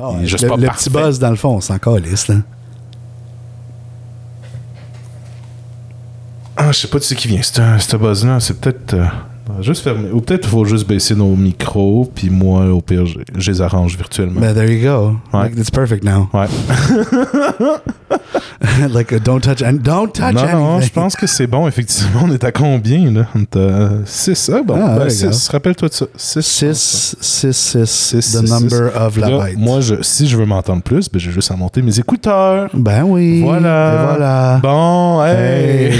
Ah, 0.00 0.12
Il 0.18 0.24
est 0.24 0.26
juste 0.26 0.42
le 0.44 0.48
pas 0.48 0.56
le 0.56 0.66
parfait. 0.66 0.84
petit 0.84 0.90
buzz, 0.90 1.18
dans 1.18 1.30
le 1.30 1.36
fond, 1.36 1.50
on 1.56 1.60
s'en 1.60 1.78
calisse, 1.78 2.28
là. 2.28 2.36
Ah, 6.56 6.72
je 6.72 6.78
sais 6.78 6.88
pas 6.88 6.98
de 6.98 7.04
ce 7.04 7.14
qui 7.14 7.28
vient. 7.28 7.40
C'est 7.42 7.60
un- 7.60 7.78
buzz-là, 7.98 8.40
c'est 8.40 8.58
peut-être. 8.60 8.94
euh, 8.94 9.06
juste 9.60 9.82
fermer. 9.82 10.10
Ou 10.12 10.20
peut-être 10.20 10.46
faut 10.48 10.64
juste 10.64 10.86
baisser 10.88 11.14
nos 11.14 11.34
micros, 11.36 12.10
puis 12.14 12.30
moi, 12.30 12.66
au 12.66 12.80
pire, 12.80 13.06
je, 13.06 13.18
je 13.36 13.50
les 13.50 13.60
arrange 13.60 13.96
virtuellement. 13.96 14.40
But 14.40 14.54
there 14.54 14.72
you 14.72 14.82
go. 14.82 15.16
Ouais. 15.32 15.44
Like, 15.44 15.58
it's 15.58 15.70
perfect 15.70 16.04
now. 16.04 16.28
Ouais. 16.32 16.46
like, 18.92 19.14
don't 19.22 19.40
touch, 19.40 19.62
and 19.62 19.82
don't 19.82 20.12
touch 20.12 20.34
non, 20.34 20.52
non, 20.52 20.80
je 20.80 20.90
pense 20.90 21.16
que 21.16 21.26
c'est 21.26 21.46
bon, 21.46 21.66
effectivement. 21.68 22.20
On 22.24 22.32
est 22.32 22.44
à 22.44 22.52
combien, 22.52 23.10
là? 23.10 23.26
On 23.34 23.40
est 23.42 23.56
à 23.56 23.90
6. 24.04 24.50
Ah, 24.54 24.62
bon, 24.64 24.74
Ah, 24.76 24.98
ben, 24.98 25.08
there 25.08 25.18
you 25.18 25.26
go. 25.26 25.32
6. 25.32 25.48
Rappelle-toi 25.48 25.88
de 25.88 25.94
ça. 25.94 26.06
6. 26.16 26.42
6, 26.42 27.16
6, 27.20 27.52
6, 27.52 27.86
Six, 27.86 28.18
the 28.18 28.46
six, 28.46 28.50
number 28.50 28.90
of 28.96 29.16
la 29.16 29.30
Là, 29.30 29.44
bête. 29.44 29.58
moi, 29.58 29.80
je, 29.80 29.96
si 30.02 30.28
je 30.28 30.36
veux 30.36 30.46
m'entendre 30.46 30.82
plus, 30.82 31.08
ben, 31.10 31.18
j'ai 31.18 31.30
juste 31.30 31.50
à 31.50 31.56
monter 31.56 31.82
mes 31.82 31.98
écouteurs. 31.98 32.70
ben 32.74 33.04
oui. 33.04 33.42
Voilà. 33.42 33.92
Et 33.92 34.06
voilà. 34.06 34.60
Bon, 34.62 35.24
hey! 35.24 35.92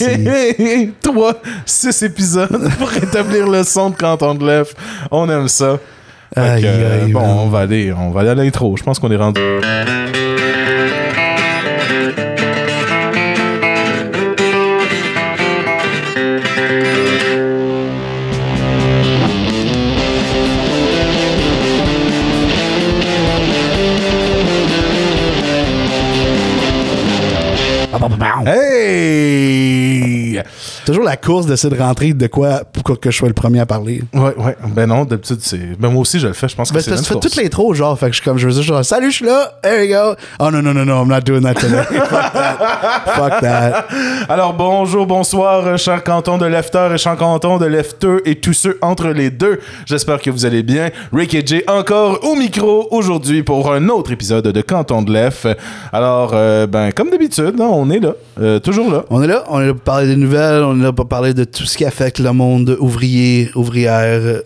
Hey. 0.00 0.92
Trois, 1.02 1.34
six 1.66 2.02
épisodes 2.02 2.68
pour 2.78 2.88
rétablir 2.88 3.48
le 3.48 3.62
son 3.62 3.90
de 3.90 3.96
Canton 3.96 4.34
de 4.34 4.46
l'Ef. 4.46 4.74
On 5.10 5.28
aime 5.28 5.48
ça. 5.48 5.78
Fait 6.34 6.40
Aïe, 6.40 6.62
que, 6.62 6.66
euh, 6.66 7.04
aïe, 7.04 7.12
bon, 7.12 7.20
on 7.20 7.48
va 7.48 7.60
aller, 7.60 7.92
on 7.92 8.10
va 8.10 8.20
aller 8.22 8.30
à 8.30 8.34
l'intro. 8.34 8.76
Je 8.76 8.82
pense 8.82 8.98
qu'on 8.98 9.10
est 9.10 9.16
rendu. 9.16 9.40
Hey! 28.46 28.83
Toujours 30.86 31.04
la 31.04 31.16
course 31.16 31.46
d'essayer 31.46 31.74
de 31.74 31.80
rentrer 31.80 32.12
de 32.12 32.26
quoi 32.26 32.62
pour 32.64 32.98
que 33.00 33.10
je 33.10 33.16
sois 33.16 33.28
le 33.28 33.34
premier 33.34 33.60
à 33.60 33.66
parler. 33.66 34.02
Ouais, 34.12 34.34
ouais. 34.36 34.56
Ben 34.68 34.86
non, 34.86 35.04
d'habitude, 35.04 35.38
c'est. 35.40 35.78
Ben 35.78 35.90
moi 35.90 36.02
aussi, 36.02 36.18
je 36.18 36.26
le 36.26 36.32
fais. 36.32 36.48
Je 36.48 36.56
pense 36.56 36.70
que 36.70 36.74
Ben, 36.74 36.82
c'est 36.82 36.96
tu 36.96 37.04
fais 37.04 37.14
toutes 37.20 37.36
les 37.36 37.48
trop, 37.48 37.72
genre, 37.74 37.98
fait 37.98 38.06
que 38.06 38.12
je 38.12 38.20
suis 38.20 38.24
comme, 38.24 38.38
je 38.38 38.46
veux 38.46 38.52
dire, 38.52 38.62
genre, 38.62 38.84
salut, 38.84 39.10
je 39.10 39.16
suis 39.16 39.26
là, 39.26 39.52
there 39.62 39.84
you 39.84 39.94
go. 39.94 40.14
Oh 40.38 40.50
non, 40.50 40.62
non, 40.62 40.74
non, 40.74 40.84
non, 40.84 41.02
I'm 41.02 41.08
not 41.08 41.20
doing 41.20 41.42
that 41.42 41.54
today. 41.54 41.82
Fuck 41.84 42.32
that. 42.32 43.04
Fuck 43.06 43.40
that. 43.40 43.86
Alors 44.28 44.52
bonjour, 44.54 45.06
bonsoir, 45.06 45.66
euh, 45.66 45.76
cher 45.76 46.02
canton 46.04 46.38
de 46.38 46.46
Lefter 46.46 46.88
et 46.94 46.98
cher 46.98 47.16
canton 47.16 47.58
de 47.58 47.66
Lefteux 47.66 48.20
et 48.24 48.36
tous 48.36 48.52
ceux 48.52 48.78
entre 48.82 49.08
les 49.08 49.30
deux. 49.30 49.60
J'espère 49.86 50.20
que 50.20 50.30
vous 50.30 50.44
allez 50.46 50.62
bien. 50.62 50.90
Rick 51.12 51.34
et 51.34 51.46
Jay 51.46 51.64
encore 51.68 52.24
au 52.24 52.34
micro 52.34 52.88
aujourd'hui 52.90 53.42
pour 53.42 53.72
un 53.72 53.88
autre 53.88 54.12
épisode 54.12 54.46
de 54.46 54.60
Canton 54.60 55.02
de 55.02 55.12
Lef. 55.12 55.46
Alors, 55.92 56.32
euh, 56.34 56.66
ben 56.66 56.92
comme 56.92 57.10
d'habitude, 57.10 57.54
hein, 57.60 57.68
on 57.70 57.90
est 57.90 58.00
là, 58.00 58.12
euh, 58.40 58.58
toujours 58.58 58.90
là. 58.90 59.04
On 59.10 59.22
est 59.22 59.26
là, 59.26 59.44
on 59.48 59.60
est 59.60 59.66
là 59.66 59.72
pour 59.72 59.82
parler 59.82 60.06
des 60.08 60.16
nouvelles, 60.16 60.62
on 60.62 60.73
est 60.80 60.82
là 60.84 60.92
pour 60.92 61.08
parler 61.08 61.34
de 61.34 61.44
tout 61.44 61.64
ce 61.64 61.76
qui 61.76 61.84
affecte 61.84 62.18
le 62.18 62.32
monde 62.32 62.76
ouvrier, 62.80 63.50
ouvrière 63.54 64.00
euh, 64.20 64.42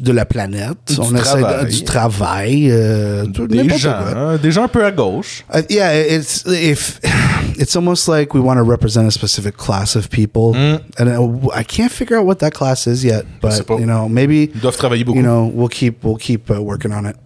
de 0.00 0.12
la 0.12 0.24
planète. 0.24 0.78
Du 0.88 0.96
on 1.00 1.14
essaie 1.14 1.36
de- 1.36 1.42
travail. 1.42 1.66
du 1.72 1.84
travail. 1.84 2.68
euh, 2.70 3.24
Des 3.26 3.68
gens, 3.78 3.90
hein, 3.92 4.36
des 4.42 4.50
gens 4.50 4.64
un 4.64 4.68
peu 4.68 4.84
à 4.84 4.90
gauche. 4.90 5.44
Uh, 5.54 5.60
yeah, 5.70 5.94
it's 5.94 6.44
if 6.46 7.00
it's 7.58 7.76
almost 7.76 8.08
like 8.08 8.34
we 8.34 8.40
want 8.42 8.56
to 8.56 8.64
represent 8.64 9.06
a 9.06 9.10
specific 9.10 9.56
class 9.56 9.94
of 9.96 10.08
people, 10.08 10.54
and 10.56 11.06
uh, 11.08 11.48
I 11.54 11.64
can't 11.64 11.90
figure 11.92 12.16
out 12.18 12.24
what 12.26 12.36
that 12.36 12.52
class 12.52 12.86
is 12.86 13.04
yet. 13.04 13.24
But 13.40 13.62
pas. 13.66 13.78
you 13.78 13.86
know, 13.86 14.08
maybe 14.08 14.50
Ils 14.54 14.60
doivent 14.60 14.76
travailler 14.76 15.04
beaucoup. 15.04 15.18
you 15.18 15.22
know 15.24 15.50
we'll 15.54 15.68
keep 15.68 16.02
we'll 16.02 16.16
keep 16.18 16.50
uh, 16.50 16.54
working 16.60 16.92
on 16.92 17.04
it. 17.06 17.16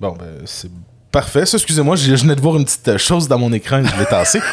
Bon, 0.00 0.12
ben, 0.16 0.42
c'est 0.44 0.70
parfait. 1.10 1.46
Ça, 1.46 1.56
excusez-moi, 1.56 1.96
je 1.96 2.14
venais 2.14 2.34
de 2.34 2.40
voir 2.40 2.56
une 2.56 2.64
petite 2.64 2.88
euh, 2.88 2.98
chose 2.98 3.28
dans 3.28 3.38
mon 3.38 3.52
écran 3.52 3.82
que 3.82 3.88
je 3.88 3.98
l'ai 3.98 4.06
tassé. 4.06 4.40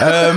Euh, 0.00 0.32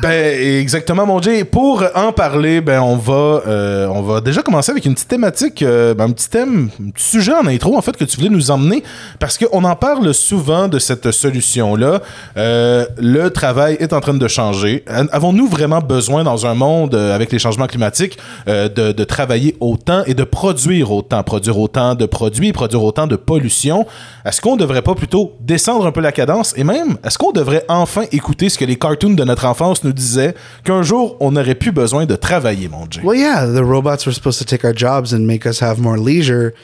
ben, 0.00 0.60
exactement, 0.60 1.06
mon 1.06 1.20
Jay. 1.20 1.44
Pour 1.44 1.82
en 1.94 2.12
parler, 2.12 2.60
ben, 2.60 2.80
on 2.80 2.96
va, 2.96 3.42
euh, 3.46 3.86
on 3.88 4.02
va 4.02 4.20
déjà 4.20 4.42
commencer 4.42 4.70
avec 4.70 4.84
une 4.84 4.94
petite 4.94 5.08
thématique, 5.08 5.62
euh, 5.62 5.92
ben, 5.94 6.04
un 6.04 6.10
petit 6.10 6.28
thème, 6.28 6.68
un 6.80 6.90
petit 6.90 7.04
sujet 7.04 7.32
en 7.32 7.46
intro, 7.46 7.76
en 7.76 7.82
fait, 7.82 7.96
que 7.96 8.04
tu 8.04 8.16
voulais 8.16 8.28
nous 8.28 8.50
emmener, 8.50 8.84
parce 9.18 9.38
qu'on 9.38 9.64
en 9.64 9.74
parle 9.74 10.14
souvent 10.14 10.68
de 10.68 10.78
cette 10.78 11.10
solution-là. 11.10 12.00
Le 12.36 13.28
travail 13.28 13.76
est 13.80 13.92
en 13.92 14.00
train 14.00 14.14
de 14.14 14.28
changer. 14.28 14.84
Avons-nous 14.86 15.48
vraiment 15.48 15.80
besoin, 15.80 16.22
dans 16.22 16.46
un 16.46 16.54
monde 16.54 16.94
avec 16.94 17.32
les 17.32 17.38
changements 17.38 17.66
climatiques, 17.66 18.18
de, 18.46 18.68
de 18.68 19.04
travailler 19.04 19.56
autant 19.58 20.04
et 20.06 20.14
de 20.14 20.24
produire 20.24 20.92
autant, 20.92 21.22
produire 21.22 21.58
autant 21.58 21.94
de 21.94 22.06
produits, 22.06 22.52
produire 22.52 22.84
autant 22.84 23.06
de 23.06 23.16
pollution? 23.16 23.86
Est-ce 24.24 24.40
qu'on 24.40 24.56
devrait 24.56 24.82
pas 24.82 24.91
plutôt 24.94 25.36
descendre 25.40 25.86
un 25.86 25.92
peu 25.92 26.00
la 26.00 26.12
cadence 26.12 26.54
et 26.56 26.64
même, 26.64 26.96
est-ce 27.04 27.18
qu'on 27.18 27.32
devrait 27.32 27.64
enfin 27.68 28.04
écouter 28.12 28.48
ce 28.48 28.58
que 28.58 28.64
les 28.64 28.76
cartoons 28.76 29.14
de 29.14 29.24
notre 29.24 29.46
enfance 29.46 29.84
nous 29.84 29.92
disaient 29.92 30.34
qu'un 30.64 30.82
jour, 30.82 31.16
on 31.20 31.32
n'aurait 31.32 31.54
plus 31.54 31.72
besoin 31.72 32.06
de 32.06 32.16
travailler, 32.16 32.68
mon 32.68 32.86
Jay? 32.90 33.02
Well, 33.02 33.18
yeah, 33.18 33.46
the 33.46 33.64
robots 33.64 34.06
were 34.06 34.12
supposed 34.12 34.38
to 34.38 34.44
take 34.44 34.64
our 34.64 34.74
jobs 34.74 35.12
and 35.12 35.26
make 35.26 35.46
us 35.46 35.60
have 35.60 35.78
more 35.78 35.98
leisure, 35.98 36.54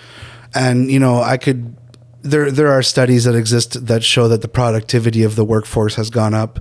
and 0.54 0.90
you 0.90 0.98
know, 0.98 1.22
I 1.22 1.36
could. 1.36 1.74
There, 2.22 2.50
there 2.50 2.68
are 2.72 2.82
studies 2.82 3.24
that 3.24 3.34
exist 3.36 3.86
that 3.86 4.02
show 4.02 4.28
that 4.28 4.40
the 4.42 4.48
productivity 4.48 5.22
of 5.22 5.36
the 5.36 5.44
workforce 5.44 5.94
has 5.96 6.10
gone 6.10 6.34
up 6.34 6.58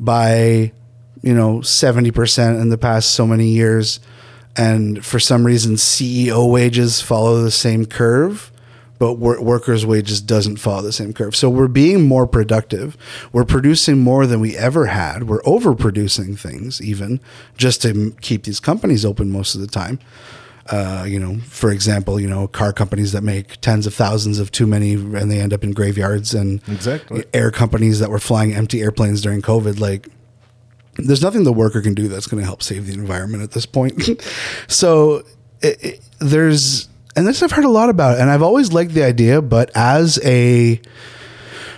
by, 0.00 0.72
you 1.22 1.34
know, 1.34 1.60
seventy 1.62 2.10
percent 2.10 2.58
in 2.58 2.70
the 2.70 2.78
past 2.78 3.10
so 3.10 3.26
many 3.26 3.48
years, 3.48 4.00
and 4.56 5.04
for 5.04 5.18
some 5.18 5.44
reason, 5.44 5.74
CEO 5.74 6.50
wages 6.50 7.00
follow 7.00 7.42
the 7.42 7.50
same 7.50 7.84
curve. 7.86 8.51
But 9.02 9.14
wor- 9.14 9.42
workers' 9.42 9.84
wages 9.84 10.20
doesn't 10.20 10.58
follow 10.58 10.82
the 10.82 10.92
same 10.92 11.12
curve. 11.12 11.34
So 11.34 11.50
we're 11.50 11.66
being 11.66 12.06
more 12.06 12.24
productive. 12.24 12.96
We're 13.32 13.44
producing 13.44 13.98
more 13.98 14.28
than 14.28 14.38
we 14.38 14.56
ever 14.56 14.86
had. 14.86 15.24
We're 15.24 15.42
overproducing 15.42 16.38
things, 16.38 16.80
even 16.80 17.18
just 17.56 17.82
to 17.82 17.88
m- 17.88 18.14
keep 18.20 18.44
these 18.44 18.60
companies 18.60 19.04
open 19.04 19.32
most 19.32 19.56
of 19.56 19.60
the 19.60 19.66
time. 19.66 19.98
Uh, 20.68 21.04
you 21.04 21.18
know, 21.18 21.38
for 21.48 21.72
example, 21.72 22.20
you 22.20 22.28
know, 22.28 22.46
car 22.46 22.72
companies 22.72 23.10
that 23.10 23.22
make 23.24 23.60
tens 23.60 23.88
of 23.88 23.92
thousands 23.94 24.38
of 24.38 24.52
too 24.52 24.68
many 24.68 24.92
and 24.94 25.28
they 25.28 25.40
end 25.40 25.52
up 25.52 25.64
in 25.64 25.72
graveyards, 25.72 26.32
and 26.32 26.62
Exactly. 26.68 27.24
air 27.34 27.50
companies 27.50 27.98
that 27.98 28.08
were 28.08 28.20
flying 28.20 28.54
empty 28.54 28.82
airplanes 28.82 29.20
during 29.20 29.42
COVID. 29.42 29.80
Like, 29.80 30.06
there's 30.94 31.22
nothing 31.22 31.42
the 31.42 31.52
worker 31.52 31.82
can 31.82 31.94
do 31.94 32.06
that's 32.06 32.28
going 32.28 32.40
to 32.40 32.46
help 32.46 32.62
save 32.62 32.86
the 32.86 32.94
environment 32.94 33.42
at 33.42 33.50
this 33.50 33.66
point. 33.66 34.00
so 34.68 35.24
it, 35.60 35.84
it, 35.84 36.00
there's, 36.20 36.88
and 37.16 37.26
this 37.26 37.42
I've 37.42 37.52
heard 37.52 37.64
a 37.64 37.70
lot 37.70 37.88
about, 37.88 38.18
and 38.18 38.30
I've 38.30 38.42
always 38.42 38.72
liked 38.72 38.92
the 38.92 39.02
idea, 39.02 39.42
but 39.42 39.70
as 39.74 40.18
a 40.24 40.80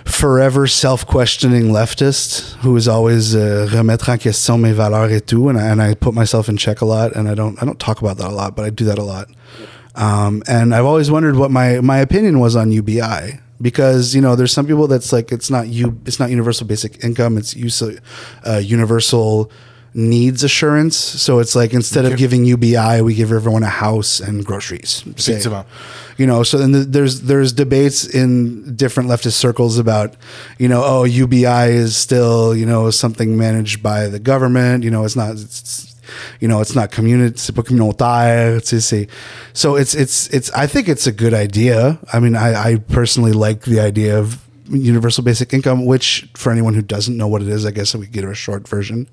forever 0.05 0.67
self-questioning 0.67 1.63
leftist 1.63 2.53
who 2.57 2.75
is 2.75 2.87
always 2.87 3.35
uh, 3.35 3.67
remettre 3.71 4.11
en 4.11 4.19
question 4.19 4.61
mes 4.61 4.73
valeurs 4.73 5.11
et 5.11 5.27
tout, 5.27 5.49
and 5.49 5.59
I, 5.59 5.67
and 5.67 5.81
I 5.81 5.95
put 5.95 6.13
myself 6.13 6.47
in 6.47 6.57
check 6.57 6.81
a 6.81 6.85
lot, 6.85 7.15
and 7.15 7.27
I 7.27 7.33
don't 7.33 7.61
I 7.61 7.65
don't 7.65 7.79
talk 7.79 8.01
about 8.01 8.17
that 8.17 8.29
a 8.29 8.33
lot, 8.33 8.55
but 8.55 8.65
I 8.65 8.69
do 8.69 8.85
that 8.85 8.97
a 8.97 9.03
lot. 9.03 9.27
Um, 9.95 10.43
and 10.47 10.75
I've 10.75 10.85
always 10.85 11.09
wondered 11.09 11.35
what 11.35 11.51
my 11.51 11.81
my 11.81 11.97
opinion 11.97 12.39
was 12.39 12.55
on 12.55 12.71
UBI 12.71 13.39
because 13.61 14.13
you 14.13 14.21
know 14.21 14.35
there's 14.35 14.51
some 14.51 14.67
people 14.67 14.87
that's 14.87 15.11
like 15.13 15.31
it's 15.31 15.49
not 15.49 15.67
you 15.67 15.99
it's 16.05 16.19
not 16.19 16.29
universal 16.29 16.67
basic 16.67 17.03
income 17.03 17.37
it's 17.37 17.55
use 17.55 17.81
uh, 17.81 18.57
universal 18.57 19.49
needs 19.97 20.43
assurance. 20.43 20.97
So 20.97 21.39
it's 21.39 21.55
like 21.55 21.73
instead 21.73 22.03
of 22.03 22.17
giving 22.17 22.43
UBI 22.43 23.01
we 23.01 23.15
give 23.15 23.31
everyone 23.31 23.63
a 23.63 23.67
house 23.69 24.19
and 24.19 24.45
groceries. 24.45 25.03
Say. 25.15 25.33
You 26.17 26.27
know 26.27 26.43
so 26.43 26.57
then 26.57 26.73
th- 26.73 26.87
there's 26.89 27.21
there's 27.21 27.53
debates 27.53 28.03
in 28.05 28.75
different 28.75 29.09
leftist 29.09 29.33
circles 29.39 29.77
about 29.79 30.15
you 30.59 30.67
know 30.67 30.81
oh 30.83 31.03
UBI 31.05 31.71
is 31.71 31.95
still 31.95 32.53
you 32.55 32.65
know 32.65 32.91
something 32.91 33.37
managed 33.37 33.81
by 33.81 34.07
the 34.07 34.19
government. 34.19 34.83
You 34.83 34.91
know 34.91 35.05
it's 35.05 35.15
not 35.15 35.31
it's, 35.31 35.95
you 36.41 36.47
know 36.49 36.59
it's 36.59 36.75
not 36.75 36.91
community 36.91 37.37
c'est 37.37 37.55
pas 37.55 37.63
communautaire 37.63 38.61
tu 38.61 38.79
sais, 38.79 38.81
c'est- 38.81 39.09
so 39.53 39.75
it's 39.77 39.95
it's 39.95 40.27
it's 40.29 40.51
I 40.53 40.67
think 40.67 40.89
it's 40.89 41.07
a 41.07 41.11
good 41.13 41.33
idea. 41.33 41.97
I 42.11 42.19
mean 42.19 42.35
I, 42.35 42.53
I 42.71 42.75
personally 42.77 43.31
like 43.31 43.61
the 43.63 43.79
idea 43.79 44.19
of 44.19 44.41
universal 44.69 45.23
basic 45.23 45.53
income 45.53 45.85
which 45.85 46.27
for 46.35 46.51
anyone 46.51 46.73
who 46.73 46.81
doesn't 46.81 47.15
know 47.15 47.27
what 47.27 47.41
it 47.43 47.47
is 47.47 47.65
I 47.65 47.71
guess 47.71 47.93
we 47.95 48.05
could 48.07 48.13
give 48.13 48.25
a 48.29 48.33
short 48.33 48.67
version 48.67 49.07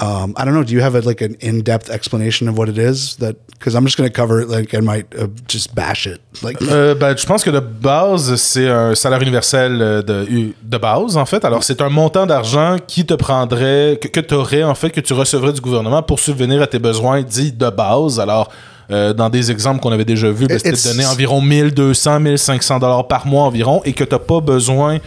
um, 0.00 0.34
I 0.36 0.44
don't 0.44 0.54
know. 0.54 0.64
Do 0.64 0.72
you 0.72 0.80
have 0.80 0.94
a, 0.94 1.00
like 1.00 1.20
an 1.20 1.36
in-depth 1.40 1.90
explanation 1.90 2.48
of 2.48 2.56
what 2.56 2.68
it 2.68 2.78
is? 2.78 3.16
That 3.16 3.36
because 3.50 3.74
I'm 3.74 3.84
just 3.84 3.98
going 3.98 4.08
to 4.08 4.14
cover 4.14 4.40
it. 4.40 4.48
Like 4.48 4.74
I 4.74 4.80
might 4.80 5.06
uh, 5.14 5.28
just 5.46 5.74
bash 5.74 6.06
it. 6.06 6.20
Like 6.42 6.60
Euh, 6.62 6.94
ben, 6.94 7.16
je 7.16 7.26
pense 7.26 7.42
que 7.42 7.50
de 7.50 7.60
base, 7.60 8.34
c'est 8.36 8.68
un 8.68 8.94
salaire 8.94 9.20
universel 9.20 9.78
euh, 9.80 10.02
de, 10.02 10.52
de 10.62 10.78
base, 10.78 11.16
en 11.16 11.26
fait. 11.26 11.44
Alors, 11.44 11.62
c'est 11.62 11.80
un 11.82 11.88
montant 11.88 12.26
d'argent 12.26 12.76
qui 12.86 13.04
te 13.04 13.14
prendrait, 13.14 13.98
que, 14.00 14.08
que 14.08 14.20
tu 14.20 14.34
aurais, 14.34 14.62
en 14.62 14.74
fait, 14.74 14.90
que 14.90 15.00
tu 15.00 15.12
recevrais 15.12 15.52
du 15.52 15.60
gouvernement 15.60 16.02
pour 16.02 16.18
subvenir 16.18 16.62
à 16.62 16.66
tes 16.66 16.78
besoins 16.78 17.22
dits 17.22 17.52
de 17.52 17.68
base. 17.70 18.20
Alors, 18.20 18.50
euh, 18.90 19.12
dans 19.12 19.28
des 19.28 19.50
exemples 19.50 19.80
qu'on 19.80 19.92
avait 19.92 20.04
déjà 20.04 20.30
vus, 20.30 20.46
ben, 20.46 20.58
c'était 20.58 20.88
donner 20.88 21.06
environ 21.06 21.40
1200, 21.40 22.20
1500 22.20 22.78
dollars 22.78 23.06
par 23.06 23.26
mois 23.26 23.44
environ 23.44 23.82
et 23.84 23.92
que 23.92 24.04
tu 24.04 24.14
n'as 24.14 24.18
pas 24.18 24.40
besoin 24.40 24.98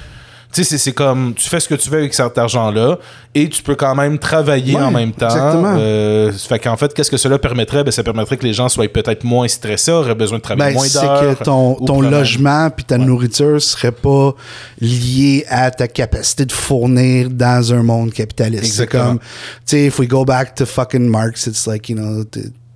Tu 0.53 0.63
sais, 0.63 0.69
c'est- 0.69 0.77
c'est 0.77 0.91
comme, 0.94 1.33
tu 1.33 1.50
fais 1.50 1.59
ce 1.59 1.67
que 1.67 1.73
tu 1.75 1.89
veux 1.89 1.97
avec 1.97 2.13
cet 2.13 2.38
argent-là 2.38 3.00
et 3.33 3.50
tu 3.50 3.63
peux 3.63 3.73
quand 3.75 3.95
même 3.95 4.19
travailler 4.19 4.75
Ouais, 4.75 4.81
en 4.83 4.91
même 4.91 5.11
temps. 5.11 5.25
exactement. 5.25 5.75
Euh, 5.79 6.31
fait 6.31 6.59
qu'en 6.59 6.77
fait, 6.77 6.94
qu'est-ce 6.94 7.09
que 7.09 7.17
cela 7.17 7.39
permettrait? 7.39 7.83
Ben, 7.83 7.89
ça 7.89 8.03
permettrait 8.03 8.38
que 8.38 8.44
les 8.45 8.53
gens 8.53 8.69
soient 8.69 8.88
peut-être 8.88 9.23
moins 9.23 9.47
stressés, 9.47 9.91
auraient 9.91 10.13
besoin 10.13 10.38
de 10.38 10.44
travailler 10.44 10.73
Ben, 10.73 10.77
moins 10.77 10.88
c'est 10.88 11.01
d'heures. 11.01 11.39
que 11.39 11.44
ton, 11.44 12.01
logement 12.01 12.69
puis 12.69 12.85
ta 12.85 13.00
nourriture 13.00 13.59
serait 13.61 13.91
pas 13.91 14.35
lié 14.79 15.44
à 15.50 15.71
ta 15.71 15.88
capacité 15.88 16.45
de 16.45 16.51
fournir 16.51 17.29
dans 17.31 17.73
un 17.73 17.81
monde 17.81 18.13
capitaliste. 18.13 18.63
C'est 18.65 18.69
Exactement. 18.83 19.03
comme, 19.05 19.19
tu 19.19 19.25
sais, 19.65 19.85
if 19.85 19.97
we 19.97 20.07
go 20.07 20.23
back 20.23 20.53
to 20.55 20.65
fucking 20.67 21.07
Marx, 21.09 21.47
it's 21.47 21.65
like, 21.65 21.89
you 21.89 21.95
know, 21.95 22.23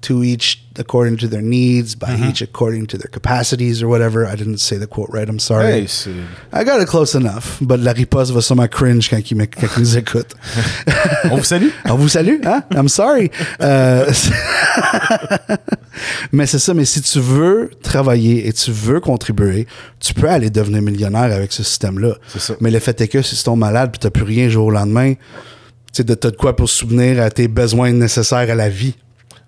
to 0.07 0.23
each 0.23 0.61
according 0.79 1.17
to 1.17 1.27
their 1.27 1.41
needs, 1.41 1.95
by 1.95 2.07
Mm-hmm. 2.07 2.29
each 2.29 2.41
according 2.43 2.85
to 2.87 2.97
their 2.97 3.09
capacities 3.11 3.81
or 3.81 3.87
whatever. 3.89 4.25
I 4.25 4.35
didn't 4.35 4.59
say 4.59 4.77
the 4.77 4.85
quote 4.87 5.09
right, 5.11 5.27
I'm 5.27 5.39
sorry. 5.39 5.65
Hey, 5.87 5.87
I 6.53 6.63
got 6.63 6.79
it 6.81 6.87
close 6.87 7.15
enough, 7.15 7.57
but 7.61 7.79
la 7.79 7.93
riposte 7.93 8.31
va 8.31 8.41
sûrement 8.41 8.67
cringe 8.69 9.09
quand 9.09 9.19
il, 9.31 9.37
me- 9.37 9.45
quand 9.47 9.67
il 9.75 9.79
nous 9.81 9.97
écoute. 9.97 10.35
On 11.31 11.37
vous 11.37 11.43
salue? 11.43 11.69
On 11.85 11.95
vous 11.95 12.09
salue, 12.09 12.39
hein? 12.45 12.63
I'm 12.75 12.87
sorry. 12.89 13.31
Euh, 13.61 14.05
mais 16.31 16.45
c'est 16.45 16.59
ça, 16.59 16.73
mais 16.73 16.85
si 16.85 17.01
tu 17.01 17.19
veux 17.19 17.69
travailler 17.81 18.47
et 18.47 18.53
tu 18.53 18.71
veux 18.71 18.99
contribuer, 18.99 19.67
tu 19.99 20.13
peux 20.13 20.29
aller 20.29 20.49
devenir 20.49 20.81
millionnaire 20.81 21.33
avec 21.35 21.51
ce 21.51 21.63
système-là. 21.63 22.15
C'est 22.27 22.39
ça. 22.39 22.53
Mais 22.61 22.71
le 22.71 22.79
fait 22.79 22.99
est 23.01 23.07
que 23.07 23.21
si 23.21 23.35
tu 23.35 23.43
tombes 23.43 23.59
malade 23.59 23.91
puis 23.91 23.99
t'as 23.99 24.09
plus 24.09 24.23
rien 24.23 24.49
jour 24.49 24.67
au 24.67 24.71
lendemain, 24.71 25.13
tu 25.93 26.05
t'as 26.05 26.29
de 26.29 26.35
quoi 26.35 26.55
pour 26.55 26.69
souvenir 26.69 27.21
à 27.21 27.29
tes 27.31 27.47
besoins 27.47 27.91
nécessaires 27.91 28.37
à 28.49 28.55
la 28.55 28.69
vie. 28.69 28.95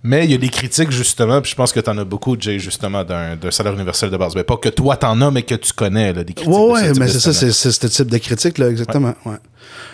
Mais 0.01 0.23
il 0.23 0.31
y 0.31 0.33
a 0.33 0.37
des 0.37 0.47
critiques, 0.49 0.91
justement, 0.91 1.41
puis 1.41 1.51
je 1.51 1.55
pense 1.55 1.73
que 1.73 1.79
tu 1.81 1.89
en 1.89 1.97
as 1.97 2.05
beaucoup, 2.05 2.37
Jay, 2.39 2.57
justement, 2.57 3.03
d'un 3.03 3.35
d'un 3.35 3.51
salaire 3.51 3.73
universel 3.73 4.09
de 4.09 4.15
base. 4.15 4.33
Mais 4.33 4.43
pas 4.43 4.55
que 4.55 4.69
toi 4.69 4.95
t'en 4.95 5.19
as, 5.21 5.29
mais 5.29 5.41
que 5.43 5.55
tu 5.55 5.73
connais, 5.73 6.13
là, 6.13 6.23
des 6.23 6.33
critiques. 6.33 6.53
Ouais, 6.53 6.83
de 6.83 6.93
ouais, 6.93 6.99
mais 6.99 7.07
c'est 7.09 7.19
ça, 7.19 7.33
c'est 7.33 7.51
c'est 7.51 7.71
ce 7.71 7.87
type 7.87 8.09
de 8.09 8.17
critique, 8.17 8.57
là, 8.59 8.69
exactement. 8.69 9.13
Ouais. 9.25 9.35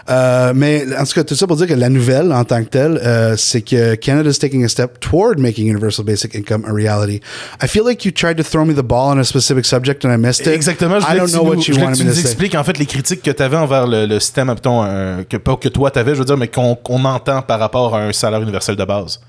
Euh, 0.09 0.53
mais 0.55 0.85
en 0.97 1.03
tout 1.05 1.13
cas, 1.13 1.23
tout 1.23 1.33
ça 1.33 1.47
pour 1.47 1.57
dire 1.57 1.65
que 1.65 1.73
la 1.73 1.89
nouvelle, 1.89 2.31
en 2.31 2.43
tant 2.43 2.63
que 2.63 2.69
telle, 2.69 2.99
euh, 3.03 3.35
c'est 3.35 3.63
que 3.63 3.95
Canada 3.95 4.29
is 4.29 4.37
taking 4.37 4.63
a 4.63 4.67
step 4.69 4.99
toward 4.99 5.39
making 5.39 5.67
universal 5.67 6.05
basic 6.05 6.35
income 6.35 6.63
a 6.65 6.71
reality. 6.71 7.19
I 7.61 7.67
feel 7.67 7.83
like 7.83 8.05
you 8.05 8.11
tried 8.11 8.37
to 8.37 8.43
throw 8.43 8.63
me 8.63 8.75
the 8.75 8.83
ball 8.83 9.17
on 9.17 9.19
a 9.19 9.23
specific 9.23 9.65
subject 9.65 10.05
and 10.05 10.13
I 10.13 10.17
missed 10.17 10.41
it. 10.41 10.53
Exactement, 10.53 10.99
je 10.99 11.07
I 11.11 11.17
don't 11.17 11.31
know 11.31 11.43
nous, 11.43 11.49
what 11.49 11.67
you 11.67 11.73
tu 11.73 11.79
me 11.81 11.87
nous 11.87 11.95
to 11.95 12.13
say. 12.13 12.21
expliques 12.21 12.53
en 12.55 12.63
fait 12.63 12.77
les 12.77 12.85
critiques 12.85 13.23
que 13.23 13.31
tu 13.31 13.41
avais 13.41 13.57
envers 13.57 13.87
le, 13.87 14.05
le 14.05 14.19
système, 14.19 14.47
mettons, 14.49 14.83
euh, 14.85 15.23
que 15.27 15.37
pas 15.37 15.55
que 15.55 15.67
toi 15.67 15.89
t'avais, 15.89 16.13
je 16.13 16.19
veux 16.19 16.25
dire, 16.25 16.37
mais 16.37 16.47
qu'on 16.47 16.75
qu'on 16.75 17.03
entend 17.05 17.41
par 17.41 17.59
rapport 17.59 17.95
à 17.95 18.01
un 18.03 18.13
salaire 18.13 18.43
universel 18.43 18.75
de 18.75 18.85
base. 18.85 19.19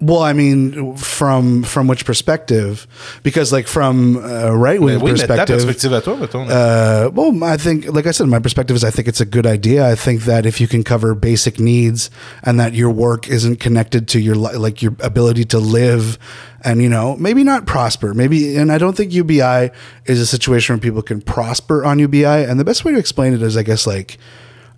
Well, 0.00 0.22
I 0.22 0.32
mean, 0.32 0.94
from 0.96 1.64
from 1.64 1.88
which 1.88 2.04
perspective? 2.04 2.86
Because 3.24 3.52
like 3.52 3.66
from 3.66 4.16
a 4.22 4.56
right 4.56 4.80
wing 4.80 5.00
oui, 5.00 5.10
perspective, 5.10 5.56
perspective 5.56 5.90
à 5.90 6.00
toi, 6.00 6.16
mettons. 6.16 6.48
Uh, 6.48 7.10
well, 7.12 7.42
I 7.42 7.56
think, 7.56 7.92
like 7.92 8.06
I 8.06 8.12
said, 8.12 8.28
my 8.28 8.38
perspective 8.38 8.76
is 8.76 8.84
I 8.84 8.90
think 8.90 9.08
it's 9.08 9.20
a 9.20 9.26
good 9.26 9.44
idea. 9.44 9.90
I 9.90 9.96
think 9.96 10.22
that 10.22 10.46
if 10.46 10.60
you 10.60 10.68
can 10.68 10.84
cover 10.84 11.16
basic 11.16 11.58
needs 11.58 12.10
and 12.44 12.60
that 12.60 12.74
your 12.74 12.90
work 12.90 13.26
isn't 13.28 13.56
connected 13.56 14.06
to 14.08 14.20
your 14.20 14.36
like 14.36 14.82
your 14.82 14.94
ability 15.00 15.44
to 15.46 15.58
live 15.58 16.16
and 16.62 16.80
you 16.80 16.88
know 16.88 17.16
maybe 17.16 17.42
not 17.42 17.66
prosper, 17.66 18.14
maybe. 18.14 18.56
And 18.56 18.70
I 18.70 18.78
don't 18.78 18.96
think 18.96 19.12
UBI 19.12 19.72
is 20.06 20.20
a 20.20 20.26
situation 20.26 20.76
where 20.76 20.80
people 20.80 21.02
can 21.02 21.20
prosper 21.20 21.84
on 21.84 21.98
UBI. 21.98 22.24
And 22.24 22.60
the 22.60 22.64
best 22.64 22.84
way 22.84 22.92
to 22.92 22.98
explain 22.98 23.32
it 23.34 23.42
is, 23.42 23.56
I 23.56 23.64
guess, 23.64 23.84
like 23.84 24.16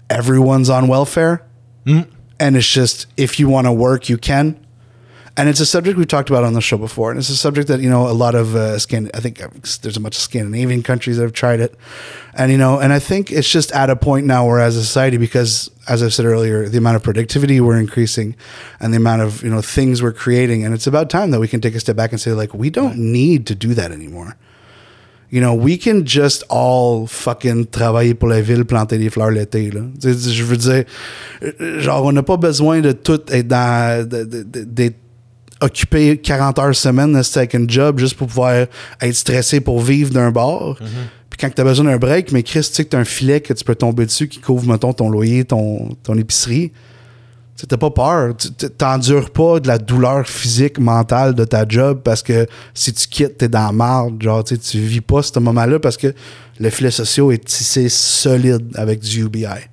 everyone's 0.08 0.70
on 0.70 0.88
welfare, 0.88 1.44
and 2.38 2.56
it's 2.56 2.67
just 2.67 3.06
if 3.19 3.38
you 3.38 3.50
want 3.50 3.67
to 3.67 3.72
work, 3.72 4.08
you 4.08 4.17
can. 4.17 4.56
And 5.37 5.49
it's 5.49 5.61
a 5.61 5.67
subject 5.67 5.97
we've 5.97 6.09
talked 6.09 6.29
about 6.29 6.44
on 6.44 6.55
the 6.55 6.61
show 6.61 6.77
before, 6.77 7.11
and 7.11 7.19
it's 7.19 7.31
a 7.31 7.37
subject 7.37 7.69
that 7.69 7.81
you 7.81 7.88
know 7.88 8.09
a 8.09 8.12
lot 8.12 8.35
of 8.35 8.55
uh, 8.56 8.79
Scan. 8.79 9.11
I 9.15 9.21
think 9.21 9.38
there's 9.81 9.97
a 9.97 10.00
bunch 10.00 10.17
of 10.17 10.23
Scandinavian 10.23 10.82
countries 10.82 11.17
that 11.17 11.23
have 11.23 11.32
tried 11.32 11.61
it, 11.61 11.75
and 12.35 12.50
you 12.50 12.59
know, 12.59 12.81
and 12.81 12.93
I 12.93 12.99
think 12.99 13.31
it's 13.31 13.49
just 13.49 13.71
at 13.73 13.91
a 13.91 13.97
point 13.97 14.27
now 14.27 14.47
where, 14.47 14.59
as 14.59 14.77
a 14.77 14.81
society, 14.85 15.17
because 15.19 15.71
as 15.88 16.03
I've 16.03 16.12
said 16.12 16.27
earlier, 16.27 16.69
the 16.69 16.79
amount 16.79 16.97
of 16.97 17.03
productivity 17.05 17.61
we're 17.61 17.79
increasing, 17.79 18.35
and 18.81 18.93
the 18.93 18.97
amount 18.99 19.23
of 19.23 19.43
you 19.43 19.50
know 19.50 19.62
things 19.62 20.03
we're 20.03 20.12
creating, 20.12 20.65
and 20.65 20.75
it's 20.75 20.87
about 20.88 21.09
time 21.11 21.31
that 21.31 21.41
we 21.41 21.49
can 21.49 21.61
take 21.61 21.75
a 21.77 21.81
step 21.81 21.97
back 21.97 22.11
and 22.11 22.21
say 22.21 22.32
like 22.32 22.53
we 22.53 22.69
don't 22.69 22.99
need 22.99 23.47
to 23.47 23.55
do 23.55 23.73
that 23.75 23.93
anymore. 23.93 24.37
You 25.31 25.41
know, 25.41 25.55
we 25.55 25.79
can 25.79 26.05
just 26.05 26.43
all 26.50 27.06
fucking 27.06 27.67
travailler 27.67 28.15
pour 28.15 28.31
la 28.31 28.41
ville, 28.41 28.65
planter 28.65 28.99
des 28.99 29.11
fleurs 29.11 29.31
l'été. 29.31 29.71
Là. 29.73 29.82
Je 30.03 30.43
veux 30.43 30.56
dire, 30.56 30.85
genre, 31.79 32.05
on 32.05 32.11
n'a 32.11 32.25
pas 32.25 32.37
besoin 32.37 32.81
de 32.81 32.91
tout 32.91 33.21
être 33.31 33.47
dans. 33.47 34.09
de- 34.09 34.93
occupé 35.60 36.18
40 36.18 36.58
heures 36.58 36.76
semaine 36.76 37.22
c'est 37.22 37.38
avec 37.38 37.54
un 37.54 37.64
job 37.66 37.98
juste 37.98 38.14
pour 38.14 38.26
pouvoir 38.26 38.66
être 39.00 39.14
stressé 39.14 39.60
pour 39.60 39.80
vivre 39.80 40.10
d'un 40.10 40.30
bar. 40.30 40.76
Puis 41.30 41.38
quand 41.38 41.50
tu 41.54 41.60
as 41.60 41.64
besoin 41.64 41.84
d'un 41.84 41.96
break, 41.96 42.32
mais 42.32 42.42
Chris, 42.42 42.60
tu 42.60 42.74
sais 42.74 42.84
que 42.84 42.90
tu 42.90 42.96
as 42.96 43.00
un 43.00 43.04
filet 43.04 43.40
que 43.40 43.52
tu 43.52 43.64
peux 43.64 43.74
tomber 43.74 44.04
dessus 44.06 44.28
qui 44.28 44.40
couvre, 44.40 44.66
mettons, 44.66 44.92
ton 44.92 45.08
loyer, 45.08 45.44
ton, 45.44 45.96
ton 46.02 46.16
épicerie. 46.18 46.72
Tu 47.56 47.66
n'as 47.70 47.76
pas 47.76 47.90
peur. 47.90 48.34
T'endures 48.78 49.30
pas 49.30 49.60
de 49.60 49.68
la 49.68 49.76
douleur 49.78 50.26
physique, 50.26 50.78
mentale 50.78 51.34
de 51.34 51.44
ta 51.44 51.66
job 51.68 52.00
parce 52.02 52.22
que 52.22 52.46
si 52.72 52.92
tu 52.92 53.06
quittes, 53.06 53.38
t'es 53.38 53.48
dans 53.48 53.66
la 53.66 53.72
marde. 53.72 54.22
Genre, 54.22 54.42
tu 54.42 54.58
tu 54.58 54.78
vis 54.78 55.02
pas 55.02 55.22
ce 55.22 55.38
moment-là 55.38 55.78
parce 55.78 55.98
que 55.98 56.14
le 56.58 56.70
filet 56.70 56.90
social 56.90 57.32
est 57.32 57.44
tissé 57.44 57.88
solide 57.88 58.66
avec 58.74 59.00
du 59.00 59.24
UBI. 59.24 59.68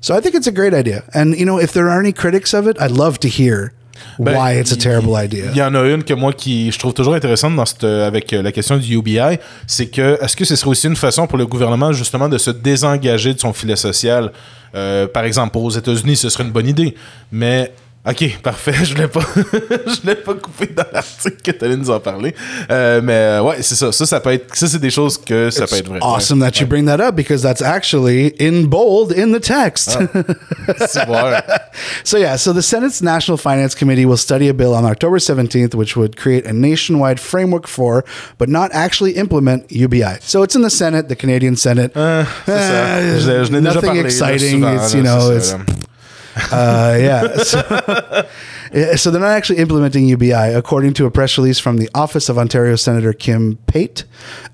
So 0.00 0.14
I 0.14 0.20
think 0.20 0.34
it's 0.34 0.46
a 0.46 0.52
great 0.52 0.74
idea. 0.74 1.02
And, 1.14 1.32
you 1.34 1.46
know, 1.46 1.58
if 1.58 1.72
there 1.72 1.88
are 1.88 1.98
any 1.98 2.12
critics 2.12 2.52
of 2.52 2.66
it, 2.66 2.76
I'd 2.78 2.90
love 2.90 3.18
to 3.20 3.28
hear 3.28 3.72
Ben, 4.18 4.34
why 4.36 4.58
it's 4.60 4.72
a 4.72 4.74
il- 4.74 4.78
terrible 4.82 5.12
idea. 5.24 5.46
Il 5.52 5.56
y 5.58 5.62
en 5.62 5.74
a 5.74 5.82
une 5.86 6.02
que 6.04 6.14
moi 6.14 6.32
qui 6.32 6.70
je 6.72 6.78
trouve 6.78 6.92
toujours 6.94 7.14
intéressante 7.14 7.54
dans 7.56 7.66
cette, 7.66 7.84
avec 7.84 8.32
euh, 8.32 8.42
la 8.42 8.52
question 8.52 8.76
du 8.76 8.96
UBI, 8.96 9.38
c'est 9.66 9.86
que 9.86 10.18
est-ce 10.22 10.36
que 10.36 10.44
ce 10.44 10.56
serait 10.56 10.70
aussi 10.70 10.86
une 10.86 10.96
façon 10.96 11.26
pour 11.26 11.38
le 11.38 11.46
gouvernement 11.46 11.92
justement 11.92 12.28
de 12.28 12.38
se 12.38 12.50
désengager 12.50 13.34
de 13.34 13.40
son 13.40 13.52
filet 13.52 13.76
social? 13.76 14.32
Euh, 14.74 15.06
Par 15.06 15.24
exemple, 15.24 15.56
aux 15.58 15.70
États-Unis, 15.70 16.16
ce 16.16 16.28
serait 16.28 16.44
une 16.44 16.50
bonne 16.50 16.66
idée, 16.68 16.94
mais 17.30 17.72
Ok, 18.06 18.38
parfait. 18.42 18.74
Je 18.84 18.94
voulais 18.94 19.08
pas, 19.08 19.20
je 19.34 20.00
voulais 20.02 20.14
pas 20.14 20.34
couper 20.34 20.66
dans 20.66 20.84
l'article 20.92 21.36
que 21.42 21.50
tu 21.52 21.64
allais 21.64 21.76
nous 21.76 21.88
en 21.88 21.98
parler. 22.00 22.34
Euh, 22.70 23.00
mais 23.02 23.14
euh, 23.14 23.42
ouais, 23.42 23.62
c'est 23.62 23.76
ça. 23.76 23.92
Ça, 23.92 24.04
ça 24.04 24.20
peut 24.20 24.32
être, 24.32 24.54
ça 24.54 24.66
c'est 24.66 24.78
des 24.78 24.90
choses 24.90 25.16
que 25.16 25.48
ça 25.48 25.66
peut 25.66 25.76
être 25.76 25.88
vrai. 25.88 26.00
Awesome 26.02 26.40
that 26.40 26.60
you 26.60 26.66
bring 26.66 26.84
that 26.84 27.00
up 27.00 27.14
because 27.16 27.40
that's 27.40 27.62
actually 27.62 28.34
in 28.38 28.66
bold 28.66 29.10
in 29.10 29.32
the 29.32 29.40
text. 29.40 29.96
Vrai. 31.06 31.42
so 32.04 32.18
yeah, 32.18 32.36
so 32.36 32.52
the 32.52 32.62
Senate's 32.62 33.00
National 33.00 33.38
Finance 33.38 33.74
Committee 33.74 34.04
will 34.04 34.18
study 34.18 34.48
a 34.48 34.54
bill 34.54 34.74
on 34.74 34.84
October 34.84 35.18
17th, 35.18 35.74
which 35.74 35.96
would 35.96 36.16
create 36.16 36.44
a 36.46 36.52
nationwide 36.52 37.18
framework 37.18 37.66
for, 37.66 38.04
but 38.36 38.50
not 38.50 38.70
actually 38.74 39.12
implement 39.12 39.64
UBI. 39.70 40.18
So 40.20 40.42
it's 40.42 40.54
in 40.54 40.60
the 40.62 40.70
Senate, 40.70 41.08
the 41.08 41.16
Canadian 41.16 41.56
Senate. 41.56 41.96
Uh, 41.96 42.24
Je, 42.46 43.44
je 43.44 43.50
n'ai 43.50 43.60
déjà 43.60 43.74
nothing 43.74 43.80
parlé, 43.88 44.00
exciting. 44.04 44.60
souvent, 44.60 44.74
it's 44.76 44.94
you 44.94 45.02
know, 45.02 45.30
it's 45.30 45.50
ça. 45.50 45.58
Uh, 46.36 46.96
yeah. 46.98 47.36
So, 47.42 48.26
so 48.96 49.10
they're 49.10 49.20
not 49.20 49.30
actually 49.30 49.58
implementing 49.58 50.06
UBI, 50.06 50.32
according 50.32 50.94
to 50.94 51.06
a 51.06 51.10
press 51.10 51.38
release 51.38 51.60
from 51.60 51.76
the 51.76 51.88
office 51.94 52.28
of 52.28 52.36
Ontario 52.36 52.74
Senator 52.74 53.12
Kim 53.12 53.56
Pate. 53.68 54.04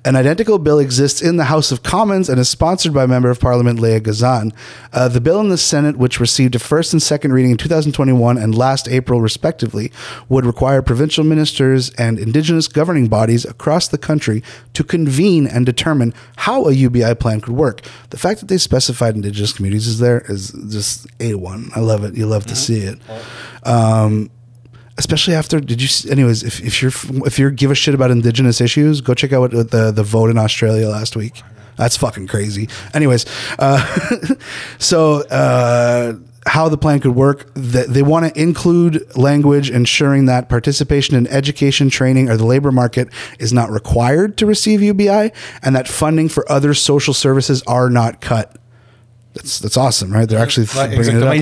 An 0.04 0.14
identical 0.14 0.58
bill 0.58 0.78
exists 0.78 1.22
in 1.22 1.38
the 1.38 1.44
House 1.44 1.72
of 1.72 1.82
Commons 1.82 2.28
and 2.28 2.38
is 2.38 2.46
sponsored 2.46 2.92
by 2.92 3.06
Member 3.06 3.30
of 3.30 3.40
Parliament 3.40 3.80
Leah 3.80 4.00
Gazan. 4.00 4.52
Uh, 4.92 5.08
the 5.08 5.22
bill 5.22 5.40
in 5.40 5.48
the 5.48 5.56
Senate, 5.56 5.96
which 5.96 6.20
received 6.20 6.54
a 6.54 6.58
first 6.58 6.92
and 6.92 7.02
second 7.02 7.32
reading 7.32 7.52
in 7.52 7.56
2021 7.56 8.36
and 8.36 8.54
last 8.54 8.88
April, 8.88 9.22
respectively, 9.22 9.90
would 10.28 10.44
require 10.44 10.82
provincial 10.82 11.24
ministers 11.24 11.88
and 11.94 12.18
Indigenous 12.18 12.68
governing 12.68 13.08
bodies 13.08 13.46
across 13.46 13.88
the 13.88 13.98
country 13.98 14.42
to 14.74 14.84
convene 14.84 15.46
and 15.46 15.64
determine 15.64 16.12
how 16.36 16.66
a 16.66 16.72
UBI 16.72 17.14
plan 17.14 17.40
could 17.40 17.54
work. 17.54 17.80
The 18.10 18.18
fact 18.18 18.40
that 18.40 18.46
they 18.46 18.58
specified 18.58 19.14
Indigenous 19.14 19.54
communities 19.54 19.86
is 19.86 19.98
there 19.98 20.20
is 20.28 20.50
just 20.68 21.06
A1. 21.18 21.74
I 21.74 21.80
love 21.80 22.04
it. 22.04 22.16
You 22.16 22.26
love 22.26 22.44
to 22.46 22.56
see 22.56 22.80
it. 22.80 22.98
Um, 23.62 24.09
especially 24.98 25.34
after 25.34 25.60
did 25.60 25.80
you 25.80 25.88
anyways 26.10 26.42
if, 26.42 26.60
if 26.60 26.82
you're 26.82 26.92
if 27.26 27.38
you're 27.38 27.50
give 27.50 27.70
a 27.70 27.74
shit 27.74 27.94
about 27.94 28.10
indigenous 28.10 28.60
issues 28.60 29.00
go 29.00 29.14
check 29.14 29.32
out 29.32 29.40
what, 29.40 29.54
what 29.54 29.70
the 29.70 29.90
the 29.90 30.02
vote 30.02 30.30
in 30.30 30.38
australia 30.38 30.88
last 30.88 31.16
week. 31.16 31.42
That's 31.76 31.96
fucking 31.96 32.26
crazy. 32.26 32.68
Anyways 32.92 33.24
uh, 33.58 33.80
so 34.78 35.22
uh, 35.28 36.14
how 36.46 36.68
the 36.68 36.76
plan 36.76 37.00
could 37.00 37.14
work 37.14 37.50
that 37.54 37.88
they 37.88 38.02
want 38.02 38.26
to 38.26 38.40
include 38.40 39.16
language 39.16 39.70
ensuring 39.70 40.26
that 40.26 40.48
participation 40.48 41.16
in 41.16 41.26
education 41.28 41.88
training 41.88 42.28
or 42.28 42.36
the 42.36 42.46
labor 42.46 42.72
market 42.72 43.08
is 43.38 43.52
not 43.52 43.70
required 43.70 44.36
to 44.38 44.46
receive 44.46 44.82
ubi 44.82 45.30
and 45.62 45.76
that 45.76 45.88
funding 45.88 46.28
for 46.28 46.50
other 46.50 46.74
social 46.74 47.14
services 47.14 47.62
are 47.66 47.88
not 47.88 48.20
cut 48.20 48.56
that's 49.34 49.58
that's 49.60 49.76
awesome 49.76 50.12
right 50.12 50.28
they're 50.28 50.40
actually 50.40 50.66
it 50.66 50.98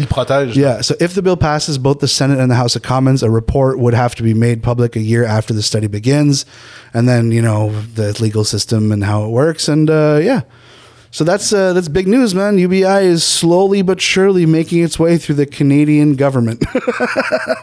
protège. 0.08 0.54
Yeah. 0.54 0.80
So 0.80 0.94
if 1.00 1.14
the 1.14 1.22
bill 1.22 1.36
passes 1.36 1.78
both 1.78 2.00
the 2.00 2.08
Senate 2.08 2.38
and 2.38 2.50
the 2.50 2.54
House 2.56 2.76
of 2.76 2.82
Commons, 2.82 3.22
a 3.22 3.30
report 3.30 3.78
would 3.78 3.94
have 3.94 4.14
to 4.16 4.22
be 4.22 4.34
made 4.34 4.62
public 4.62 4.96
a 4.96 5.00
year 5.00 5.24
after 5.24 5.54
the 5.54 5.62
study 5.62 5.86
begins, 5.86 6.44
and 6.92 7.08
then 7.08 7.30
you 7.30 7.42
know 7.42 7.80
the 7.94 8.20
legal 8.20 8.44
system 8.44 8.92
and 8.92 9.04
how 9.04 9.24
it 9.24 9.28
works, 9.28 9.68
and 9.68 9.90
uh, 9.90 10.18
yeah. 10.22 10.42
So 11.10 11.24
that's 11.24 11.52
uh, 11.52 11.72
that's 11.72 11.88
big 11.88 12.06
news, 12.06 12.34
man. 12.34 12.58
UBI 12.58 13.06
is 13.06 13.24
slowly 13.24 13.82
but 13.82 13.98
surely 13.98 14.44
making 14.44 14.84
its 14.84 14.98
way 14.98 15.16
through 15.18 15.36
the 15.36 15.46
Canadian 15.46 16.14
government. 16.14 16.62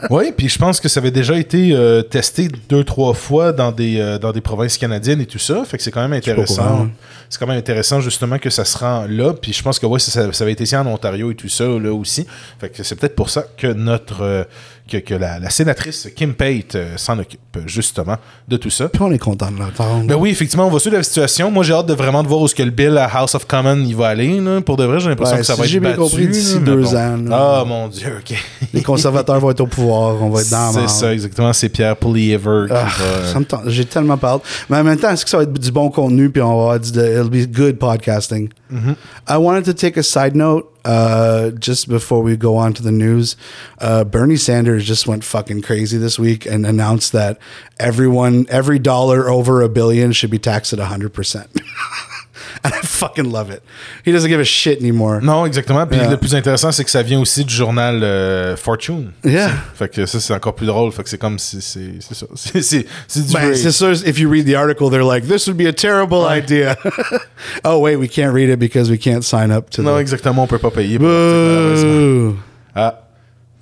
Oui, 0.09 0.31
puis 0.35 0.49
je 0.49 0.57
pense 0.59 0.79
que 0.79 0.87
ça 0.87 0.99
avait 0.99 1.11
déjà 1.11 1.37
été 1.37 1.71
euh, 1.73 2.01
testé 2.03 2.47
deux, 2.69 2.83
trois 2.83 3.13
fois 3.13 3.51
dans 3.51 3.71
des, 3.71 3.99
euh, 3.99 4.19
dans 4.19 4.31
des 4.31 4.41
provinces 4.41 4.77
canadiennes 4.77 5.21
et 5.21 5.25
tout 5.25 5.39
ça. 5.39 5.63
Fait 5.65 5.77
que 5.77 5.83
c'est 5.83 5.91
quand 5.91 6.01
même 6.01 6.13
intéressant. 6.13 6.81
ouais. 6.83 6.89
c'est 7.29 7.39
quand 7.39 7.47
même 7.47 7.57
intéressant 7.57 8.01
justement 8.01 8.37
que 8.37 8.49
ça 8.49 8.65
se 8.65 8.77
rend 8.77 9.05
là. 9.09 9.33
Puis 9.33 9.53
je 9.53 9.63
pense 9.63 9.79
que 9.79 9.85
ouais, 9.85 9.99
ça, 9.99 10.11
ça, 10.11 10.31
ça 10.31 10.43
avait 10.43 10.53
été 10.53 10.63
ici 10.63 10.75
en 10.75 10.85
Ontario 10.87 11.31
et 11.31 11.35
tout 11.35 11.49
ça 11.49 11.65
là 11.65 11.93
aussi. 11.93 12.25
Fait 12.59 12.69
que 12.69 12.83
c'est 12.83 12.95
peut-être 12.95 13.15
pour 13.15 13.29
ça 13.29 13.45
que 13.57 13.67
notre 13.67 14.21
euh, 14.21 14.43
que, 14.89 14.97
que 14.97 15.15
la, 15.15 15.39
la 15.39 15.49
sénatrice 15.49 16.09
Kim 16.15 16.33
Pate 16.33 16.75
euh, 16.75 16.97
s'en 16.97 17.17
occupe 17.19 17.39
justement 17.65 18.17
de 18.47 18.57
tout 18.57 18.69
ça. 18.69 18.89
Puis 18.89 19.01
on 19.01 19.11
est 19.11 19.17
content 19.17 19.49
de 19.51 19.57
l'entendre. 19.59 20.05
Ben 20.05 20.15
oui, 20.15 20.29
effectivement, 20.29 20.67
on 20.67 20.69
va 20.69 20.79
suivre 20.79 20.97
la 20.97 21.03
situation. 21.03 21.49
Moi, 21.49 21.63
j'ai 21.63 21.73
hâte 21.73 21.85
de 21.87 21.93
vraiment 21.93 22.21
de 22.21 22.27
voir 22.27 22.41
où 22.41 22.47
ce 22.47 22.53
que 22.55 22.63
le 22.63 22.71
bill 22.71 22.97
à 22.97 23.05
House 23.05 23.33
of 23.35 23.45
Commons 23.47 23.83
il 23.85 23.95
va 23.95 24.07
aller. 24.09 24.39
là. 24.39 24.61
Pour 24.61 24.77
de 24.77 24.83
vrai, 24.85 24.99
j'ai 24.99 25.09
l'impression 25.09 25.35
Ouais, 25.35 25.41
que 25.41 25.45
ça 25.47 25.53
si 25.55 25.59
va 25.59 25.65
être 25.65 25.71
bien 25.71 25.81
battu. 25.81 25.97
compris, 26.01 26.27
d'ici 26.27 26.59
deux 26.59 26.81
bon. 26.83 26.95
ans. 26.95 27.17
Ah 27.31 27.63
mon 27.65 27.87
dieu, 27.87 28.17
ok. 28.19 28.37
Les 28.73 28.81
conservateurs 28.83 29.39
vont 29.39 29.51
être 29.51 29.61
au 29.61 29.67
pouvoir, 29.67 30.21
on 30.21 30.29
va 30.29 30.41
être 30.41 30.49
dans 30.51 30.71
C'est 30.73 30.89
ça, 30.89 31.13
exactement. 31.13 31.53
C'est 31.53 31.69
Pierre 31.69 31.95
Poilievre 31.97 32.67
qui 32.67 32.73
Ah, 32.73 32.87
va. 33.33 33.43
tente. 33.43 33.61
J'ai 33.67 33.85
tellement 33.85 34.17
peur. 34.17 34.41
Mais 34.69 34.77
en 34.77 34.83
même 34.83 34.97
temps, 34.99 35.09
est-ce 35.11 35.23
que 35.23 35.29
ça 35.31 35.37
va 35.37 35.43
être 35.43 35.53
du 35.53 35.71
bon 35.71 35.89
contenu 35.89 36.29
puis 36.29 36.41
on 36.41 36.47
va 36.49 36.53
avoir 36.75 36.79
du, 36.79 36.89
it'll 36.89 37.29
be 37.29 37.47
good 37.49 37.77
podcasting? 37.79 38.49
Mm-hmm. 38.71 38.95
I 39.29 39.37
wanted 39.37 39.63
to 39.65 39.73
take 39.73 39.97
a 39.97 40.03
side 40.03 40.35
note 40.35 40.65
uh, 40.85 41.49
just 41.51 41.89
before 41.89 42.21
we 42.21 42.37
go 42.37 42.55
on 42.55 42.73
to 42.75 42.83
the 42.83 42.91
news. 42.91 43.35
Uh, 43.79 44.03
Bernie 44.03 44.37
Sanders 44.37 44.85
just 44.85 45.07
went 45.07 45.23
fucking 45.23 45.63
crazy 45.63 45.97
this 45.97 46.19
week 46.19 46.45
and 46.45 46.65
announced 46.65 47.11
that 47.11 47.39
everyone, 47.79 48.45
every 48.49 48.79
dollar 48.79 49.27
over 49.29 49.61
a 49.61 49.67
billion 49.67 50.11
should 50.11 50.31
be 50.31 50.39
taxed 50.39 50.71
at 50.71 50.79
100%. 50.79 51.61
and 52.63 52.73
I 52.73 52.81
fucking 52.85 53.31
love 53.31 53.49
it. 53.51 53.61
He 54.05 54.11
doesn't 54.11 54.29
give 54.29 54.39
a 54.39 54.43
shit 54.45 54.79
anymore. 54.79 55.21
Non, 55.21 55.45
exactement. 55.45 55.85
Puis 55.87 55.97
Yeah. 55.99 56.09
le 56.09 56.17
plus 56.17 56.33
intéressant, 56.35 56.71
c'est 56.71 56.83
que 56.83 56.89
ça 56.91 57.01
vient 57.03 57.19
aussi 57.19 57.43
du 57.45 57.53
journal 57.53 58.01
euh, 58.03 58.55
Fortune. 58.55 59.11
Yeah. 59.23 59.51
Fait 59.75 59.89
que 59.89 60.05
ça, 60.05 60.19
c'est 60.19 60.33
encore 60.33 60.55
plus 60.55 60.67
drôle. 60.67 60.91
Fait 60.91 61.03
que 61.03 61.09
c'est 61.09 61.17
comme. 61.17 61.39
C'est 61.39 61.61
c'est- 61.61 61.99
ça. 62.01 62.25
C'est 63.07 63.27
du 63.27 63.33
Ben, 63.33 63.53
c'est 63.55 63.71
sûr, 63.71 63.91
if 64.05 64.19
you 64.19 64.29
read 64.29 64.45
the 64.45 64.55
article, 64.55 64.89
they're 64.89 65.03
like, 65.03 65.27
this 65.27 65.47
would 65.47 65.57
be 65.57 65.67
a 65.67 65.73
terrible 65.73 66.25
idea. 66.27 66.77
oh, 67.63 67.79
wait, 67.79 67.95
we 67.97 68.07
can't 68.09 68.33
read 68.33 68.49
it 68.49 68.59
because 68.59 68.89
we 68.89 68.97
can't 68.97 69.23
sign 69.23 69.51
up 69.51 69.69
to 69.71 69.81
Non, 69.81 69.95
the... 69.95 69.99
exactement. 70.01 70.43
On 70.43 70.47
peut 70.47 70.59
pas 70.59 70.71
payer. 70.71 70.97
pour. 70.97 71.07
Boo. 71.07 72.37
Ah. 72.75 72.95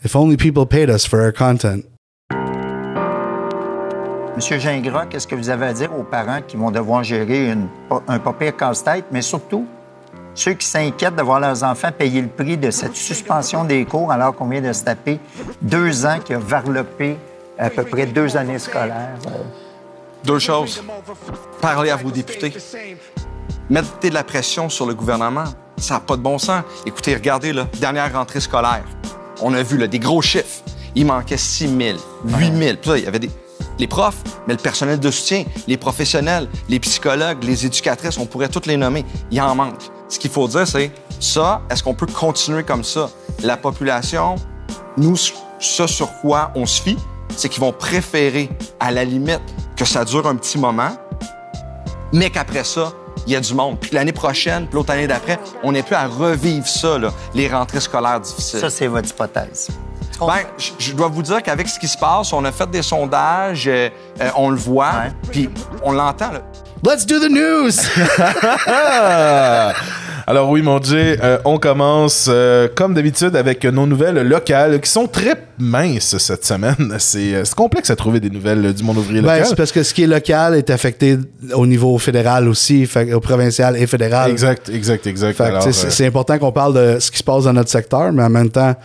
If 0.04 0.16
only 0.16 0.38
people 0.38 0.66
paid 0.66 0.90
us 0.90 1.06
for 1.06 1.22
our 1.22 1.32
content. 1.32 1.86
Monsieur 4.36 4.58
Gingras, 4.58 5.06
qu'est-ce 5.06 5.28
que 5.28 5.36
vous 5.36 5.50
avez 5.50 5.68
à 5.68 5.74
dire 5.74 5.96
aux 5.98 6.04
parents 6.04 6.42
qui 6.46 6.58
vont 6.58 6.72
devoir 6.72 7.04
gérer 7.04 7.56
un 8.08 8.20
pas 8.20 8.34
pire 8.34 8.58
casse-tête, 8.58 9.06
mais 9.12 9.22
surtout 9.22 9.68
ceux 10.34 10.54
qui 10.54 10.66
s'inquiètent 10.66 11.16
de 11.16 11.22
voir 11.22 11.40
leurs 11.40 11.64
enfants 11.64 11.92
payer 11.92 12.22
le 12.22 12.28
prix 12.28 12.58
de 12.58 12.72
cette 12.72 12.96
suspension 12.96 13.64
des 13.64 13.86
cours 13.86 14.12
alors 14.12 14.36
qu'on 14.36 14.48
vient 14.48 14.62
de 14.62 14.74
se 14.74 14.84
taper 14.84 15.20
deux 15.62 16.06
ans 16.08 16.18
qui 16.20 16.34
a 16.34 16.40
varlopé 16.40 17.18
à 17.60 17.70
peu 17.70 17.84
près 17.84 18.08
deux 18.08 18.36
années 18.36 18.58
scolaires? 18.58 19.16
Deux 20.24 20.40
choses. 20.40 20.84
Parlez 21.62 21.92
à 21.92 21.96
vos 21.96 22.10
députés. 22.10 22.54
Mettez 23.70 24.10
de 24.10 24.16
la 24.16 24.24
pression 24.24 24.68
sur 24.70 24.88
le 24.88 24.96
gouvernement. 24.96 25.44
Ça 25.78 25.96
n'a 25.96 26.00
pas 26.00 26.18
de 26.18 26.22
bon 26.22 26.40
sens. 26.40 26.64
Écoutez, 26.88 27.14
regardez, 27.14 27.54
là, 27.54 27.68
dernière 27.80 28.12
rentrée 28.12 28.40
scolaire. 28.40 28.84
On 29.42 29.54
a 29.54 29.62
vu 29.62 29.78
là, 29.78 29.86
des 29.88 30.00
gros 30.00 30.22
chiffres. 30.22 30.64
Il 30.96 31.06
manquait 31.06 31.38
6 31.38 31.68
000, 31.68 31.98
8 32.26 32.58
000. 32.58 32.78
Puis 32.82 32.90
là, 32.90 32.98
il 32.98 33.04
y 33.04 33.08
avait 33.08 33.20
des... 33.20 33.30
les 33.80 33.88
profs, 33.88 34.24
mais 34.48 34.54
le 34.54 34.60
personnel 34.60 35.00
de 35.00 35.12
soutien, 35.12 35.46
les 35.68 35.78
professionnels, 35.78 36.48
les 36.70 36.80
psychologues, 36.80 37.44
les 37.44 37.66
éducatrices, 37.66 38.18
on 38.18 38.26
pourrait 38.26 38.50
toutes 38.50 38.66
les 38.66 38.78
nommer. 38.78 39.06
Il 39.32 39.42
en 39.42 39.56
manque. 39.56 39.82
Ce 40.10 40.20
qu'il 40.20 40.32
faut 40.32 40.48
dire, 40.48 40.68
c'est 40.68 40.92
ça, 41.20 41.62
est-ce 41.70 41.82
qu'on 41.82 41.94
peut 41.94 42.06
continuer 42.06 42.64
comme 42.64 42.84
ça? 42.84 43.10
La 43.42 43.58
population, 43.58 44.36
nous, 44.98 45.16
ce 45.60 45.88
sur 45.88 46.10
quoi 46.22 46.52
on 46.56 46.66
se 46.66 46.82
fie, 46.82 46.98
c'est 47.36 47.50
qu'ils 47.50 47.62
vont 47.62 47.72
préférer, 47.72 48.50
à 48.80 48.92
la 48.92 49.06
limite, 49.06 49.42
que 49.76 49.86
ça 49.86 50.06
dure 50.06 50.28
un 50.28 50.36
petit 50.36 50.58
moment, 50.58 50.92
mais 52.12 52.30
qu'après 52.30 52.64
ça, 52.64 52.94
il 53.28 53.34
y 53.34 53.36
a 53.36 53.40
du 53.40 53.54
monde. 53.54 53.80
Puis 53.80 53.92
l'année 53.94 54.12
prochaine, 54.12 54.66
puis 54.68 54.76
l'autre 54.76 54.92
année 54.92 55.08
d'après, 55.08 55.40
on 55.64 55.72
n'est 55.72 55.84
plus 55.84 55.96
à 55.96 56.08
revivre 56.08 56.68
ça, 56.68 56.98
là, 56.98 57.12
les 57.34 57.48
rentrées 57.48 57.80
scolaires 57.80 58.20
difficiles. 58.20 58.60
Ça, 58.60 58.70
c'est 58.70 58.88
votre 58.88 59.10
hypothèse. 59.10 59.70
Ben, 60.20 60.42
je- 60.58 60.72
je 60.78 60.94
dois 60.94 61.08
vous 61.08 61.22
dire 61.24 61.42
qu'avec 61.42 61.68
ce 61.68 61.80
qui 61.80 61.88
se 61.88 61.98
passe, 61.98 62.32
on 62.34 62.46
a 62.46 62.52
fait 62.52 62.70
des 62.70 62.82
sondages, 62.84 63.68
euh, 63.68 63.90
euh, 64.22 64.30
on 64.36 64.50
le 64.52 64.56
voit, 64.58 64.94
puis 65.32 65.50
on 65.84 65.92
l'entend. 65.92 66.32
Let's 66.86 67.06
do 67.06 67.20
the 67.20 67.30
news! 67.32 67.72
Alors 70.26 70.50
oui, 70.50 70.62
mon 70.62 70.82
Jay, 70.82 71.18
euh, 71.22 71.38
on 71.44 71.58
commence 71.58 72.28
euh, 72.30 72.70
comme 72.74 72.94
d'habitude 72.94 73.36
avec 73.36 73.66
nos 73.66 73.86
nouvelles 73.86 74.26
locales 74.26 74.80
qui 74.80 74.90
sont 74.90 75.06
très 75.06 75.36
minces 75.60 76.18
cette 76.18 76.46
semaine. 76.46 76.96
C'est 77.00 77.36
euh, 77.36 77.44
c'est 77.44 77.56
complexe 77.56 77.90
à 77.90 77.96
trouver 77.96 78.20
des 78.20 78.30
nouvelles 78.30 78.74
du 78.74 78.84
monde 78.84 78.98
ouvrier 78.98 79.22
ben, 79.22 79.34
local. 79.34 79.46
c'est 79.48 79.56
parce 79.56 79.72
que 79.72 79.84
ce 79.84 79.94
qui 79.94 80.04
est 80.04 80.08
local 80.08 80.56
est 80.56 80.70
affecté 80.70 81.18
au 81.54 81.68
niveau 81.68 81.98
fédéral 81.98 82.48
aussi, 82.48 82.86
fait, 82.86 83.14
au 83.14 83.20
provincial 83.20 83.76
et 83.76 83.86
fédéral. 83.86 84.32
Exact, 84.32 84.70
exact, 84.70 85.06
exact. 85.08 85.42
C'est 85.72 86.06
important 86.06 86.40
qu'on 86.40 86.52
parle 86.52 86.74
de 86.74 87.00
ce 87.00 87.12
qui 87.12 87.18
se 87.18 87.24
passe 87.24 87.44
dans 87.44 87.54
notre 87.54 87.70
secteur, 87.70 88.12
mais 88.14 88.24
en 88.24 88.30
même 88.30 88.50
temps, 88.50 88.76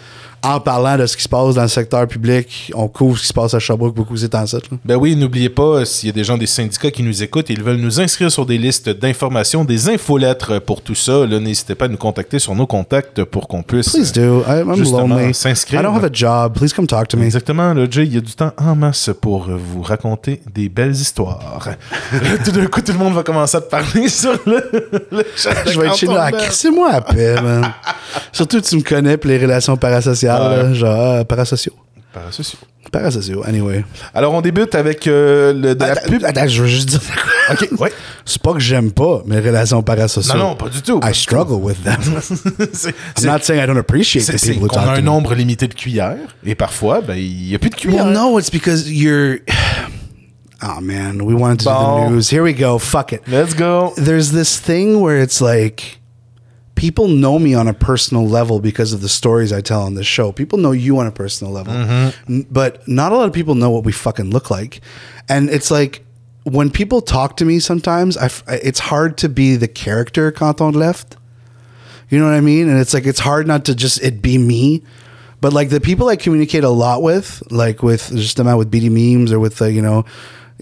en 0.43 0.61
parlant 0.61 0.97
de 0.97 1.07
ce 1.07 1.17
qui 1.17 1.23
se 1.23 1.29
passe 1.29 1.55
dans 1.55 1.63
le 1.63 1.69
secteur 1.69 2.07
public, 2.07 2.73
on 2.75 2.89
couvre 2.89 3.17
ce 3.17 3.23
qui 3.23 3.29
se 3.29 3.33
passe 3.33 3.55
à 3.55 3.59
Sherbrooke 3.59 3.95
beaucoup 3.95 4.17
ces 4.17 4.29
temps-ci. 4.29 4.57
là. 4.57 4.61
Ben 4.85 4.97
oui, 4.97 5.17
n'oubliez 5.17 5.49
pas, 5.49 5.63
euh, 5.63 5.85
s'il 5.85 6.09
y 6.09 6.11
a 6.11 6.13
des 6.13 6.25
gens 6.25 6.39
des 6.39 6.47
syndicats 6.47 6.91
qui 6.91 7.03
nous 7.03 7.23
écoutent 7.23 7.51
et 7.51 7.55
ils 7.55 7.63
veulent 7.63 7.77
nous 7.77 8.01
inscrire 8.01 8.31
sur 8.31 8.47
des 8.47 8.59
listes 8.59 8.89
d'informations, 8.89 9.65
des 9.65 9.89
infolettres 9.89 10.61
pour 10.61 10.83
tout 10.83 10.95
ça, 10.95 11.27
n'hésitez 11.27 11.75
pas 11.75 11.87
à 11.87 11.89
nous 11.89 11.97
contacter 11.97 12.39
sur 12.39 12.55
nos 12.55 12.67
contacts 12.67 13.25
pour 13.25 13.49
qu'on 13.49 13.63
puisse. 13.63 13.91
Please 13.91 14.13
euh, 14.19 14.43
do. 14.43 14.45
I'm 14.49 15.33
s'inscrire. 15.33 15.81
I 15.81 15.83
don't 15.83 15.95
have 15.95 16.05
a 16.05 16.13
job. 16.13 16.55
Please 16.55 16.73
come 16.75 16.87
talk 16.87 17.09
to 17.09 17.17
me. 17.17 17.25
Exactement, 17.25 17.75
là, 17.75 17.87
Jay, 17.91 18.05
il 18.05 18.15
y 18.15 18.19
a 18.19 18.21
du 18.21 18.33
temps 18.33 18.53
en 18.57 18.75
masse 18.75 19.11
pour 19.21 19.49
vous 19.51 19.83
raconter 19.83 20.41
des 20.55 20.69
belles 20.69 20.93
histoires. 20.93 21.69
tout 22.45 22.51
d'un 22.53 22.67
coup, 22.67 22.81
tout 22.81 22.93
le 22.93 22.99
monde 22.99 23.15
va 23.15 23.23
commencer 23.23 23.57
à 23.57 23.61
te 23.61 23.71
parler 23.71 24.09
sur 24.09 24.33
le, 24.47 24.63
le 25.11 25.25
chat 25.37 25.51
Je 25.67 25.79
vais 25.79 25.87
être 25.87 25.97
chez 25.97 26.07
nous. 26.07 26.15
C'est 26.51 26.71
moi 26.71 26.93
à 26.93 27.01
paix, 27.01 27.41
man. 27.41 27.73
Surtout, 28.33 28.61
tu 28.61 28.77
me 28.77 28.83
connais 28.83 29.17
pour 29.17 29.29
les 29.31 29.39
relations 29.39 29.77
parasociales, 29.77 30.28
Là, 30.29 30.73
genre 30.75 31.01
euh, 31.01 31.25
parasociaux. 31.25 31.73
Parasociaux. 32.13 32.59
Parasociaux, 32.91 33.43
anyway. 33.47 33.85
Alors, 34.15 34.33
on 34.33 34.41
débute 34.41 34.75
avec 34.75 35.07
euh, 35.07 35.53
le, 35.53 35.75
de 35.75 35.85
la 35.85 35.95
pub. 35.97 36.25
attends, 36.25 36.49
je 36.49 36.63
veux 36.63 36.69
juste 36.69 36.89
dire. 36.89 37.01
Ok, 37.51 37.69
ouais. 37.81 37.93
C'est 38.25 38.41
pas 38.41 38.55
que 38.55 38.61
j'aime 38.61 38.93
pas 38.93 39.23
mes 39.27 39.41
relations 39.41 39.83
parasociales. 39.83 40.39
Non, 40.39 40.49
non, 40.51 40.55
pas 40.57 40.69
du 40.71 40.81
tout. 40.81 40.99
I 41.05 41.15
struggle 41.15 41.61
with 41.63 41.83
them. 41.85 42.01
I'm 43.19 43.27
not 43.27 43.41
saying 43.43 43.63
I 43.63 43.67
don't 43.67 43.77
appreciate 43.79 44.25
the 44.27 44.41
people 44.41 44.63
who 44.65 44.69
qu'on 44.69 44.81
a 44.81 44.85
talk 44.85 44.89
un 44.89 44.95
to 44.97 45.01
me. 45.03 45.07
nombre 45.07 45.35
limité 45.35 45.69
de 45.69 45.75
cuillères 45.75 46.17
et 46.47 46.55
parfois, 46.55 47.03
ben, 47.03 47.15
il 47.17 47.49
n'y 47.49 47.55
a 47.55 47.59
plus 47.59 47.71
de 47.71 47.75
cuillères. 47.75 48.07
Well, 48.07 48.15
no, 48.15 48.39
it's 48.39 48.51
because 48.51 48.91
you're. 48.91 49.41
Oh 50.61 50.81
man, 50.81 51.21
we 51.23 51.35
wanted 51.35 51.61
to 51.61 51.65
do 51.67 51.71
Bon. 51.71 52.07
the 52.07 52.11
news. 52.15 52.29
Here 52.33 52.43
we 52.43 52.53
go. 52.53 52.79
Fuck 52.79 53.13
it. 53.13 53.21
Let's 53.29 53.55
go. 53.55 53.93
There's 53.97 54.33
this 54.33 54.59
thing 54.59 55.01
where 55.01 55.23
it's 55.23 55.41
like 55.41 56.01
people 56.79 57.09
know 57.09 57.39
me 57.39 57.55
on 57.55 57.67
a 57.69 57.75
personal 57.75 58.27
level 58.27 58.61
because 58.61 58.93
of 58.93 59.01
the 59.01 59.09
stories 59.09 59.53
I 59.53 59.61
tell 59.61 59.83
on 59.83 59.95
this 59.95 60.07
show. 60.07 60.31
People 60.33 60.59
know 60.59 60.71
you 60.73 60.99
on 60.99 61.07
a 61.07 61.11
personal 61.11 61.53
level, 61.53 61.75
N- 62.29 62.47
but 62.51 62.87
not 62.87 63.11
a 63.13 63.17
lot 63.17 63.27
of 63.27 63.35
people 63.35 63.55
know 63.57 63.71
what 63.71 63.85
we 63.85 63.93
fucking 63.93 64.31
look 64.31 64.49
like. 64.51 64.81
And 65.29 65.51
it's 65.51 65.71
like 65.71 66.05
when 66.45 66.71
people 66.71 67.01
talk 67.03 67.37
to 67.39 67.45
me, 67.45 67.59
sometimes 67.59 68.17
I 68.17 68.27
f- 68.27 68.45
it's 68.49 68.79
hard 68.79 69.19
to 69.19 69.29
be 69.29 69.57
the 69.57 69.69
character 69.69 70.31
quand 70.33 70.61
on 70.61 70.73
left. 70.75 71.17
You 72.11 72.19
know 72.19 72.25
what 72.25 72.35
I 72.35 72.41
mean? 72.41 72.69
And 72.71 72.79
it's 72.81 72.95
like 72.95 73.05
it's 73.07 73.21
hard 73.21 73.47
not 73.47 73.65
to 73.67 73.75
just 73.75 74.01
it 74.03 74.23
be 74.23 74.39
me. 74.39 74.83
But 75.41 75.53
like 75.53 75.69
the 75.71 75.81
people 75.81 76.09
I 76.09 76.17
communicate 76.17 76.65
a 76.65 76.71
lot 76.71 77.03
with, 77.03 77.43
like 77.51 77.83
with 77.83 78.11
just 78.17 78.39
about 78.41 78.59
with 78.59 78.71
BD 78.73 78.89
memes 78.91 79.31
or 79.33 79.39
with 79.39 79.61
uh, 79.63 79.67
you 79.67 79.83
know, 79.83 80.05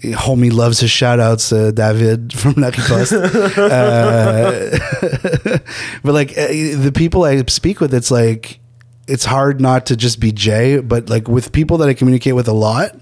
homie 0.03 0.51
loves 0.51 0.79
his 0.79 0.91
shout 0.91 1.19
outs, 1.19 1.51
uh, 1.51 1.71
David 1.71 2.33
from 2.39 2.53
La 2.53 2.67
Riposte. 2.67 3.13
uh, 3.13 4.77
but 6.03 6.13
like 6.13 6.31
uh, 6.37 6.47
the 6.47 6.91
people 6.93 7.23
I 7.23 7.41
speak 7.45 7.79
with, 7.79 7.93
it's 7.93 8.11
like 8.11 8.59
it's 9.07 9.25
hard 9.25 9.59
not 9.61 9.85
to 9.87 9.95
just 9.95 10.19
be 10.19 10.31
Jay. 10.31 10.79
But 10.79 11.09
like 11.09 11.27
with 11.27 11.51
people 11.51 11.77
that 11.79 11.89
I 11.89 11.93
communicate 11.93 12.35
with 12.35 12.47
a 12.47 12.53
lot, 12.53 12.95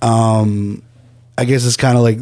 um, 0.00 0.82
I 1.36 1.44
guess 1.44 1.64
it's 1.66 1.76
kind 1.76 1.96
of 1.96 2.04
like 2.04 2.18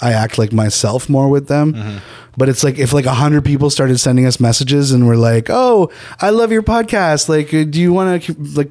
I 0.00 0.12
act 0.12 0.38
like 0.38 0.52
myself 0.52 1.08
more 1.08 1.28
with 1.28 1.48
them. 1.48 2.00
But 2.36 2.48
it's 2.50 2.62
like 2.62 2.78
if 2.78 2.92
like 2.92 3.06
a 3.06 3.14
hundred 3.14 3.44
people 3.44 3.70
started 3.70 3.98
sending 3.98 4.26
us 4.26 4.40
messages 4.40 4.92
and 4.92 5.06
were 5.06 5.16
like, 5.16 5.46
"Oh, 5.48 5.90
I 6.20 6.30
love 6.30 6.52
your 6.52 6.62
podcast. 6.62 7.28
Like, 7.28 7.54
uh, 7.54 7.64
do 7.64 7.80
you 7.80 7.92
want 7.92 8.22
to 8.24 8.34
like?" 8.54 8.70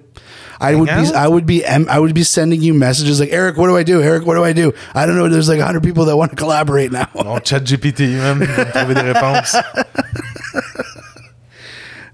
I 0.60 0.76
would 0.76 0.88
be? 0.88 1.14
I 1.14 1.28
would 1.28 1.46
be 1.46 1.66
I 1.66 2.00
would 2.00 2.14
be 2.14 2.24
sending 2.24 2.62
you 2.62 2.74
messages 2.74 3.20
like 3.20 3.32
Eric, 3.32 3.58
what 3.58 3.68
do 3.68 3.76
I 3.78 3.84
do? 3.84 4.02
Eric, 4.02 4.26
what 4.26 4.36
do 4.36 4.44
I 4.44 4.54
do? 4.54 4.74
I 4.94 5.06
don't 5.06 5.16
know. 5.16 5.28
There's 5.30 5.50
like 5.50 5.60
a 5.60 5.66
hundred 5.66 5.84
people 5.84 6.06
that 6.06 6.18
want 6.18 6.32
to 6.32 6.36
collaborate 6.36 6.92
now. 6.92 7.10
Mon 7.16 7.40
chat 7.42 7.64
GPT, 7.64 8.16
même, 8.18 8.42
il 8.42 8.66
trouver 8.72 8.94
des 8.96 9.02
réponses. 9.02 9.56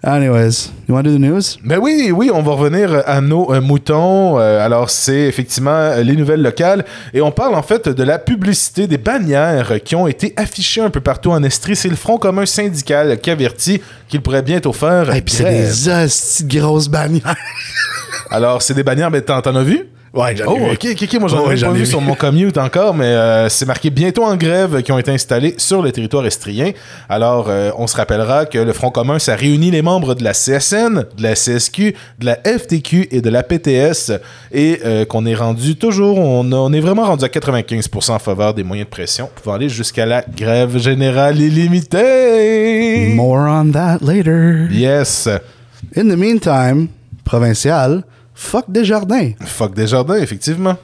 Anyways, 0.04 0.72
you 0.88 0.96
want 0.96 1.04
to 1.04 1.12
do 1.12 1.18
the 1.18 1.22
news? 1.22 1.60
Ben 1.64 1.78
oui, 1.78 2.12
oui, 2.12 2.32
on 2.34 2.42
va 2.42 2.54
revenir 2.54 3.04
à 3.06 3.22
nos 3.22 3.54
euh, 3.54 3.62
moutons. 3.62 4.40
Euh, 4.40 4.66
alors, 4.66 4.90
c'est 4.90 5.28
effectivement 5.28 5.70
euh, 5.70 6.02
les 6.02 6.16
nouvelles 6.16 6.42
locales. 6.42 6.86
Et 7.14 7.22
on 7.22 7.32
parle 7.32 7.54
en 7.54 7.62
fait 7.62 7.88
de 7.88 8.04
la 8.04 8.18
publicité 8.18 8.88
des 8.88 8.98
bannières 8.98 9.80
qui 9.84 9.96
ont 9.96 10.08
été 10.08 10.34
affichées 10.38 10.82
un 10.82 10.90
peu 10.90 11.02
partout 11.02 11.30
en 11.30 11.44
Estrie. 11.44 11.76
C'est 11.76 11.88
le 11.88 11.96
Front 11.96 12.18
commun 12.18 12.48
syndical 12.48 13.20
qui 13.20 13.30
avertit 13.30 13.80
qu'il 14.08 14.22
pourrait 14.22 14.42
bientôt 14.42 14.74
faire 14.74 15.16
Et 15.16 15.22
puis 15.22 15.36
c'est 15.36 15.44
des 15.44 15.88
hosties 15.88 16.46
de 16.46 16.60
grosses 16.60 16.88
bannières. 16.90 17.36
Alors, 18.32 18.64
c'est 18.64 18.74
des 18.74 18.84
bannières, 18.84 19.12
mais 19.12 19.22
t'en 19.22 19.40
t'en 19.42 19.56
as 19.56 19.64
vu? 19.64 19.88
Ouais, 20.14 20.36
j'en 20.36 20.44
ai 20.44 20.48
Oh, 20.50 20.56
vu. 20.58 20.72
ok, 20.74 20.88
ok, 20.92 21.04
ok. 21.04 21.20
Moi, 21.22 21.30
j'en 21.30 21.38
Oh, 21.38 21.46
ai 21.52 21.54
ouais, 21.56 21.62
pas 21.62 21.72
vu 21.72 21.80
vu. 21.80 21.86
sur 21.86 22.02
mon 22.02 22.16
commute 22.16 22.58
encore, 22.58 22.94
mais 22.94 23.06
euh, 23.06 23.48
c'est 23.48 23.66
marqué 23.66 23.90
bientôt 23.90 24.26
en 24.26 24.36
grève 24.36 24.82
qui 24.82 24.92
ont 24.92 25.00
été 25.00 25.10
installés 25.10 25.56
sur 25.58 25.82
le 25.82 25.90
territoire 25.94 26.26
estrien. 26.26 26.72
Alors, 27.08 27.46
euh, 27.48 27.72
on 27.78 27.88
se 27.88 27.96
rappellera 27.96 28.46
que 28.46 28.58
le 28.58 28.74
Front 28.74 28.90
commun, 28.92 29.20
ça 29.20 29.36
réunit 29.36 29.72
les 29.72 29.82
membres 29.82 30.14
de 30.14 30.22
la 30.26 30.34
CSN, 30.34 31.06
de 31.18 31.24
la 31.24 31.34
CSQ, 31.36 31.96
de 32.20 32.26
la 32.26 32.36
FTQ 32.44 33.08
et 33.12 33.22
de 33.22 33.30
la 33.30 33.42
PTS, 33.42 34.12
et 34.52 34.82
euh, 34.86 35.06
qu'on 35.06 35.26
est 35.26 35.34
rendu 35.36 35.78
toujours, 35.78 36.18
on 36.20 36.74
est 36.74 36.82
vraiment 36.82 37.06
rendu 37.06 37.24
à 37.24 37.30
95% 37.30 38.12
en 38.12 38.20
faveur 38.20 38.54
des 38.54 38.64
moyens 38.64 38.88
de 38.88 38.92
pression, 38.92 39.30
pouvant 39.34 39.56
aller 39.56 39.70
jusqu'à 39.70 40.06
la 40.06 40.26
grève 40.36 40.78
générale 40.78 41.40
illimitée. 41.40 43.14
More 43.16 43.48
on 43.50 43.72
that 43.72 44.00
later. 44.02 44.68
Yes. 44.72 45.28
In 45.96 46.10
the 46.10 46.18
meantime, 46.18 46.88
provincial, 47.24 48.04
fuck 48.42 48.66
Desjardins. 48.68 49.36
Fuck 49.42 49.74
Desjardins, 49.74 50.18
effectivement. 50.22 50.78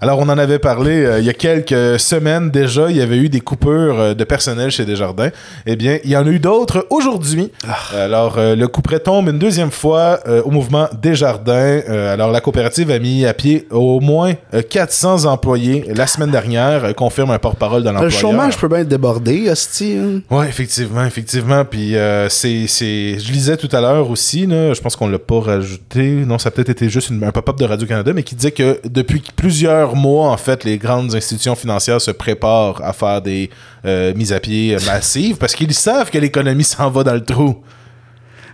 Alors, 0.00 0.18
on 0.18 0.28
en 0.28 0.36
avait 0.38 0.58
parlé 0.58 1.04
euh, 1.04 1.20
il 1.20 1.24
y 1.24 1.30
a 1.30 1.32
quelques 1.32 1.98
semaines 1.98 2.50
déjà. 2.50 2.90
Il 2.90 2.96
y 2.96 3.00
avait 3.02 3.16
eu 3.16 3.28
des 3.28 3.40
coupures 3.40 3.98
euh, 4.00 4.14
de 4.14 4.24
personnel 4.24 4.70
chez 4.70 4.84
Desjardins. 4.84 5.30
Eh 5.66 5.76
bien, 5.76 5.98
il 6.04 6.10
y 6.10 6.16
en 6.16 6.26
a 6.26 6.30
eu 6.30 6.38
d'autres 6.40 6.86
aujourd'hui. 6.90 7.50
Alors, 7.96 8.36
euh, 8.38 8.54
le 8.56 8.68
coup 8.68 8.82
près 8.82 8.98
tombe 8.98 9.28
une 9.28 9.38
deuxième 9.38 9.70
fois 9.70 10.20
au 10.44 10.50
mouvement 10.50 10.88
Desjardins. 11.00 11.80
Alors, 11.88 12.30
la 12.32 12.40
coopérative 12.40 12.90
a 12.90 12.98
mis 12.98 13.24
à 13.24 13.34
pied 13.34 13.66
au 13.70 14.00
moins 14.00 14.34
euh, 14.52 14.62
400 14.68 15.24
employés 15.26 15.84
la 15.94 16.06
semaine 16.06 16.30
dernière, 16.30 16.94
confirme 16.94 17.30
un 17.30 17.38
porte-parole 17.38 17.82
de 17.82 17.88
Le 17.88 17.94
l'employeur. 17.94 18.20
chômage 18.20 18.56
peut 18.58 18.68
bien 18.68 18.78
être 18.78 18.88
débordé, 18.88 19.48
hostie. 19.50 19.96
hein. 19.98 20.20
Ouais, 20.34 20.48
effectivement, 20.48 21.04
effectivement. 21.04 21.64
Puis 21.64 21.94
c'est, 22.28 22.66
c'est, 22.66 23.18
je 23.18 23.32
lisais 23.32 23.56
tout 23.56 23.68
à 23.72 23.80
l'heure 23.80 24.10
aussi, 24.10 24.46
là, 24.46 24.74
je 24.74 24.80
pense 24.80 24.96
qu'on 24.96 25.08
l'a 25.08 25.18
pas 25.18 25.40
rajouté. 25.40 26.02
Non, 26.26 26.38
ça 26.38 26.48
a 26.48 26.52
peut-être 26.52 26.70
été 26.70 26.88
juste 26.88 27.10
une- 27.10 27.24
un 27.24 27.30
pop-up 27.32 27.56
de 27.58 27.64
Radio 27.64 27.86
Canada, 27.86 28.12
mais 28.14 28.22
qui 28.22 28.34
disait 28.34 28.50
que 28.50 28.80
depuis 28.84 29.22
plusieurs 29.36 29.83
mois, 29.94 30.30
en 30.30 30.36
fait, 30.36 30.64
les 30.64 30.78
grandes 30.78 31.14
institutions 31.14 31.54
financières 31.54 32.00
se 32.00 32.10
préparent 32.10 32.80
à 32.82 32.92
faire 32.92 33.20
des 33.20 33.50
euh, 33.84 34.14
mises 34.14 34.32
à 34.32 34.40
pied 34.40 34.76
massives 34.86 35.36
parce 35.36 35.54
qu'ils 35.54 35.74
savent 35.74 36.10
que 36.10 36.18
l'économie 36.18 36.64
s'en 36.64 36.88
va 36.90 37.02
dans 37.04 37.12
le 37.14 37.24
trou. 37.24 37.56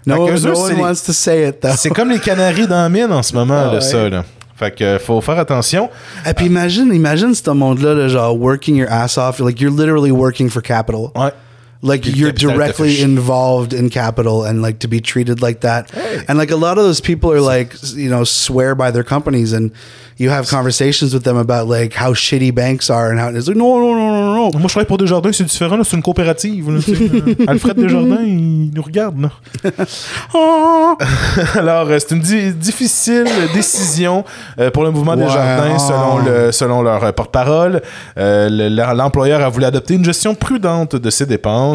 No, 0.07 0.17
no 0.17 0.23
one 0.29 0.39
c'est 0.57 0.75
les- 0.75 0.81
wants 0.81 1.03
to 1.07 1.13
say 1.13 1.49
it, 1.49 1.61
though. 1.61 1.71
C'est 1.77 1.91
comme 1.91 2.11
les 2.11 2.19
canaris 2.19 2.67
dans 2.67 2.83
la 2.83 2.89
mine 2.89 3.13
en 3.13 3.23
ce 3.23 3.35
moment, 3.35 3.61
Ah 3.63 3.67
là, 3.67 3.75
ouais. 3.75 3.81
ça. 3.81 4.09
Là. 4.09 4.25
Fait 4.57 4.71
que 4.75 4.99
faut 4.99 5.21
faire 5.21 5.39
attention. 5.39 5.89
Et 6.29 6.35
puis 6.35 6.47
imagine, 6.47 6.93
imagine 6.93 7.35
ce 7.35 7.51
monde-là, 7.51 7.95
là, 7.95 8.09
genre 8.09 8.37
working 8.39 8.77
your 8.77 8.91
ass 8.91 9.17
off. 9.17 9.39
Like 9.41 9.61
you're 9.61 9.75
literally 9.75 10.11
working 10.11 10.49
for 10.51 10.63
capital. 10.63 11.11
Ouais. 11.15 11.31
Like 11.83 12.05
you're 12.05 12.33
directly 12.33 13.01
involved 13.01 13.73
in 13.73 13.89
capital 13.89 14.45
and 14.45 14.61
like 14.61 14.81
to 14.81 14.89
be 14.89 15.01
treated 15.01 15.41
like 15.41 15.61
that. 15.61 15.91
And 16.29 16.37
like 16.37 16.51
a 16.51 16.57
lot 16.57 16.77
of 16.77 16.85
those 16.85 17.01
people 17.01 17.33
are 17.33 17.41
like, 17.41 17.73
you 17.95 18.11
know, 18.11 18.25
swear 18.25 18.75
by 18.75 18.91
their 18.91 19.03
companies 19.05 19.55
and 19.55 19.73
you 20.19 20.29
have 20.29 20.47
conversations 20.49 21.15
with 21.15 21.25
them 21.25 21.39
about 21.39 21.67
like 21.69 21.95
how 21.95 22.13
shitty 22.13 22.55
banks 22.55 22.91
are 22.91 23.11
and 23.11 23.19
how 23.19 23.29
it's 23.31 23.49
like, 23.49 23.57
no, 23.57 23.79
no, 23.81 23.95
no, 23.95 24.11
no, 24.11 24.35
no. 24.35 24.59
Moi, 24.59 24.69
je 24.69 24.75
travaille 24.75 24.85
pour 24.87 24.99
Desjardins, 24.99 25.33
c'est 25.33 25.45
différent, 25.45 25.83
c'est 25.83 25.97
une 25.97 26.03
coopérative. 26.03 26.69
Alfred 27.49 27.77
Desjardins, 27.79 28.23
il 28.23 28.71
nous 28.75 28.83
regarde. 28.83 29.31
Ah! 30.35 30.97
Alors, 31.55 31.89
euh, 31.89 31.99
c'est 31.99 32.15
une 32.15 32.21
di- 32.21 32.53
difficile 32.53 33.25
décision 33.55 34.25
euh, 34.59 34.71
pour 34.71 34.85
le 34.85 34.91
mouvement 34.91 35.13
Ouais, 35.13 35.25
Desjardins, 35.25 35.77
ah. 35.77 35.79
selon, 35.79 36.19
le, 36.19 36.53
selon 36.53 36.83
leur 36.83 37.03
euh, 37.03 37.13
porte-parole. 37.13 37.81
Euh, 38.19 38.49
L'employeur 38.95 39.41
a 39.43 39.49
voulu 39.49 39.65
adopter 39.65 39.95
une 39.95 40.05
gestion 40.05 40.35
prudente 40.35 40.97
de 40.97 41.11
ses 41.11 41.27
dépenses. 41.27 41.70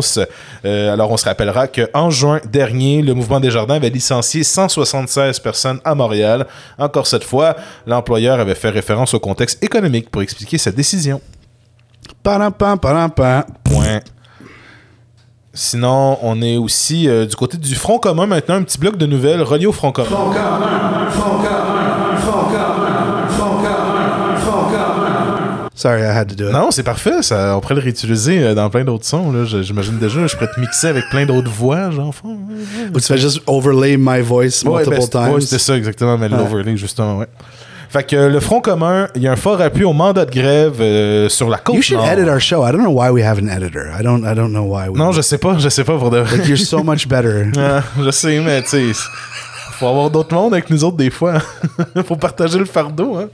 Euh, 0.66 0.94
alors, 0.94 1.12
on 1.12 1.18
se 1.18 1.26
rappellera 1.26 1.68
qu'en 1.68 2.10
juin 2.10 2.40
dernier, 2.52 3.02
le 3.02 3.14
mouvement 3.14 3.40
Desjardins 3.40 3.76
avait 3.76 3.90
licencié 3.90 4.44
176 4.44 5.40
personnes 5.40 5.80
à 5.84 5.96
Montréal. 5.96 6.48
Encore 6.78 7.08
cette 7.08 7.24
fois, 7.24 7.56
l'employeur 7.86 8.40
avait 8.40 8.56
fait 8.56 8.70
référence 8.70 9.14
au 9.14 9.20
contexte 9.20 9.64
économique 9.64 10.10
pour 10.10 10.22
expliquer 10.22 10.58
sa 10.58 10.72
décision. 10.72 11.22
Point. 13.64 14.00
Sinon, 15.54 16.18
on 16.22 16.42
est 16.42 16.58
aussi 16.58 17.08
euh, 17.08 17.26
du 17.26 17.36
côté 17.36 17.58
du 17.58 17.76
Front 17.76 17.98
commun 17.98 18.26
maintenant, 18.26 18.56
un 18.56 18.64
petit 18.64 18.78
bloc 18.78 18.98
de 18.98 19.06
nouvelles 19.06 19.42
relié 19.42 19.66
au 19.66 19.72
Front 19.72 19.92
commun. 19.92 20.10
Sorry, 25.78 26.02
I 26.04 26.06
had 26.18 26.30
to 26.30 26.36
do 26.36 26.48
it. 26.48 26.54
Non, 26.54 26.72
c'est 26.72 26.84
parfait, 26.84 27.22
ça, 27.22 27.56
on 27.58 27.60
pourrait 27.60 27.76
le 27.76 27.82
réutiliser 27.82 28.42
euh, 28.42 28.54
dans 28.56 28.70
plein 28.70 28.86
d'autres 28.86 29.06
sons. 29.06 29.32
là. 29.34 29.44
J'imagine 29.62 29.98
déjà, 30.00 30.26
je 30.26 30.34
pourrais 30.36 30.50
te 30.54 30.58
mixer 30.60 30.88
avec 30.88 31.04
plein 31.10 31.26
d'autres 31.26 31.52
voix, 31.52 31.92
genre. 31.92 32.14
Ou 32.24 33.00
tu 33.00 33.06
fais 33.06 33.18
juste 33.18 33.42
overlay 33.46 33.98
my 33.98 34.22
voice 34.22 34.64
Ouais, 34.66 34.86
multiple 34.86 34.96
ben, 35.00 35.08
times. 35.26 35.34
ouais, 35.36 35.42
c'était 35.42 35.60
ça 35.60 35.76
exactement, 35.76 36.18
mais 36.18 36.30
l'overlay, 36.30 36.78
justement, 36.78 37.18
ouais. 37.18 37.28
Fait 37.90 38.04
que 38.04 38.16
euh, 38.16 38.30
le 38.30 38.40
Front 38.40 38.62
commun, 38.62 39.08
il 39.16 39.22
y 39.22 39.28
a 39.28 39.32
un 39.34 39.36
fort 39.36 39.62
appui 39.62 39.84
au 39.84 39.94
mandat 39.94 40.26
de 40.26 40.32
grève 40.32 40.78
euh, 40.80 41.30
sur 41.30 41.50
la 41.50 41.58
côte 41.58 41.76
you 41.76 41.82
should 41.82 42.00
nord. 42.00 42.10
edit 42.10 42.28
our 42.30 42.40
show. 42.40 42.66
I 42.66 42.72
don't 42.72 42.82
know 42.82 42.90
why 42.92 43.10
we 43.10 43.22
have 43.24 43.38
an 43.38 43.48
editor. 43.48 43.88
I 43.98 44.02
don't. 44.02 44.24
I 44.26 44.34
don't 44.34 44.52
know 44.52 44.64
why. 44.66 44.90
We 44.90 44.98
Non, 44.98 45.12
je 45.12 45.22
sais 45.22 45.38
pas, 45.38 45.58
je 45.60 45.70
sais 45.70 45.84
pas 45.84 45.98
pour 45.98 46.10
de. 46.10 46.18
Like 46.20 46.48
you're 46.48 46.58
so 46.58 46.84
much 46.84 47.08
better. 47.08 47.46
Ah, 47.58 47.84
je 48.04 48.12
sais, 48.12 48.40
mais 48.40 48.62
tu 48.64 48.70
sais, 48.70 48.84
faut 49.74 49.88
avoir 49.88 50.10
d'autres 50.10 50.34
mondes 50.34 50.54
avec 50.54 50.70
nous 50.70 50.84
autres 50.84 50.98
des 50.98 51.10
fois. 51.12 51.36
faut 52.06 52.16
partager 52.16 52.60
le 52.60 52.66
fardeau, 52.66 53.18
hein. 53.18 53.28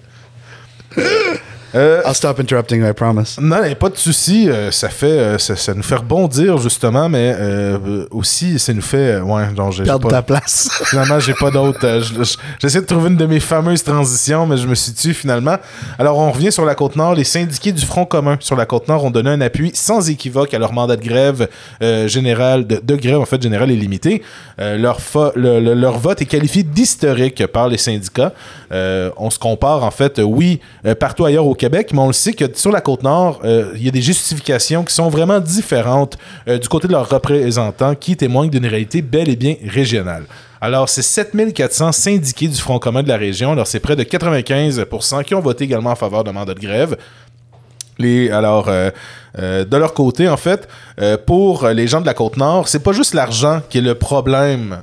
Euh, 1.74 2.02
I'll 2.06 2.14
stop 2.16 2.40
interrupting. 2.40 2.84
I 2.86 2.94
promise. 2.94 3.38
non, 3.40 3.58
mais 3.62 3.76
pas 3.76 3.90
de 3.90 3.98
souci. 3.98 4.50
euh, 4.50 4.72
ça 4.72 4.90
fait, 4.90 5.06
euh, 5.06 5.38
ça, 5.38 5.56
ça 5.56 5.74
nous 5.74 5.84
fait 5.84 5.96
rebondir 5.96 6.58
justement, 6.58 7.08
mais 7.08 7.34
euh, 7.40 8.06
aussi 8.12 8.60
ça 8.60 8.74
nous 8.74 8.82
fait, 8.82 9.20
ouais, 9.20 9.44
j'ai 9.72 9.84
Perdre 9.84 10.08
pas- 10.10 10.16
ta 10.16 10.22
place. 10.22 10.70
Finalement, 10.86 11.20
j'ai 11.20 11.34
pas 11.34 11.50
d'autre. 11.52 11.80
je- 12.02 12.24
je- 12.24 12.38
J'essaie 12.60 12.82
de 12.82 12.86
trouver 12.86 13.10
une 13.10 13.18
de 13.18 13.26
mes 13.26 13.40
fameuses 13.40 13.84
transitions, 13.84 14.46
mais 14.46 14.58
je 14.58 14.68
me 14.68 14.76
suis 14.76 14.94
tué 14.94 15.14
finalement. 15.14 15.56
Alors, 15.98 16.18
on 16.18 16.32
revient 16.32 16.52
sur 16.52 16.66
la 16.66 16.76
Côte-Nord. 16.76 17.16
Les 17.16 17.24
syndiqués 17.24 17.72
du 17.72 17.86
Front 17.86 18.06
commun 18.06 18.38
sur 18.40 18.56
la 18.56 18.66
Côte-Nord 18.66 19.06
ont 19.06 19.12
donné 19.12 19.30
un 19.30 19.42
appui 19.42 19.72
sans 19.74 20.10
équivoque 20.10 20.54
à 20.54 20.60
leur 20.60 20.74
mandat 20.74 20.96
de 20.98 21.04
grève 21.04 21.48
général, 22.08 22.68
de, 22.68 22.80
de 22.84 22.96
grève 22.96 23.20
en 23.20 23.26
fait 23.26 23.42
générale 23.42 23.72
et 23.72 23.76
limitée. 23.76 24.22
Leur, 24.58 25.00
fo- 25.00 25.32
le- 25.36 25.60
le- 25.60 25.74
leur 25.74 25.98
vote 25.98 26.22
est 26.22 26.26
qualifié 26.26 26.64
d'historique 26.64 27.46
par 27.48 27.68
les 27.68 27.78
syndicats. 27.78 28.34
On 28.72 29.30
se 29.30 29.40
compare 29.40 29.84
en 29.84 29.92
fait, 29.92 30.20
oui, 30.24 30.60
partout 31.00 31.26
ailleurs 31.26 31.46
au 31.46 31.56
Québec, 31.62 31.91
mais 31.93 32.00
on 32.00 32.08
le 32.08 32.13
sait 32.13 32.34
que 32.34 32.45
sur 32.56 32.71
la 32.71 32.82
Côte-Nord, 32.82 33.41
euh, 33.43 33.74
il 33.76 33.84
y 33.84 33.88
a 33.88 33.91
des 33.91 34.02
justifications 34.02 34.84
qui 34.84 34.95
sont 34.95 35.10
vraiment 35.10 35.39
différentes 35.39 36.17
euh, 36.47 36.58
du 36.58 36.67
côté 36.67 36.88
de 36.88 36.91
leurs 36.91 37.08
représentants 37.08 37.93
qui 37.93 38.17
témoignent 38.17 38.50
d'une 38.50 38.65
réalité 38.65 39.04
bel 39.04 39.30
et 39.30 39.36
bien 39.36 39.58
régionale. 39.67 40.24
Alors, 40.60 40.89
c'est 40.89 41.04
7400 41.04 41.91
syndiqués 41.91 42.47
du 42.47 42.58
Front 42.58 42.80
commun 42.80 43.04
de 43.04 43.10
la 43.10 43.17
région. 43.17 43.52
Alors, 43.52 43.67
c'est 43.67 43.80
près 43.80 43.95
de 43.95 44.02
95% 44.04 45.24
qui 45.24 45.36
ont 45.36 45.39
voté 45.39 45.65
également 45.65 45.91
en 45.91 45.95
faveur 45.95 46.24
de 46.24 46.32
mandat 46.32 46.56
de 46.56 46.60
grève. 46.60 46.97
Les, 48.00 48.32
alors, 48.32 48.65
euh, 48.67 48.89
de 49.38 49.78
leur 49.78 49.93
côté, 49.93 50.28
en 50.28 50.38
fait, 50.38 50.67
pour 51.28 51.67
les 51.67 51.86
gens 51.86 52.02
de 52.02 52.08
la 52.08 52.15
Côte-Nord, 52.15 52.69
c'est 52.69 52.82
pas 52.82 52.91
juste 52.91 53.13
l'argent 53.13 53.62
qui 53.69 53.78
est 53.78 53.82
le 53.82 53.93
problème. 53.93 54.82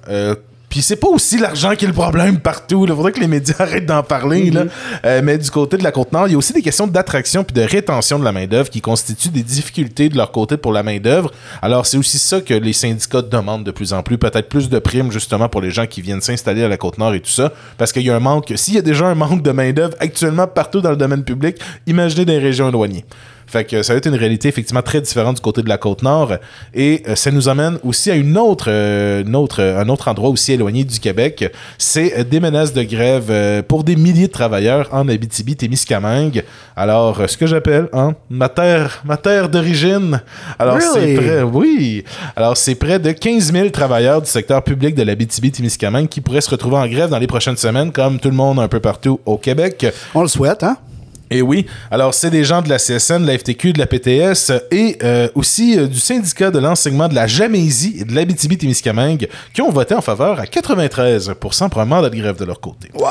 Puis 0.78 0.84
c'est 0.84 0.94
pas 0.94 1.08
aussi 1.08 1.38
l'argent 1.38 1.74
qui 1.74 1.86
est 1.86 1.88
le 1.88 1.92
problème 1.92 2.38
partout. 2.38 2.84
Il 2.86 2.94
faudrait 2.94 3.10
que 3.10 3.18
les 3.18 3.26
médias 3.26 3.56
arrêtent 3.58 3.86
d'en 3.86 4.04
parler. 4.04 4.52
là. 4.52 4.66
Euh, 5.04 5.20
mais 5.24 5.36
du 5.36 5.50
côté 5.50 5.76
de 5.76 5.82
la 5.82 5.90
Côte-Nord, 5.90 6.28
il 6.28 6.30
y 6.30 6.34
a 6.36 6.38
aussi 6.38 6.52
des 6.52 6.62
questions 6.62 6.86
d'attraction 6.86 7.42
puis 7.42 7.52
de 7.52 7.62
rétention 7.62 8.16
de 8.16 8.24
la 8.24 8.30
main-d'œuvre 8.30 8.70
qui 8.70 8.80
constituent 8.80 9.30
des 9.30 9.42
difficultés 9.42 10.08
de 10.08 10.16
leur 10.16 10.30
côté 10.30 10.56
pour 10.56 10.72
la 10.72 10.84
main-d'œuvre. 10.84 11.32
Alors, 11.62 11.84
c'est 11.84 11.96
aussi 11.96 12.20
ça 12.20 12.40
que 12.40 12.54
les 12.54 12.72
syndicats 12.72 13.22
demandent 13.22 13.64
de 13.64 13.72
plus 13.72 13.92
en 13.92 14.04
plus. 14.04 14.18
Peut-être 14.18 14.48
plus 14.48 14.68
de 14.68 14.78
primes, 14.78 15.10
justement, 15.10 15.48
pour 15.48 15.62
les 15.62 15.72
gens 15.72 15.88
qui 15.88 16.00
viennent 16.00 16.20
s'installer 16.20 16.62
à 16.62 16.68
la 16.68 16.76
Côte-Nord 16.76 17.12
et 17.14 17.20
tout 17.20 17.28
ça. 17.28 17.52
Parce 17.76 17.92
qu'il 17.92 18.04
y 18.04 18.10
a 18.10 18.14
un 18.14 18.20
manque. 18.20 18.52
S'il 18.54 18.74
y 18.74 18.78
a 18.78 18.82
déjà 18.82 19.06
un 19.06 19.16
manque 19.16 19.42
de 19.42 19.50
main-d'œuvre 19.50 19.96
actuellement 19.98 20.46
partout 20.46 20.80
dans 20.80 20.90
le 20.90 20.96
domaine 20.96 21.24
public, 21.24 21.56
imaginez 21.88 22.24
des 22.24 22.38
régions 22.38 22.68
éloignées. 22.68 23.04
Fait 23.48 23.64
que 23.64 23.82
ça 23.82 23.94
va 23.94 23.96
être 23.96 24.06
une 24.06 24.14
réalité 24.14 24.48
effectivement 24.48 24.82
très 24.82 25.00
différente 25.00 25.36
du 25.36 25.42
côté 25.42 25.62
de 25.62 25.68
la 25.68 25.78
côte 25.78 26.02
nord 26.02 26.34
et 26.74 27.02
euh, 27.08 27.14
ça 27.14 27.30
nous 27.30 27.48
amène 27.48 27.78
aussi 27.82 28.10
à 28.10 28.14
une 28.14 28.36
autre, 28.36 28.66
euh, 28.68 29.22
une 29.22 29.34
autre, 29.34 29.62
euh, 29.62 29.80
un 29.80 29.88
autre 29.88 30.08
endroit 30.08 30.28
aussi 30.28 30.52
éloigné 30.52 30.84
du 30.84 31.00
Québec. 31.00 31.50
C'est 31.78 32.28
des 32.28 32.40
menaces 32.40 32.74
de 32.74 32.82
grève 32.82 33.62
pour 33.64 33.84
des 33.84 33.96
milliers 33.96 34.26
de 34.26 34.32
travailleurs 34.32 34.88
en 34.92 35.08
Abitibi-Témiscamingue. 35.08 36.44
Alors, 36.76 37.22
ce 37.28 37.36
que 37.36 37.46
j'appelle 37.46 37.88
hein, 37.92 38.14
ma 38.28 38.48
terre, 38.48 39.02
ma 39.04 39.16
terre 39.16 39.48
d'origine. 39.48 40.20
Alors, 40.58 40.80
c'est 40.80 41.14
près, 41.14 41.42
oui. 41.42 42.04
Alors, 42.36 42.56
c'est 42.56 42.74
près 42.74 42.98
de 42.98 43.12
15 43.12 43.52
000 43.52 43.70
travailleurs 43.70 44.20
du 44.20 44.28
secteur 44.28 44.62
public 44.62 44.94
de 44.94 45.02
l'Abitibi-Témiscamingue 45.02 46.08
qui 46.08 46.20
pourraient 46.20 46.40
se 46.40 46.50
retrouver 46.50 46.76
en 46.76 46.86
grève 46.86 47.10
dans 47.10 47.18
les 47.18 47.26
prochaines 47.26 47.56
semaines, 47.56 47.92
comme 47.92 48.18
tout 48.18 48.28
le 48.28 48.36
monde 48.36 48.60
un 48.60 48.68
peu 48.68 48.80
partout 48.80 49.20
au 49.24 49.38
Québec. 49.38 49.86
On 50.14 50.22
le 50.22 50.28
souhaite, 50.28 50.62
hein? 50.62 50.76
Et 51.30 51.42
oui, 51.42 51.66
alors 51.90 52.14
c'est 52.14 52.30
des 52.30 52.44
gens 52.44 52.62
de 52.62 52.68
la 52.68 52.78
CSN, 52.78 53.22
de 53.22 53.26
la 53.26 53.38
FTQ, 53.38 53.72
de 53.72 53.78
la 53.78 53.86
PTS 53.86 54.52
et 54.70 54.98
euh, 55.02 55.28
aussi 55.34 55.78
euh, 55.78 55.86
du 55.86 55.98
syndicat 55.98 56.50
de 56.50 56.58
l'enseignement 56.58 57.08
de 57.08 57.14
la 57.14 57.26
Jamésie 57.26 57.98
et 58.00 58.04
de 58.04 58.14
l'Abitibi-Témiscamingue 58.14 59.28
qui 59.52 59.62
ont 59.62 59.70
voté 59.70 59.94
en 59.94 60.00
faveur 60.00 60.40
à 60.40 60.44
93% 60.44 61.68
pour 61.68 61.80
un 61.80 61.84
mandat 61.84 62.10
de 62.10 62.16
grève 62.16 62.36
de 62.36 62.44
leur 62.44 62.60
côté. 62.60 62.90
Wow. 62.94 63.08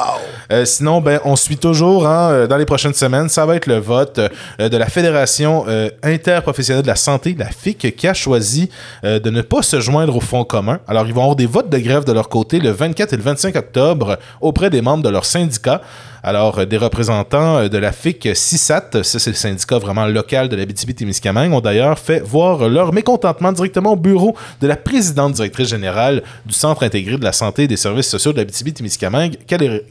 Euh, 0.51 0.65
sinon, 0.65 1.01
ben, 1.01 1.19
on 1.25 1.35
suit 1.35 1.57
toujours 1.57 2.07
hein, 2.07 2.31
euh, 2.31 2.47
dans 2.47 2.57
les 2.57 2.65
prochaines 2.65 2.93
semaines. 2.93 3.29
Ça 3.29 3.45
va 3.45 3.55
être 3.55 3.67
le 3.67 3.79
vote 3.79 4.19
euh, 4.59 4.69
de 4.69 4.77
la 4.77 4.87
Fédération 4.87 5.65
euh, 5.67 5.89
interprofessionnelle 6.03 6.83
de 6.83 6.87
la 6.87 6.95
santé, 6.95 7.35
la 7.37 7.49
FIC, 7.49 7.95
qui 7.95 8.07
a 8.07 8.13
choisi 8.13 8.69
euh, 9.03 9.19
de 9.19 9.29
ne 9.29 9.41
pas 9.41 9.61
se 9.61 9.79
joindre 9.79 10.15
au 10.15 10.21
Fonds 10.21 10.43
commun. 10.43 10.79
Alors, 10.87 11.07
ils 11.07 11.13
vont 11.13 11.21
avoir 11.21 11.35
des 11.35 11.45
votes 11.45 11.69
de 11.69 11.77
grève 11.77 12.05
de 12.05 12.11
leur 12.11 12.29
côté 12.29 12.59
le 12.59 12.71
24 12.71 13.13
et 13.13 13.17
le 13.17 13.23
25 13.23 13.55
octobre 13.55 14.17
auprès 14.41 14.69
des 14.69 14.81
membres 14.81 15.03
de 15.03 15.09
leur 15.09 15.25
syndicat. 15.25 15.81
Alors, 16.23 16.59
euh, 16.59 16.65
des 16.65 16.77
représentants 16.77 17.57
euh, 17.57 17.67
de 17.69 17.77
la 17.77 17.91
FIC 17.91 18.29
CISAT, 18.35 19.03
ça 19.03 19.19
c'est 19.19 19.29
le 19.29 19.35
syndicat 19.35 19.77
vraiment 19.77 20.05
local 20.07 20.49
de 20.49 20.55
la 20.55 20.65
BTB-Témiscamingue, 20.65 21.53
ont 21.53 21.61
d'ailleurs 21.61 21.99
fait 21.99 22.19
voir 22.19 22.69
leur 22.69 22.93
mécontentement 22.93 23.51
directement 23.51 23.93
au 23.93 23.95
bureau 23.95 24.35
de 24.61 24.67
la 24.67 24.75
présidente 24.75 25.33
directrice 25.33 25.69
générale 25.69 26.23
du 26.45 26.53
Centre 26.53 26.83
intégré 26.83 27.17
de 27.17 27.23
la 27.23 27.33
santé 27.33 27.63
et 27.63 27.67
des 27.67 27.77
services 27.77 28.07
sociaux 28.07 28.33
de 28.33 28.37
la 28.37 28.45
BTB-Témiscamingue, 28.45 29.37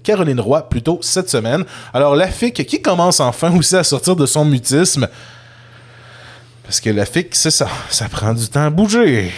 Caroline 0.02 0.40
Roy, 0.40 0.68
plutôt 0.68 0.98
cette 1.02 1.30
semaine. 1.30 1.64
Alors, 1.92 2.16
la 2.16 2.28
FIC 2.28 2.66
qui 2.66 2.82
commence 2.82 3.20
enfin 3.20 3.54
aussi 3.56 3.76
à 3.76 3.84
sortir 3.84 4.16
de 4.16 4.26
son 4.26 4.44
mutisme, 4.44 5.08
parce 6.64 6.80
que 6.80 6.90
la 6.90 7.06
FIC, 7.06 7.34
c'est 7.34 7.52
ça, 7.52 7.68
ça 7.88 8.08
prend 8.08 8.34
du 8.34 8.48
temps 8.48 8.64
à 8.64 8.70
bouger. 8.70 9.30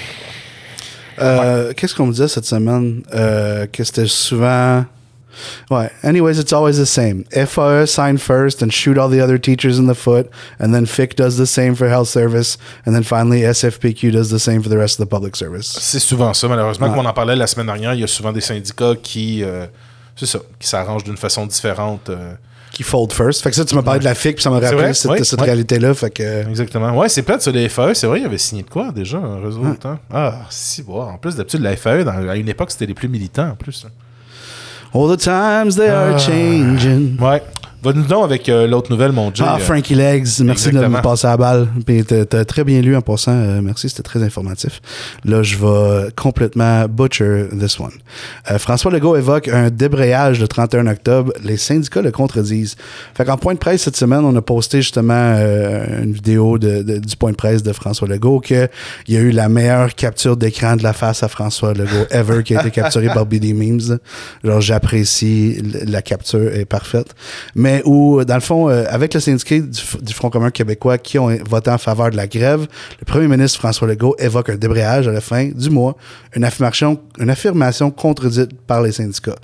Euh, 1.21 1.73
Qu'est-ce 1.77 1.95
qu'on 1.95 2.07
me 2.07 2.13
disait 2.13 2.29
cette 2.29 2.47
semaine? 2.47 3.03
Euh, 3.15 3.67
que 3.67 3.85
c'était 3.85 4.07
souvent. 4.07 4.85
Ouais. 5.71 5.91
Anyways, 6.03 6.39
it's 6.39 6.53
always 6.53 6.77
the 6.79 6.87
same. 6.87 7.25
FAE 7.33 7.87
sign 7.87 8.19
first 8.19 8.63
and 8.63 8.71
shoot 8.71 8.97
all 8.99 9.09
the 9.11 9.21
other 9.23 9.39
teachers 9.41 9.79
in 9.79 9.87
the 9.87 9.95
foot, 9.95 10.29
and 10.61 10.73
then 10.73 10.87
FIC 10.87 11.17
does 11.17 11.37
the 11.37 11.47
same 11.47 11.75
for 11.75 11.89
health 11.89 12.09
service, 12.09 12.57
and 12.87 12.93
then 12.93 13.03
finally 13.03 13.43
SFPQ 13.43 14.13
does 14.13 14.31
the 14.31 14.39
same 14.39 14.63
for 14.63 14.69
the 14.71 14.77
rest 14.79 14.99
of 15.01 15.07
the 15.07 15.11
public 15.11 15.37
service. 15.37 15.77
C'est 15.81 15.99
souvent 16.01 16.33
ça, 16.35 16.49
malheureusement. 16.49 16.89
Comme 16.91 16.99
on 16.99 17.09
en 17.09 17.13
parlait 17.13 17.37
la 17.37 17.47
semaine 17.47 17.67
dernière, 17.67 17.95
il 17.95 18.01
y 18.01 18.05
a 18.05 18.09
souvent 18.09 18.33
des 18.33 18.41
syndicats 18.41 18.95
qui, 19.03 19.43
euh, 19.45 19.67
c'est 20.17 20.27
ça, 20.27 20.39
qui 20.59 20.67
s'arrangent 20.69 21.05
d'une 21.05 21.17
façon 21.17 21.47
différente. 21.47 22.11
euh. 22.11 22.33
Qui 22.71 22.83
fold 22.83 23.13
first. 23.13 23.43
Fait 23.43 23.49
que 23.51 23.57
ça, 23.57 23.65
tu 23.65 23.75
m'as 23.75 23.83
parlé 23.83 23.99
de 23.99 24.05
la 24.05 24.15
FIC, 24.15 24.35
puis 24.37 24.43
ça 24.43 24.51
m'a 24.51 24.61
rappelé 24.61 24.93
cette, 24.93 25.11
Ouais, 25.11 25.25
cette 25.25 25.41
ouais. 25.41 25.47
réalité-là. 25.47 25.95
Fait 25.95 26.11
que. 26.11 26.49
Exactement. 26.49 26.97
Ouais, 26.97 27.09
c'est 27.09 27.23
plate 27.23 27.41
sur 27.43 27.51
les 27.51 27.69
FAE. 27.69 27.95
C'est 27.95 28.07
vrai, 28.07 28.21
il 28.21 28.27
avait 28.27 28.37
signé 28.39 28.63
de 28.63 28.69
quoi 28.71 28.93
déjà, 28.93 29.17
un 29.17 29.41
réseau 29.43 29.65
de 29.65 29.73
temps? 29.75 29.99
Ah, 30.13 30.43
si, 30.51 30.83
bon. 30.83 31.01
En 31.01 31.17
plus, 31.17 31.35
d'habitude, 31.35 31.63
la 31.63 31.75
FAE, 31.77 32.05
dans- 32.05 32.29
à 32.29 32.37
une 32.37 32.49
époque, 32.49 32.71
c'était 32.71 32.87
les 32.87 32.95
plus 32.95 33.09
militants 33.09 33.49
en 33.51 33.55
plus. 33.57 33.85
hein. 33.87 33.91
All 34.93 35.07
the 35.09 35.17
times 35.17 35.77
they 35.77 35.89
are 35.91 36.15
Ah. 36.15 36.19
changing. 36.19 37.19
Ouais. 37.21 37.43
Va-nous 37.81 38.03
donc 38.03 38.25
avec 38.25 38.49
euh, 38.49 38.67
l'autre 38.67 38.91
nouvelle, 38.91 39.13
mon 39.13 39.31
Dieu. 39.31 39.45
Ah, 39.47 39.55
Euh, 39.55 39.59
Frankie 39.59 39.95
Legs, 39.95 40.27
merci 40.41 40.71
de 40.71 40.79
me 40.89 41.01
passer 41.01 41.29
la 41.29 41.37
balle. 41.37 41.69
Puis 41.87 42.05
t'as 42.05 42.45
très 42.45 42.65
bien 42.65 42.81
lu 42.81 42.97
en 42.97 43.03
passant. 43.03 43.31
euh, 43.33 43.61
merci, 43.63 43.89
c'était 43.89 44.03
très 44.03 44.21
informatif. 44.23 44.81
Là, 45.25 45.45
je 45.45 45.57
vais 45.57 46.11
complètement 46.17 46.87
butcher 46.89 47.45
this 47.57 47.79
one. 47.79 47.93
Euh, 48.51 48.59
François 48.59 48.91
Legault 48.91 49.15
évoque 49.15 49.47
un 49.47 49.71
débrayage 49.71 50.41
le 50.41 50.49
31 50.49 50.89
octobre. 50.89 51.33
Les 51.45 51.57
syndicats 51.57 52.03
le 52.03 52.11
contredisent. 52.11 52.75
Fait 53.15 53.25
qu'en 53.25 53.37
point 53.37 53.55
de 53.55 53.61
presse 53.61 53.83
cette 53.83 53.97
semaine, 53.97 54.25
on 54.25 54.35
a 54.35 54.43
posté 54.43 54.83
justement 54.83 55.37
une 56.03 56.13
vidéo 56.13 56.59
de, 56.59 56.83
de- 56.83 56.99
du 56.99 57.17
point 57.17 57.31
de 57.31 57.37
presse 57.37 57.63
de 57.63 57.73
François 57.73 58.09
Legault 58.09 58.41
qu'il 58.41 58.69
y 59.07 59.17
a 59.17 59.21
eu 59.21 59.31
la 59.31 59.49
meilleure 59.49 59.95
capture 59.95 60.37
d'écran 60.37 60.75
de 60.75 60.83
la 60.83 60.93
face 60.93 61.23
à 61.23 61.29
François 61.29 61.75
Legault 61.75 62.07
ever 62.11 62.43
qui 62.43 62.57
a 62.57 62.61
été 62.61 62.73
capturée 62.73 63.07
par 63.07 63.25
BD 63.25 63.53
Memes. 63.53 63.99
Genre, 64.43 64.61
j'apprécie 64.61 65.63
la 65.87 66.03
capture 66.03 66.53
est 66.53 66.65
parfaite. 66.65 67.15
Mais 67.55 67.68
où, 67.85 68.25
dans 68.25 68.35
le 68.35 68.41
fond, 68.41 68.69
euh, 68.69 68.85
avec 68.89 69.15
le 69.15 69.21
syndicat 69.21 69.59
du, 69.59 70.13
Front 70.13 70.31
commun 70.31 70.51
québécois 70.51 70.99
qui 70.99 71.19
ont 71.19 71.29
voté 71.49 71.71
en 71.71 71.79
faveur 71.79 72.11
de 72.11 72.17
la 72.17 72.27
grève, 72.27 72.67
le 72.99 73.05
premier 73.05 73.29
ministre 73.29 73.59
François 73.59 73.87
Legault 73.87 74.17
évoque 74.19 74.51
un 74.51 74.57
débrayage 74.57 75.07
à 75.07 75.13
la 75.13 75.21
fin 75.21 75.49
du 75.49 75.71
mois, 75.71 75.97
une 76.35 76.45
affirmation, 76.45 77.01
une 77.19 77.31
affirmation 77.31 77.91
contredite 77.91 78.53
par 78.67 78.83
les 78.83 78.93
syndicats. 78.93 79.37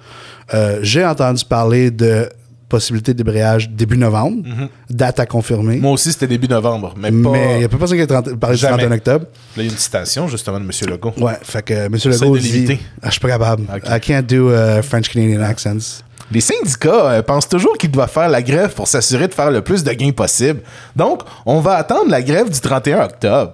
Euh, 0.52 0.80
J'ai 0.82 1.04
entendu 1.04 1.44
parler 1.44 1.90
de 1.90 2.28
possibilité 2.68 3.12
de 3.12 3.18
débrayage 3.18 3.70
début 3.70 3.96
novembre, 3.96 4.42
date 4.90 5.20
à 5.20 5.26
confirmer. 5.26 5.76
Moi 5.76 5.92
aussi, 5.92 6.10
c'était 6.10 6.26
début 6.26 6.48
novembre, 6.48 6.94
mais 6.96 7.10
pas. 7.10 7.30
Mais 7.30 7.54
il 7.54 7.58
n'y 7.58 7.64
a 7.64 7.68
pas 7.68 7.76
personne 7.76 7.98
qui 7.98 8.12
a 8.12 8.22
parlé 8.37 8.56
du 8.56 8.62
Jamais. 8.62 8.78
31 8.78 8.96
octobre. 8.96 9.26
Là, 9.56 9.62
il 9.62 9.66
y 9.66 9.68
a 9.68 9.72
une 9.72 9.78
citation, 9.78 10.26
justement, 10.26 10.58
de 10.58 10.64
M. 10.64 10.70
Legault. 10.90 11.14
Ouais, 11.18 11.38
fait 11.42 11.62
que 11.62 11.74
euh, 11.74 11.87
M. 11.87 11.92
Legault 11.92 12.37
de 12.37 12.40
dit... 12.40 12.78
Ah, 13.00 13.06
je 13.06 13.10
suis 13.12 13.20
pas 13.20 13.28
capable. 13.28 13.64
Ok. 13.72 13.82
I 13.88 14.00
can't 14.00 14.22
do 14.22 14.50
uh, 14.50 14.82
French-Canadian 14.82 15.42
accents. 15.42 16.02
Les 16.32 16.40
syndicats 16.40 17.10
euh, 17.10 17.22
pensent 17.22 17.48
toujours 17.48 17.76
qu'ils 17.76 17.90
doivent 17.90 18.10
faire 18.10 18.28
la 18.28 18.42
grève 18.42 18.72
pour 18.74 18.88
s'assurer 18.88 19.28
de 19.28 19.34
faire 19.34 19.50
le 19.50 19.62
plus 19.62 19.84
de 19.84 19.92
gains 19.92 20.12
possible. 20.12 20.62
Donc, 20.96 21.22
on 21.46 21.60
va 21.60 21.74
attendre 21.74 22.10
la 22.10 22.22
grève 22.22 22.50
du 22.50 22.60
31 22.60 23.04
octobre. 23.04 23.52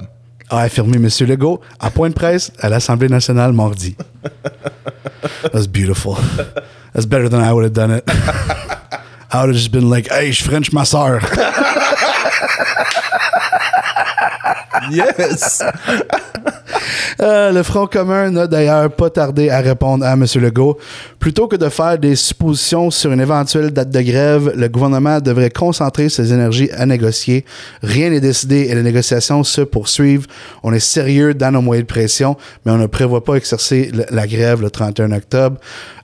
a 0.51 0.63
affirmé 0.63 0.97
M. 0.97 1.09
Legault 1.29 1.61
en 1.81 1.91
point 1.91 2.09
de 2.09 2.15
presse 2.15 2.51
à 2.61 2.69
l'Assemblée 2.69 3.09
nationale 3.09 3.53
mardi. 3.53 3.97
That's 5.53 5.69
beautiful. 5.69 6.17
That's 6.93 7.07
better 7.07 7.29
than 7.29 7.41
I 7.41 7.53
would 7.53 7.65
have 7.65 7.73
done 7.73 7.93
it. 7.97 8.05
I 9.33 9.41
would 9.43 9.51
have 9.51 9.57
just 9.57 9.71
been 9.71 9.89
like, 9.89 10.11
hey, 10.11 10.33
je 10.33 10.43
French 10.43 10.73
ma 10.73 10.85
soeur. 10.85 11.21
Yes! 14.91 15.63
Euh, 17.21 17.53
le 17.53 17.63
Front 17.63 17.87
commun 17.87 18.31
n'a 18.31 18.47
d'ailleurs 18.47 18.91
pas 18.91 19.11
tardé 19.11 19.51
à 19.51 19.61
répondre 19.61 20.07
à 20.07 20.13
M. 20.15 20.25
Legault. 20.37 20.79
Plutôt 21.19 21.49
que 21.49 21.57
de 21.57 21.69
faire 21.69 21.99
des 21.99 22.17
suppositions 22.17 22.91
sur 22.91 23.13
une 23.13 23.21
éventuelle 23.21 23.71
date 23.73 23.91
de 23.91 24.01
grève, 24.01 24.53
le 24.57 24.69
gouvernement 24.69 25.21
devrait 25.21 25.51
concentrer 25.51 26.09
ses 26.09 26.33
énergies 26.33 26.71
à 26.73 26.87
négocier. 26.87 27.45
Rien 27.83 28.09
n'est 28.11 28.21
décidé 28.21 28.69
et 28.71 28.75
les 28.75 28.83
négociations 28.83 29.45
se 29.45 29.61
poursuivent. 29.61 30.27
On 30.63 30.73
est 30.73 30.79
sérieux 30.81 31.35
dans 31.35 31.51
nos 31.51 31.61
moyens 31.61 31.87
de 31.87 31.93
pression, 31.93 32.37
mais 32.65 32.73
on 32.73 32.79
ne 32.79 32.87
prévoit 32.87 33.23
pas 33.25 33.35
exercer 33.35 33.91
le- 33.93 34.07
la 34.11 34.27
grève 34.27 34.63
le 34.63 34.71
31 34.71 35.13
octobre. 35.13 35.59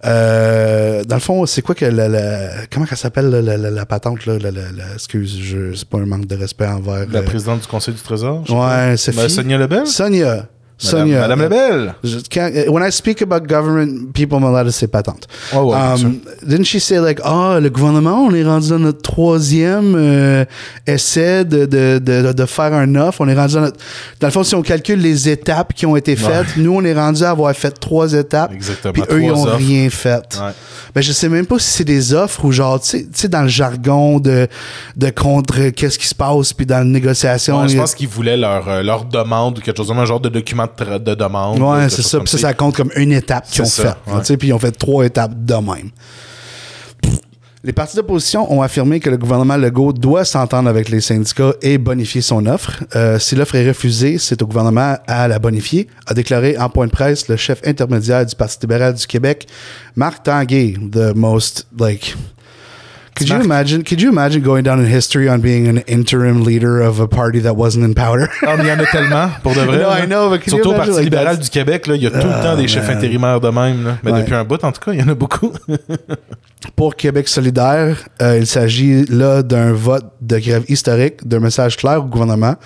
Euh, 0.04 1.02
dans 1.04 1.16
le 1.16 1.20
fond, 1.20 1.46
c'est 1.46 1.62
quoi 1.62 1.74
que 1.74 1.86
la, 1.86 2.08
la- 2.08 2.50
comment 2.70 2.86
ça 2.86 2.96
s'appelle 2.96 3.30
la, 3.30 3.40
la- 3.56 3.70
la- 3.70 3.86
patente 3.86 4.26
là, 4.26 4.34
la, 4.38 4.50
la- 4.50 4.60
la- 4.76 4.92
excuse, 4.94 5.38
je, 5.40 5.72
c'est 5.74 5.88
pas 5.88 5.98
un 5.98 6.06
manque 6.06 6.26
de 6.26 6.36
respect 6.36 6.66
envers 6.66 7.06
La 7.10 7.20
euh, 7.20 7.22
présidente 7.22 7.62
du 7.62 7.66
Conseil 7.66 7.94
du 7.94 8.00
Trésor? 8.02 8.42
je 8.46 8.52
Ouais, 8.66 8.96
c'est 8.96 9.14
Ben, 9.14 9.28
Sonia 9.28 9.58
Lebel? 9.58 9.86
Sonia. 9.86 10.48
Madame, 10.84 11.00
Sonia. 11.00 11.20
Madame 11.22 11.40
Lebel! 11.42 11.94
Je 12.04 12.18
can't- 12.28 12.52
uh, 12.54 12.70
when 12.70 12.86
I 12.86 12.92
speak 12.92 13.22
about 13.22 13.46
government, 13.48 14.12
people 14.12 14.38
me 14.40 14.46
let 14.52 14.70
say 14.72 14.86
patente. 14.86 15.26
Oh, 15.54 15.70
ouais, 15.72 15.76
um, 15.76 16.20
didn't 16.42 16.64
she 16.66 16.78
say 16.80 16.98
like, 16.98 17.18
ah, 17.24 17.58
le 17.60 17.70
gouvernement, 17.70 18.24
on 18.26 18.34
est 18.34 18.44
rendu 18.44 18.68
dans 18.68 18.78
notre 18.78 19.00
troisième 19.00 19.94
euh, 19.96 20.44
essai 20.86 21.44
de, 21.46 21.64
de, 21.64 21.98
de, 21.98 22.32
de 22.32 22.44
faire 22.46 22.74
un 22.74 22.94
offre. 22.96 23.22
On 23.22 23.28
est 23.28 23.34
rendu 23.34 23.54
dans 23.54 23.60
notre... 23.62 23.78
Dans 24.20 24.26
le 24.26 24.32
fond, 24.32 24.44
si 24.44 24.54
on 24.54 24.60
calcule 24.62 25.00
les 25.00 25.30
étapes 25.30 25.72
qui 25.72 25.86
ont 25.86 25.96
été 25.96 26.14
faites, 26.14 26.56
nous, 26.58 26.72
on 26.74 26.84
est 26.84 26.94
rendu 26.94 27.22
à 27.24 27.30
avoir 27.30 27.54
fait 27.54 27.70
trois 27.70 28.12
étapes. 28.12 28.52
Exactement, 28.52 28.92
Puis 28.92 29.02
eux, 29.10 29.22
ils 29.22 29.30
ont 29.30 29.44
offres. 29.44 29.56
rien 29.56 29.88
fait. 29.88 30.38
Ouais. 30.40 30.52
Ben, 30.94 31.00
je 31.00 31.12
sais 31.12 31.28
même 31.30 31.46
pas 31.46 31.58
si 31.58 31.70
c'est 31.70 31.84
des 31.84 32.12
offres 32.12 32.44
ou 32.44 32.52
genre, 32.52 32.78
tu 32.80 33.06
sais- 33.12 33.28
dans 33.28 33.42
le 33.42 33.48
jargon 33.48 34.20
de, 34.20 34.46
de 34.96 35.10
contre 35.10 35.70
qu'est-ce 35.70 35.98
qui 35.98 36.06
se 36.06 36.14
passe, 36.14 36.52
puis 36.52 36.66
dans 36.66 36.78
la 36.78 36.84
négociation. 36.84 37.62
Ouais, 37.62 37.68
je 37.68 37.76
a- 37.76 37.80
pense 37.80 37.94
qu'ils 37.94 38.08
voulaient 38.08 38.36
leur, 38.36 38.68
euh, 38.68 38.82
leur 38.82 39.04
demande 39.06 39.58
ou 39.58 39.60
quelque 39.62 39.76
chose 39.78 39.88
comme 39.88 39.98
un 39.98 40.04
genre 40.04 40.20
de 40.20 40.28
document 40.28 40.65
de, 40.66 40.84
tra- 40.84 41.02
de 41.02 41.14
demande. 41.14 41.58
Ouais, 41.60 41.80
quelque 41.80 41.90
c'est 41.90 42.02
ça. 42.02 42.18
Puis 42.20 42.28
ça, 42.28 42.38
ça 42.38 42.54
compte 42.54 42.76
comme 42.76 42.90
une 42.96 43.12
étape 43.12 43.48
qu'ils 43.48 43.62
ont 43.62 43.64
C'est 43.64 43.82
fait. 43.82 43.88
ça, 43.88 43.98
ouais. 44.06 44.20
Tu 44.20 44.26
sais, 44.26 44.36
Puis 44.36 44.48
ils 44.48 44.52
ont 44.52 44.58
fait 44.58 44.72
trois 44.72 45.04
étapes 45.06 45.32
de 45.34 45.54
même. 45.54 45.90
Les 47.64 47.72
partis 47.72 47.96
d'opposition 47.96 48.52
ont 48.52 48.62
affirmé 48.62 49.00
que 49.00 49.10
le 49.10 49.16
gouvernement 49.16 49.56
Legault 49.56 49.92
doit 49.92 50.24
s'entendre 50.24 50.68
avec 50.68 50.88
les 50.88 51.00
syndicats 51.00 51.52
et 51.62 51.78
bonifier 51.78 52.20
son 52.20 52.46
offre. 52.46 52.84
Euh, 52.94 53.18
si 53.18 53.34
l'offre 53.34 53.56
est 53.56 53.66
refusée, 53.66 54.18
c'est 54.18 54.40
au 54.40 54.46
gouvernement 54.46 54.96
à 55.08 55.26
la 55.26 55.40
bonifier, 55.40 55.88
a 56.06 56.14
déclaré 56.14 56.56
en 56.58 56.68
point 56.68 56.86
de 56.86 56.92
presse 56.92 57.26
le 57.26 57.36
chef 57.36 57.60
intermédiaire 57.66 58.24
du 58.24 58.36
Parti 58.36 58.58
libéral 58.60 58.94
du 58.94 59.04
Québec, 59.08 59.48
Marc 59.96 60.22
Tanguay, 60.22 60.76
the 60.92 61.12
most, 61.16 61.66
like... 61.76 62.14
Could 63.16 63.28
you 63.30 63.40
imagine? 63.40 63.82
Could 63.82 64.00
you 64.02 64.10
imagine 64.10 64.42
going 64.42 64.62
down 64.62 64.78
in 64.78 64.86
history 64.86 65.28
on 65.28 65.38
being 65.40 65.66
an 65.68 65.78
interim 65.88 66.44
leader 66.44 66.80
of 66.82 67.00
a 67.00 67.08
party 67.08 67.40
that 67.40 67.54
wasn't 67.56 67.82
in 67.84 67.94
powder? 67.94 68.28
Ah, 68.46 68.56
mais 68.56 68.64
il 68.64 68.68
y 68.68 68.72
en 68.72 68.78
a 68.78 68.84
tellement, 68.86 69.30
pour 69.42 69.54
de 69.54 69.60
vrai. 69.60 69.78
No, 69.82 69.88
là. 69.88 70.04
I 70.04 70.06
know, 70.06 70.28
but 70.30 70.40
can 70.42 70.50
you 70.52 70.62
Surtout 70.62 70.70
au 70.70 70.74
Parti 70.74 70.90
like, 70.90 71.04
libéral 71.04 71.36
that's- 71.36 71.44
du 71.44 71.50
Québec, 71.50 71.86
là, 71.86 71.94
il 71.96 72.02
y 72.02 72.06
a 72.06 72.10
tout 72.10 72.18
le 72.26 72.32
Ah, 72.32 72.42
temps 72.42 72.56
des 72.56 72.68
chefs 72.68 72.86
man. 72.88 72.96
intérimaires 72.98 73.40
de 73.40 73.48
même. 73.48 73.84
Là. 73.84 73.98
Mais 74.02 74.12
Ouais. 74.12 74.20
depuis 74.20 74.34
un 74.34 74.44
bout, 74.44 74.62
en 74.62 74.70
tout 74.72 74.80
cas, 74.84 74.92
il 74.92 75.00
y 75.00 75.02
en 75.02 75.08
a 75.08 75.14
beaucoup. 75.14 75.50
Pour 76.74 76.96
Québec 76.96 77.28
solidaire, 77.28 77.96
euh, 78.20 78.38
il 78.38 78.46
s'agit 78.46 79.04
là 79.06 79.42
d'un 79.42 79.72
vote 79.72 80.04
de 80.20 80.38
grève 80.38 80.64
historique, 80.68 81.26
d'un 81.26 81.38
message 81.40 81.76
clair 81.76 82.00
au 82.00 82.06
gouvernement. 82.06 82.56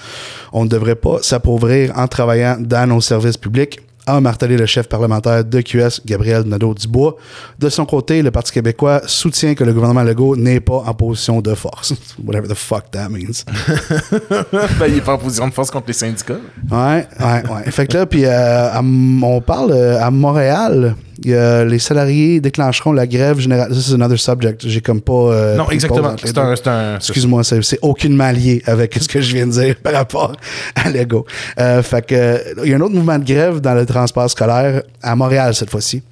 On 0.52 0.64
ne 0.64 0.68
devrait 0.68 0.94
pas 0.94 1.18
s'appauvrir 1.22 1.92
en 1.96 2.08
travaillant 2.08 2.56
dans 2.58 2.88
nos 2.88 3.00
services 3.00 3.36
publics, 3.36 3.80
a 4.06 4.20
martelé 4.20 4.56
le 4.56 4.66
chef 4.66 4.88
parlementaire 4.88 5.44
de 5.44 5.60
QS, 5.60 6.00
Gabriel 6.06 6.42
Nadeau-Dubois. 6.44 7.16
De 7.58 7.68
son 7.68 7.84
côté, 7.86 8.22
le 8.22 8.30
Parti 8.30 8.52
québécois 8.52 9.02
soutient 9.06 9.54
que 9.54 9.64
le 9.64 9.72
gouvernement 9.72 10.02
Legault 10.02 10.36
n'est 10.36 10.60
pas 10.60 10.82
en 10.86 10.94
position 10.94 11.40
de 11.40 11.54
force. 11.54 11.92
Whatever 12.24 12.48
the 12.48 12.54
fuck 12.54 12.90
that 12.90 13.08
means. 13.08 13.44
ben, 14.78 14.86
il 14.88 14.96
est 14.98 15.00
pas 15.04 15.14
en 15.14 15.18
position 15.18 15.46
de 15.48 15.52
force 15.52 15.70
contre 15.70 15.86
les 15.88 15.92
syndicats. 15.92 16.34
Ouais, 16.70 17.06
ouais, 17.20 17.42
ouais. 17.50 17.70
Fait 17.70 17.86
que 17.86 17.96
là, 17.98 18.06
puis 18.06 18.22
euh, 18.24 18.68
on 18.80 19.40
parle 19.40 19.72
euh, 19.72 20.00
à 20.02 20.10
Montréal, 20.10 20.94
il 21.22 21.30
y 21.30 21.34
a- 21.34 21.64
les 21.64 21.78
salariés 21.78 22.40
déclencheront 22.40 22.92
la 22.92 23.06
grève 23.06 23.38
générale. 23.38 23.74
Ça, 23.74 23.80
c'est 23.80 23.94
another 23.94 24.18
subject. 24.18 24.66
J'ai 24.66 24.80
comme 24.80 25.00
pas. 25.02 25.12
euh, 25.12 25.56
non, 25.56 25.68
exactement. 25.70 26.16
C'est 26.24 26.38
un, 26.38 26.56
c'est 26.56 26.68
un- 26.68 26.96
Excuse-moi, 26.96 27.44
c'est, 27.44 27.78
aucunement 27.82 28.30
lié 28.30 28.62
avec 28.66 28.94
ce 29.00 29.06
que 29.06 29.20
je 29.20 29.34
viens 29.34 29.46
de 29.46 29.52
dire 29.52 29.76
par 29.82 29.92
rapport 29.92 30.32
à 30.74 30.88
Lego. 30.90 31.26
Euh, 31.58 31.82
fait 31.82 32.06
que, 32.06 32.40
il 32.64 32.70
y 32.70 32.74
a 32.74 32.76
un 32.76 32.80
autre 32.80 32.94
mouvement 32.94 33.18
de 33.18 33.24
grève 33.24 33.60
dans 33.60 33.74
le 33.74 33.84
transport 33.92 34.30
scolaire 34.30 34.82
à 35.02 35.16
Montréal 35.16 35.54
cette 35.54 35.70
fois-ci. 35.70 36.02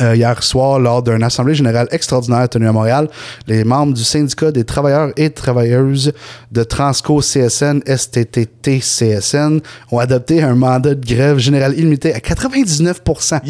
Euh, 0.00 0.14
hier 0.14 0.40
soir, 0.40 0.78
lors 0.78 1.02
d'une 1.02 1.22
assemblée 1.24 1.54
générale 1.54 1.88
extraordinaire 1.90 2.48
tenue 2.48 2.68
à 2.68 2.72
Montréal, 2.72 3.08
les 3.48 3.64
membres 3.64 3.92
du 3.92 4.04
syndicat 4.04 4.52
des 4.52 4.62
travailleurs 4.62 5.10
et 5.16 5.30
travailleuses 5.30 6.12
de 6.52 6.62
Transco 6.62 7.20
CSN, 7.20 7.80
STTT 7.84 8.78
CSN 8.78 9.58
ont 9.90 9.98
adopté 9.98 10.44
un 10.44 10.54
mandat 10.54 10.94
de 10.94 11.04
grève 11.04 11.38
générale 11.38 11.74
illimité 11.76 12.14
à 12.14 12.18
99% 12.18 13.40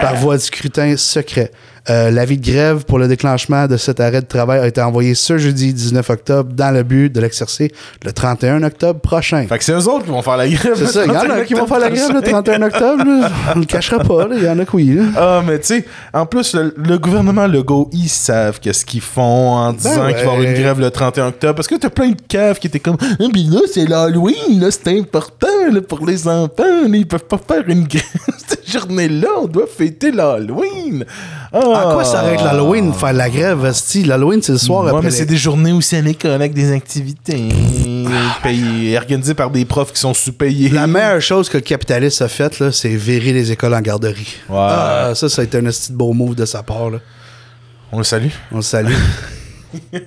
par 0.00 0.14
voie 0.14 0.36
de 0.36 0.42
scrutin 0.42 0.96
secret. 0.96 1.50
Euh, 1.90 2.10
L'avis 2.10 2.38
de 2.38 2.46
grève 2.48 2.84
pour 2.84 2.98
le 2.98 3.08
déclenchement 3.08 3.66
de 3.66 3.76
cet 3.76 3.98
arrêt 3.98 4.20
de 4.20 4.26
travail 4.26 4.60
a 4.60 4.66
été 4.68 4.80
envoyé 4.80 5.14
ce 5.16 5.38
jeudi 5.38 5.74
19 5.74 6.08
octobre 6.08 6.52
dans 6.54 6.70
le 6.72 6.84
but 6.84 7.10
de 7.10 7.20
l'exercer 7.20 7.72
le 8.04 8.12
31 8.12 8.62
octobre 8.62 9.00
prochain. 9.00 9.44
Fait 9.48 9.58
que 9.58 9.64
c'est 9.64 9.72
eux 9.72 9.88
autres 9.88 10.04
qui 10.04 10.10
vont 10.10 10.22
faire 10.22 10.36
la 10.36 10.48
grève. 10.48 10.74
C'est 10.76 10.86
ça, 10.86 11.04
il 11.04 11.12
y 11.12 11.16
en 11.16 11.28
a 11.30 11.40
qui 11.42 11.54
vont 11.54 11.66
faire 11.66 11.80
la 11.80 11.90
grève 11.90 12.12
le 12.14 12.22
31 12.22 12.62
octobre. 12.62 13.04
là. 13.04 13.30
On 13.56 13.58
le 13.58 13.64
cachera 13.64 13.98
pas, 13.98 14.28
il 14.32 14.42
y 14.44 14.48
en 14.48 14.58
a 14.58 14.62
oui. 14.72 14.94
là. 14.94 15.02
Ah, 15.16 15.42
mais 15.44 15.58
tu 15.58 15.66
sais, 15.66 15.84
en 16.12 16.26
plus, 16.26 16.54
le, 16.54 16.72
le 16.76 16.98
gouvernement 16.98 17.46
Legault, 17.48 17.90
ils 17.92 18.08
savent 18.08 18.60
qu'est-ce 18.60 18.84
qu'ils 18.86 19.00
font 19.00 19.54
en 19.56 19.72
disant 19.72 20.04
ouais. 20.04 20.14
qu'il 20.14 20.24
va 20.26 20.32
y 20.32 20.36
avoir 20.36 20.40
une 20.42 20.54
grève 20.54 20.78
le 20.80 20.90
31 20.90 21.28
octobre. 21.28 21.54
Parce 21.56 21.66
que 21.68 21.74
t'as 21.74 21.90
plein 21.90 22.10
de 22.10 22.20
caves 22.28 22.58
qui 22.60 22.68
étaient 22.68 22.78
comme, 22.78 22.98
ah, 23.00 23.24
mais 23.34 23.42
là, 23.50 23.60
c'est 23.72 23.86
l'Halloween, 23.86 24.60
là, 24.60 24.68
c'est 24.70 24.96
important 24.96 25.48
là, 25.72 25.80
pour 25.80 26.06
les 26.06 26.28
enfants. 26.28 26.52
là, 26.58 26.88
ils 26.92 27.06
peuvent 27.06 27.24
pas 27.24 27.38
faire 27.38 27.64
une 27.68 27.84
grève 27.84 28.04
journée-là. 28.70 29.28
On 29.42 29.46
doit 29.46 29.66
fêter 29.66 30.10
l'Halloween. 30.12 31.04
Ah. 31.52 31.58
À 31.58 31.92
quoi 31.94 32.04
ça 32.04 32.20
arrête 32.20 32.40
l'Halloween, 32.42 32.92
faire 32.92 33.12
la 33.12 33.28
grève? 33.28 33.70
L'Halloween, 34.06 34.40
c'est 34.42 34.52
le 34.52 34.58
soir 34.58 34.84
Ouais, 34.84 34.90
après. 34.90 35.02
mais 35.02 35.10
les- 35.10 35.16
c'est 35.16 35.26
des 35.26 35.36
journées 35.36 35.72
aussi 35.72 35.96
à 35.96 36.00
l'école 36.00 36.30
avec 36.32 36.54
des 36.54 36.72
activités 36.72 37.48
payées, 38.42 38.96
organisées 38.96 39.34
par 39.34 39.50
des 39.50 39.64
profs 39.64 39.92
qui 39.92 40.00
sont 40.00 40.14
sous-payés. 40.14 40.68
La 40.70 40.86
meilleure 40.86 41.20
chose 41.20 41.48
que 41.48 41.56
le 41.58 41.62
capitaliste 41.62 42.22
a 42.22 42.28
faite, 42.28 42.58
là, 42.60 42.70
c'est 42.72 42.88
virer 42.90 43.32
les 43.32 43.50
écoles 43.52 43.74
en 43.74 43.80
garderie. 43.80 44.36
Ouais. 44.48 44.56
Ah, 44.58 45.12
ça, 45.14 45.28
ça 45.28 45.42
a 45.42 45.44
été 45.44 45.58
un 45.58 45.62
de 45.62 45.72
beau 45.92 46.12
move 46.12 46.34
de 46.34 46.44
sa 46.44 46.62
part. 46.62 46.90
Là. 46.90 46.98
On 47.92 47.98
le 47.98 48.04
salue. 48.04 48.28
On 48.52 48.56
le 48.56 48.62
salue. 48.62 48.92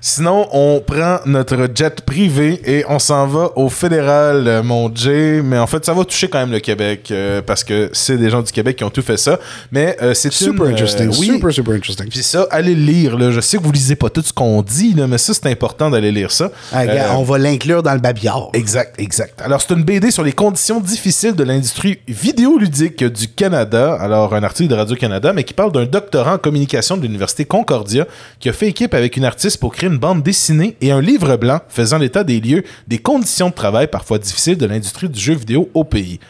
Sinon, 0.00 0.48
on 0.52 0.80
prend 0.80 1.18
notre 1.26 1.68
jet 1.74 2.00
privé 2.00 2.60
et 2.64 2.84
on 2.88 2.98
s'en 2.98 3.26
va 3.26 3.50
au 3.56 3.68
fédéral, 3.68 4.48
euh, 4.48 4.62
mon 4.62 4.94
Jay. 4.94 5.42
Mais 5.44 5.58
en 5.58 5.66
fait, 5.66 5.84
ça 5.84 5.92
va 5.92 6.04
toucher 6.04 6.28
quand 6.28 6.38
même 6.38 6.52
le 6.52 6.60
Québec 6.60 7.08
euh, 7.10 7.42
parce 7.42 7.62
que 7.64 7.90
c'est 7.92 8.16
des 8.16 8.30
gens 8.30 8.40
du 8.42 8.50
Québec 8.50 8.76
qui 8.76 8.84
ont 8.84 8.90
tout 8.90 9.02
fait 9.02 9.16
ça. 9.18 9.38
Mais 9.72 9.96
euh, 10.00 10.14
c'est 10.14 10.32
Super 10.32 10.64
une, 10.64 10.70
euh, 10.70 10.74
interesting. 10.74 11.08
oui. 11.18 11.26
Super, 11.34 11.52
super 11.52 11.74
interesting. 11.74 12.08
Puis 12.08 12.22
ça, 12.22 12.46
allez 12.50 12.74
le 12.74 12.82
lire. 12.82 13.18
Là. 13.18 13.30
Je 13.30 13.40
sais 13.40 13.58
que 13.58 13.62
vous 13.62 13.72
lisez 13.72 13.96
pas 13.96 14.08
tout 14.08 14.22
ce 14.22 14.32
qu'on 14.32 14.62
dit, 14.62 14.94
là, 14.94 15.06
mais 15.06 15.18
ça, 15.18 15.34
c'est 15.34 15.46
important 15.46 15.90
d'aller 15.90 16.12
lire 16.12 16.30
ça. 16.30 16.50
Ah, 16.72 16.82
Euh, 16.84 17.12
on 17.16 17.22
va 17.22 17.38
l'inclure 17.38 17.82
dans 17.82 17.92
le 17.94 18.00
babillard. 18.00 18.48
Exact, 18.54 18.98
exact. 18.98 19.40
Alors, 19.42 19.60
c'est 19.60 19.74
une 19.74 19.84
BD 19.84 20.10
sur 20.10 20.22
les 20.24 20.32
conditions 20.32 20.80
difficiles 20.80 21.34
de 21.34 21.44
l'industrie 21.44 21.98
vidéoludique 22.08 23.04
du 23.04 23.28
Canada. 23.28 23.96
Alors, 24.00 24.34
un 24.34 24.42
article 24.42 24.70
de 24.70 24.74
Radio-Canada, 24.76 25.32
mais 25.34 25.44
qui 25.44 25.52
parle 25.54 25.72
d'un 25.72 25.84
doctorat 25.86 26.34
en 26.34 26.38
communication 26.38 26.96
de 26.96 27.02
l'Université 27.02 27.39
Concordia 27.44 28.06
qui 28.38 28.48
a 28.48 28.52
fait 28.52 28.68
équipe 28.68 28.94
avec 28.94 29.16
une 29.16 29.24
artiste 29.24 29.58
pour 29.58 29.72
créer 29.72 29.88
une 29.88 29.98
bande 29.98 30.22
dessinée 30.22 30.76
et 30.80 30.90
un 30.90 31.00
livre 31.00 31.36
blanc 31.36 31.60
faisant 31.68 31.98
l'état 31.98 32.24
des 32.24 32.40
lieux 32.40 32.64
des 32.88 32.98
conditions 32.98 33.48
de 33.48 33.54
travail 33.54 33.86
parfois 33.86 34.18
difficiles 34.18 34.58
de 34.58 34.66
l'industrie 34.66 35.08
du 35.08 35.20
jeu 35.20 35.34
vidéo 35.34 35.70
au 35.74 35.84
pays. 35.84 36.20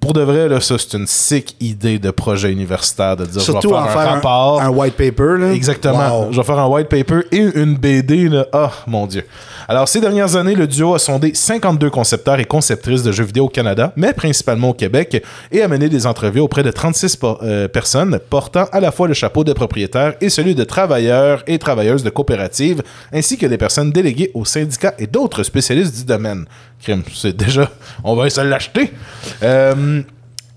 Pour 0.00 0.12
de 0.12 0.20
vrai, 0.22 0.48
là, 0.48 0.60
ça, 0.60 0.76
c'est 0.78 0.96
une 0.96 1.06
sick 1.06 1.56
idée 1.60 1.98
de 1.98 2.10
projet 2.10 2.50
universitaire 2.52 3.16
de 3.16 3.26
dire 3.26 3.40
Surtout 3.42 3.68
je 3.68 3.74
vais 3.74 3.80
en 3.80 3.84
faire, 3.84 3.92
faire 3.94 4.00
un 4.02 4.06
un, 4.12 4.14
rapport. 4.14 4.60
un 4.62 4.68
white 4.68 4.94
paper. 4.94 5.36
Là. 5.38 5.52
Exactement. 5.52 6.26
Wow. 6.26 6.32
Je 6.32 6.36
vais 6.38 6.44
faire 6.46 6.58
un 6.58 6.66
white 6.68 6.88
paper 6.88 7.20
et 7.32 7.38
une 7.60 7.74
BD. 7.76 8.28
Là. 8.28 8.46
Ah, 8.52 8.70
mon 8.86 9.06
Dieu. 9.06 9.24
Alors, 9.66 9.86
ces 9.88 10.00
dernières 10.00 10.34
années, 10.36 10.54
le 10.54 10.66
duo 10.66 10.94
a 10.94 10.98
sondé 10.98 11.32
52 11.34 11.90
concepteurs 11.90 12.38
et 12.40 12.44
conceptrices 12.46 13.02
de 13.02 13.12
jeux 13.12 13.24
vidéo 13.24 13.44
au 13.46 13.48
Canada, 13.48 13.92
mais 13.96 14.14
principalement 14.14 14.70
au 14.70 14.74
Québec, 14.74 15.22
et 15.52 15.60
a 15.62 15.68
mené 15.68 15.88
des 15.90 16.06
entrevues 16.06 16.40
auprès 16.40 16.62
de 16.62 16.70
36 16.70 17.16
po- 17.16 17.38
euh, 17.42 17.68
personnes 17.68 18.18
portant 18.30 18.64
à 18.72 18.80
la 18.80 18.92
fois 18.92 19.08
le 19.08 19.14
chapeau 19.14 19.44
de 19.44 19.52
propriétaire 19.52 20.14
et 20.22 20.30
celui 20.30 20.54
de 20.54 20.64
travailleurs 20.64 21.42
et 21.46 21.58
travailleuses 21.58 22.02
de 22.02 22.08
coopératives, 22.10 22.82
ainsi 23.12 23.36
que 23.36 23.44
des 23.46 23.58
personnes 23.58 23.90
déléguées 23.90 24.30
aux 24.32 24.44
syndicats 24.46 24.94
et 24.98 25.06
d'autres 25.06 25.42
spécialistes 25.42 25.96
du 25.96 26.04
domaine. 26.04 26.46
Crime, 26.82 27.02
c'est 27.12 27.36
déjà... 27.36 27.68
On 28.04 28.14
va 28.14 28.30
se 28.30 28.40
l'acheter. 28.40 28.92
Euh, 29.42 29.74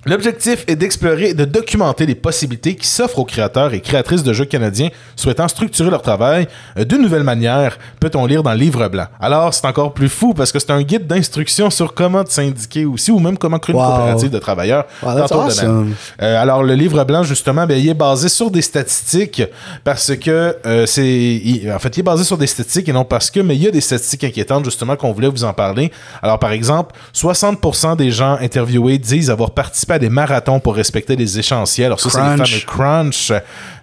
L'objectif 0.06 0.64
est 0.68 0.76
d'explorer 0.76 1.30
et 1.30 1.34
de 1.36 1.46
documenter 1.46 2.08
les 2.08 2.16
possibilités 2.16 2.76
qui 2.76 2.88
s'offrent 2.88 3.20
aux 3.20 3.26
créateurs 3.26 3.72
et 3.76 3.82
créatrices 3.82 4.24
de 4.24 4.34
jeux 4.34 4.46
canadiens 4.46 4.90
souhaitant 5.16 5.48
structurer 5.48 5.92
leur 5.92 6.02
travail 6.02 6.48
euh, 6.80 6.84
d'une 6.86 7.04
nouvelle 7.04 7.22
manière, 7.24 7.78
peut-on 8.00 8.26
lire 8.26 8.42
dans 8.42 8.52
le 8.54 8.58
livre 8.58 8.88
blanc. 8.88 9.06
Alors, 9.20 9.54
c'est 9.54 9.66
encore 9.68 9.94
plus 9.94 10.10
fou 10.10 10.34
parce 10.34 10.52
que 10.52 10.58
c'est 10.58 10.72
un 10.72 10.82
guide 10.82 11.06
d'instruction 11.06 11.70
sur 11.70 11.94
comment 11.94 12.24
te 12.24 12.32
syndiquer 12.32 12.86
aussi 12.86 13.12
ou 13.12 13.20
même 13.20 13.38
comment 13.38 13.60
créer 13.60 13.76
une 13.76 13.82
Wow. 13.82 13.88
coopérative 13.92 14.30
de 14.32 14.40
travailleurs. 14.40 14.86
Wow, 15.04 15.20
Tantôt 15.20 15.36
de 15.36 15.42
awesome. 15.50 15.94
Euh, 16.22 16.42
alors, 16.42 16.64
le 16.64 16.74
livre 16.74 17.04
blanc, 17.04 17.22
justement, 17.22 17.68
ben, 17.68 17.78
il 17.78 17.88
est 17.88 17.94
basé 17.94 18.28
sur 18.28 18.50
des 18.50 18.64
statistiques 18.64 19.44
parce 19.84 20.16
que 20.16 20.58
euh, 20.66 20.86
c'est. 20.88 21.06
il- 21.08 21.72
En 21.72 21.78
fait, 21.78 21.96
il 21.96 22.00
est 22.00 22.04
basé 22.04 22.24
sur 22.24 22.40
des 22.40 22.48
statistiques 22.48 22.90
et 22.90 22.94
non 22.94 23.06
parce 23.06 23.30
que, 23.30 23.40
mais 23.40 23.56
il 23.56 23.62
y 23.64 23.68
a 23.68 23.72
des 23.72 23.82
statistiques 23.82 24.24
inquiétantes, 24.24 24.66
justement, 24.66 24.96
qu'on 24.96 25.12
voulait 25.12 25.28
vous 25.30 25.44
en 25.44 25.54
parler. 25.54 25.92
Alors, 26.24 26.40
par 26.40 26.52
exemple, 26.54 26.96
60% 27.14 27.96
des 27.98 28.10
gens 28.10 28.38
interviewés 28.42 28.98
disent 28.98 29.30
avoir 29.30 29.52
participé 29.52 29.90
à 29.93 29.99
des 29.99 30.10
marathons 30.10 30.60
pour 30.60 30.75
respecter 30.75 31.15
les 31.15 31.39
échéanciers. 31.39 31.86
Alors, 31.86 31.99
ça, 31.99 32.10
c'est 32.10 32.19
les 32.19 32.63
Crunch. 32.63 32.65
fameux 32.65 32.65
crunch. 32.65 33.32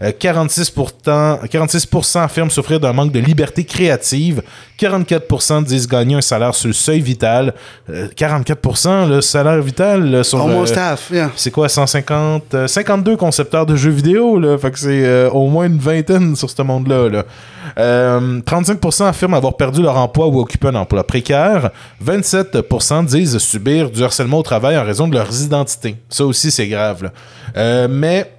Euh, 0.02 0.12
46%, 0.12 1.46
46% 1.48 2.22
affirment 2.22 2.50
souffrir 2.50 2.80
d'un 2.80 2.92
manque 2.92 3.12
de 3.12 3.20
liberté 3.20 3.64
créative. 3.64 4.42
44% 4.78 5.64
disent 5.64 5.88
gagner 5.88 6.14
un 6.16 6.20
salaire 6.20 6.54
sur 6.54 6.68
le 6.68 6.72
seuil 6.72 7.00
vital. 7.00 7.54
Euh, 7.90 8.08
44%, 8.16 9.08
le 9.08 9.20
salaire 9.20 9.60
vital 9.60 10.10
là, 10.10 10.24
sur. 10.24 10.40
Almost 10.40 10.76
euh, 10.76 10.92
half, 10.92 11.10
yeah. 11.10 11.30
c'est 11.36 11.50
quoi, 11.50 11.68
150, 11.68 12.54
euh, 12.54 12.66
52 12.66 13.16
concepteurs 13.16 13.66
de 13.66 13.76
jeux 13.76 13.90
vidéo, 13.90 14.38
là. 14.38 14.56
Fait 14.58 14.70
que 14.70 14.78
c'est 14.78 15.04
euh, 15.04 15.30
au 15.30 15.48
moins 15.48 15.66
une 15.66 15.78
vingtaine 15.78 16.36
sur 16.36 16.50
ce 16.50 16.62
monde-là, 16.62 17.08
là. 17.08 17.24
Euh, 17.78 18.40
35% 18.40 19.06
affirment 19.06 19.34
avoir 19.34 19.56
perdu 19.56 19.82
leur 19.82 19.96
emploi 19.96 20.26
ou 20.28 20.40
occupé 20.40 20.68
un 20.68 20.74
emploi 20.74 21.04
précaire. 21.04 21.70
27% 22.04 23.04
disent 23.04 23.38
subir 23.38 23.90
du 23.90 24.02
harcèlement 24.02 24.38
au 24.38 24.42
travail 24.42 24.78
en 24.78 24.84
raison 24.84 25.08
de 25.08 25.14
leurs 25.14 25.42
identités. 25.42 25.96
Ça 26.08 26.24
aussi, 26.24 26.50
c'est 26.50 26.68
grave. 26.68 27.10
Euh, 27.56 27.88
mais 27.90 28.30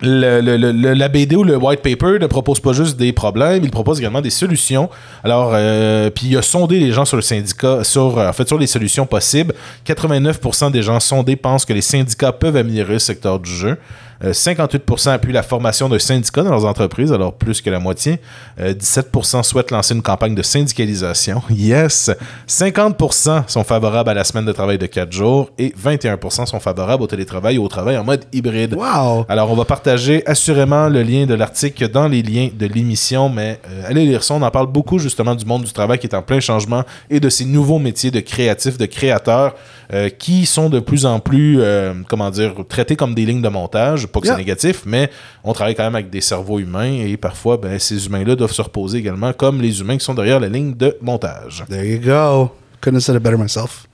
le- 0.00 0.92
la 0.94 1.08
BD 1.08 1.34
ou 1.34 1.42
le 1.42 1.56
white 1.56 1.82
paper 1.82 2.18
ne 2.20 2.26
propose 2.26 2.60
pas 2.60 2.72
juste 2.72 2.96
des 2.96 3.12
problèmes, 3.12 3.64
il 3.64 3.70
propose 3.70 3.98
également 3.98 4.20
des 4.20 4.30
solutions. 4.30 4.88
Alors, 5.24 5.50
euh, 5.54 6.08
puis 6.10 6.28
il 6.28 6.36
a 6.36 6.42
sondé 6.42 6.78
les 6.78 6.92
gens 6.92 7.04
sur 7.04 7.16
le 7.16 7.22
syndicat, 7.22 7.82
sur, 7.82 8.16
euh, 8.18 8.28
en 8.28 8.32
fait, 8.32 8.46
sur 8.46 8.58
les 8.58 8.68
solutions 8.68 9.06
possibles. 9.06 9.54
89% 9.84 10.70
des 10.70 10.82
gens 10.82 11.00
sondés 11.00 11.34
pensent 11.36 11.64
que 11.64 11.72
les 11.72 11.82
syndicats 11.82 12.32
peuvent 12.32 12.56
améliorer 12.56 12.94
le 12.94 12.98
secteur 13.00 13.40
du 13.40 13.50
jeu. 13.50 13.76
Euh, 14.24 14.32
58% 14.32 15.10
appuient 15.10 15.32
la 15.32 15.42
formation 15.42 15.88
d'un 15.88 15.98
syndicat 15.98 16.42
dans 16.42 16.50
leurs 16.50 16.64
entreprises, 16.64 17.12
alors 17.12 17.34
plus 17.34 17.60
que 17.60 17.70
la 17.70 17.78
moitié. 17.78 18.20
Euh, 18.60 18.74
17% 18.74 19.42
souhaitent 19.42 19.70
lancer 19.70 19.94
une 19.94 20.02
campagne 20.02 20.34
de 20.34 20.42
syndicalisation. 20.42 21.42
Yes! 21.58 22.10
50% 22.48 23.48
sont 23.48 23.64
favorables 23.64 24.10
à 24.10 24.14
la 24.14 24.24
semaine 24.24 24.44
de 24.44 24.52
travail 24.52 24.78
de 24.78 24.86
4 24.86 25.12
jours 25.12 25.50
et 25.58 25.70
21% 25.70 26.46
sont 26.46 26.60
favorables 26.60 27.02
au 27.02 27.06
télétravail 27.06 27.56
et 27.56 27.58
au 27.58 27.68
travail 27.68 27.96
en 27.96 28.04
mode 28.04 28.24
hybride. 28.32 28.74
Wow. 28.74 29.26
Alors, 29.28 29.50
on 29.50 29.54
va 29.54 29.64
partager 29.64 30.24
assurément 30.26 30.88
le 30.88 31.02
lien 31.02 31.26
de 31.26 31.34
l'article 31.34 31.88
dans 31.88 32.06
les 32.06 32.22
liens 32.22 32.48
de 32.56 32.66
l'émission, 32.66 33.28
mais 33.28 33.60
euh, 33.68 33.88
allez 33.88 34.04
lire 34.04 34.22
ça. 34.22 34.34
On 34.34 34.42
en 34.42 34.50
parle 34.50 34.68
beaucoup 34.68 34.98
justement 34.98 35.34
du 35.34 35.44
monde 35.44 35.64
du 35.64 35.72
travail 35.72 35.98
qui 35.98 36.06
est 36.06 36.14
en 36.14 36.22
plein 36.22 36.40
changement 36.40 36.84
et 37.10 37.20
de 37.20 37.28
ces 37.28 37.44
nouveaux 37.44 37.78
métiers 37.78 38.10
de 38.10 38.20
créatifs, 38.20 38.78
de 38.78 38.86
créateurs 38.86 39.54
euh, 39.92 40.08
qui 40.10 40.44
sont 40.46 40.68
de 40.68 40.80
plus 40.80 41.06
en 41.06 41.18
plus, 41.20 41.58
euh, 41.60 41.94
comment 42.08 42.30
dire, 42.30 42.54
traités 42.68 42.94
comme 42.96 43.14
des 43.14 43.24
lignes 43.24 43.40
de 43.42 43.48
montage. 43.48 44.06
Pas 44.06 44.20
que 44.20 44.26
Yeah. 44.26 44.34
c'est 44.34 44.40
négatif, 44.42 44.82
mais 44.84 45.10
on 45.44 45.52
travaille 45.52 45.74
quand 45.74 45.84
même 45.84 45.94
avec 45.94 46.10
des 46.10 46.20
cerveaux 46.20 46.58
humains 46.58 46.92
et 47.06 47.16
parfois, 47.16 47.56
ben, 47.56 47.78
ces 47.78 48.06
humains-là 48.06 48.36
doivent 48.36 48.52
se 48.52 48.60
reposer 48.62 48.98
également 48.98 49.32
comme 49.32 49.60
les 49.62 49.80
humains 49.80 49.96
qui 49.96 50.04
sont 50.04 50.14
derrière 50.14 50.40
la 50.40 50.48
ligne 50.48 50.74
de 50.74 50.96
montage. 51.00 51.64
There 51.70 51.86
you 51.86 51.98
go. 52.00 52.52
Couldn't 52.80 52.96
have 52.96 53.02
said 53.04 53.16
it 53.16 53.22
better 53.22 53.38
myself. 53.38 53.86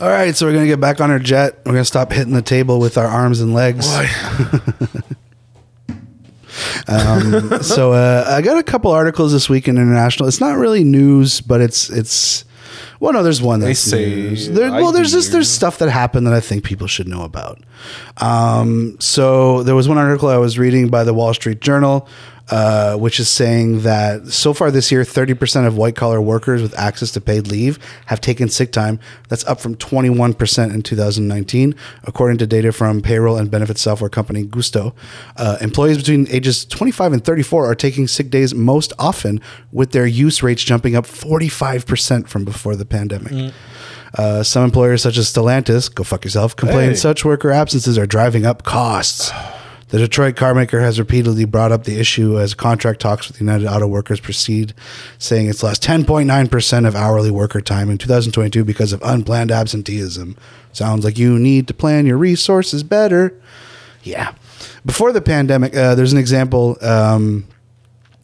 All 0.00 0.08
right, 0.08 0.36
so 0.36 0.46
we're 0.46 0.52
going 0.52 0.64
to 0.64 0.68
get 0.72 0.80
back 0.80 1.00
on 1.00 1.10
our 1.12 1.22
jet. 1.22 1.60
We're 1.64 1.72
going 1.72 1.84
to 1.84 1.88
stop 1.88 2.12
hitting 2.12 2.34
the 2.34 2.42
table 2.42 2.80
with 2.80 2.98
our 2.98 3.06
arms 3.06 3.40
and 3.40 3.54
legs. 3.54 3.86
Um, 6.88 7.62
so 7.62 7.92
uh, 7.92 8.24
I 8.28 8.42
got 8.42 8.58
a 8.58 8.62
couple 8.62 8.90
articles 8.90 9.32
this 9.32 9.48
week 9.48 9.68
in 9.68 9.76
international. 9.78 10.28
It's 10.28 10.40
not 10.40 10.56
really 10.58 10.84
news, 10.84 11.40
but 11.40 11.60
it's 11.60 11.88
it's 11.88 12.44
well, 13.02 13.12
no, 13.12 13.24
there's 13.24 13.42
one 13.42 13.58
that's 13.58 13.80
say 13.80 14.06
news. 14.06 14.48
There, 14.48 14.70
well, 14.70 14.92
there's 14.92 15.10
just 15.10 15.32
there's 15.32 15.50
stuff 15.50 15.78
that 15.78 15.90
happened 15.90 16.24
that 16.28 16.34
I 16.34 16.38
think 16.38 16.62
people 16.62 16.86
should 16.86 17.08
know 17.08 17.22
about. 17.22 17.58
Um, 18.18 18.96
so 19.00 19.64
there 19.64 19.74
was 19.74 19.88
one 19.88 19.98
article 19.98 20.28
I 20.28 20.36
was 20.36 20.56
reading 20.56 20.86
by 20.86 21.02
the 21.02 21.12
Wall 21.12 21.34
Street 21.34 21.60
Journal, 21.60 22.06
uh, 22.50 22.96
which 22.96 23.20
is 23.20 23.28
saying 23.28 23.82
that 23.82 24.26
so 24.26 24.52
far 24.52 24.70
this 24.70 24.90
year, 24.90 25.02
30% 25.02 25.66
of 25.66 25.76
white 25.76 25.94
collar 25.96 26.20
workers 26.20 26.60
with 26.60 26.76
access 26.78 27.10
to 27.12 27.20
paid 27.20 27.46
leave 27.46 27.78
have 28.06 28.20
taken 28.20 28.48
sick 28.48 28.72
time. 28.72 28.98
That's 29.28 29.44
up 29.46 29.60
from 29.60 29.76
21% 29.76 30.74
in 30.74 30.82
2019, 30.82 31.74
according 32.04 32.38
to 32.38 32.46
data 32.46 32.72
from 32.72 33.00
payroll 33.00 33.36
and 33.36 33.50
benefit 33.50 33.78
software 33.78 34.10
company 34.10 34.44
Gusto. 34.44 34.94
Uh, 35.36 35.56
employees 35.60 35.98
between 35.98 36.26
ages 36.28 36.64
25 36.64 37.12
and 37.12 37.24
34 37.24 37.70
are 37.70 37.74
taking 37.74 38.08
sick 38.08 38.30
days 38.30 38.54
most 38.54 38.92
often, 38.98 39.40
with 39.70 39.92
their 39.92 40.06
use 40.06 40.42
rates 40.42 40.62
jumping 40.62 40.96
up 40.96 41.06
45% 41.06 42.28
from 42.28 42.44
before 42.44 42.76
the 42.76 42.84
pandemic. 42.84 43.54
Uh, 44.14 44.42
some 44.42 44.64
employers, 44.64 45.00
such 45.00 45.16
as 45.16 45.32
Stellantis, 45.32 45.92
go 45.92 46.02
fuck 46.04 46.24
yourself, 46.24 46.54
complain 46.54 46.90
Hey. 46.90 46.96
such 46.96 47.24
worker 47.24 47.50
absences 47.50 47.96
are 47.96 48.06
driving 48.06 48.44
up 48.44 48.62
costs. 48.62 49.32
The 49.92 49.98
Detroit 49.98 50.36
carmaker 50.36 50.80
has 50.80 50.98
repeatedly 50.98 51.44
brought 51.44 51.70
up 51.70 51.84
the 51.84 52.00
issue 52.00 52.40
as 52.40 52.54
contract 52.54 52.98
talks 52.98 53.28
with 53.28 53.38
United 53.38 53.66
Auto 53.66 53.86
Workers 53.86 54.20
proceed, 54.20 54.72
saying 55.18 55.50
it's 55.50 55.62
lost 55.62 55.82
10.9% 55.82 56.88
of 56.88 56.96
hourly 56.96 57.30
worker 57.30 57.60
time 57.60 57.90
in 57.90 57.98
2022 57.98 58.64
because 58.64 58.94
of 58.94 59.02
unplanned 59.02 59.50
absenteeism. 59.50 60.34
Sounds 60.72 61.04
like 61.04 61.18
you 61.18 61.38
need 61.38 61.68
to 61.68 61.74
plan 61.74 62.06
your 62.06 62.16
resources 62.16 62.82
better. 62.82 63.38
Yeah. 64.02 64.32
Before 64.86 65.12
the 65.12 65.20
pandemic, 65.20 65.76
uh, 65.76 65.94
there's 65.94 66.14
an 66.14 66.18
example 66.18 66.78
um, 66.80 67.46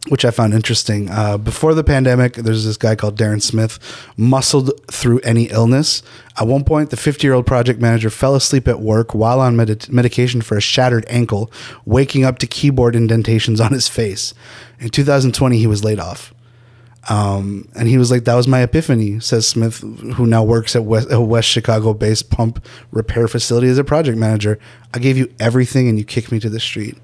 which 0.07 0.23
I 0.23 0.31
found 0.31 0.53
interesting. 0.53 1.09
Uh, 1.09 1.37
before 1.37 1.73
the 1.73 1.83
pandemic, 1.83 2.33
there's 2.33 2.63
this 2.63 2.77
guy 2.77 2.95
called 2.95 3.17
Darren 3.17 3.41
Smith, 3.41 3.79
muscled 4.15 4.71
through 4.87 5.19
any 5.19 5.45
illness. 5.45 6.01
At 6.39 6.47
one 6.47 6.63
point, 6.63 6.89
the 6.89 6.97
50 6.97 7.27
year 7.27 7.33
old 7.33 7.45
project 7.45 7.81
manager 7.81 8.09
fell 8.09 8.33
asleep 8.33 8.67
at 8.67 8.79
work 8.79 9.13
while 9.13 9.41
on 9.41 9.57
medi- 9.57 9.91
medication 9.91 10.41
for 10.41 10.57
a 10.57 10.61
shattered 10.61 11.05
ankle, 11.09 11.51
waking 11.85 12.23
up 12.23 12.39
to 12.39 12.47
keyboard 12.47 12.95
indentations 12.95 13.59
on 13.59 13.73
his 13.73 13.87
face. 13.87 14.33
In 14.79 14.89
2020, 14.89 15.57
he 15.57 15.67
was 15.67 15.83
laid 15.83 15.99
off. 15.99 16.33
Um, 17.09 17.67
and 17.75 17.87
he 17.87 17.97
was 17.97 18.11
like, 18.11 18.25
"That 18.25 18.35
was 18.35 18.47
my 18.47 18.61
epiphany," 18.61 19.19
says 19.19 19.47
Smith, 19.47 19.79
who 19.79 20.27
now 20.27 20.43
works 20.43 20.75
at 20.75 20.83
West, 20.83 21.07
a 21.11 21.19
West 21.19 21.47
Chicago-based 21.47 22.29
pump 22.29 22.63
repair 22.91 23.27
facility 23.27 23.67
as 23.67 23.79
a 23.79 23.83
project 23.83 24.17
manager. 24.17 24.59
I 24.93 24.99
gave 24.99 25.17
you 25.17 25.33
everything, 25.39 25.89
and 25.89 25.97
you 25.97 26.05
kicked 26.05 26.31
me 26.31 26.39
to 26.39 26.49
the 26.49 26.59
street. 26.59 26.97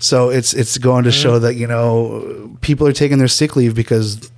So 0.00 0.28
it's 0.28 0.54
it's 0.54 0.76
going 0.78 1.04
to 1.04 1.12
show 1.12 1.38
that 1.38 1.54
you 1.54 1.66
know 1.68 2.56
people 2.62 2.86
are 2.88 2.92
taking 2.92 3.18
their 3.18 3.28
sick 3.28 3.54
leave 3.54 3.74
because 3.74 4.30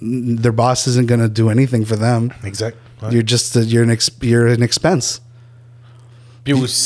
their 0.00 0.52
boss 0.52 0.86
isn't 0.86 1.08
going 1.08 1.20
to 1.20 1.28
do 1.28 1.50
anything 1.50 1.84
for 1.84 1.96
them. 1.96 2.32
Exactly. 2.44 2.80
You're 3.10 3.22
just 3.22 3.56
a, 3.56 3.64
you're 3.64 3.82
an 3.82 3.90
ex, 3.90 4.10
you're 4.20 4.46
an 4.46 4.62
expense. 4.62 5.20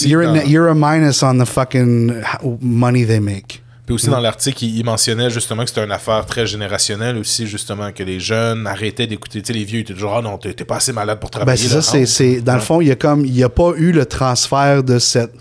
You're 0.09 0.23
a, 0.23 0.33
you're 0.47 0.69
a 0.69 0.75
minus 0.75 1.23
on 1.23 1.39
the 1.39 1.47
fucking 1.47 2.25
money 2.61 3.05
they 3.05 3.21
make. 3.21 3.61
Puis 3.87 3.95
aussi 3.95 4.09
dans 4.09 4.21
l'article, 4.21 4.65
il, 4.65 4.79
il 4.79 4.85
mentionnait 4.85 5.29
justement 5.31 5.63
que 5.65 5.69
c'était 5.69 5.85
une 5.85 5.93
affaire 5.93 6.25
très 6.27 6.47
générationnelle 6.47 7.17
aussi, 7.19 7.47
justement, 7.47 7.93
que 7.93 8.03
les 8.03 8.19
jeunes 8.21 8.67
arrêtaient 8.67 9.07
d'écouter. 9.07 9.43
Tu 9.43 9.49
sais, 9.53 9.59
les 9.59 9.65
vieux 9.65 9.81
étaient 9.81 9.93
toujours, 9.93 10.17
ah 10.17 10.23
non, 10.23 10.39
t'es 10.39 10.53
pas 10.65 10.77
assez 10.77 10.93
malade 10.93 11.21
pour 11.21 11.31
Ben, 11.31 11.39
travailler. 11.39 11.69
c'est 11.69 11.83
ça, 11.83 12.07
c'est, 12.07 12.41
dans 12.41 12.55
le 12.55 12.61
fond, 12.61 12.81
il 12.81 12.89
y 12.89 12.91
a 12.91 12.97
comme 12.97 13.25
il 13.25 13.37
y 13.37 13.43
a 13.43 13.49
pas 13.51 13.73
eu 13.77 13.93
le 13.93 14.07
transfert 14.07 14.83
de 14.83 14.99
cette 14.99 15.33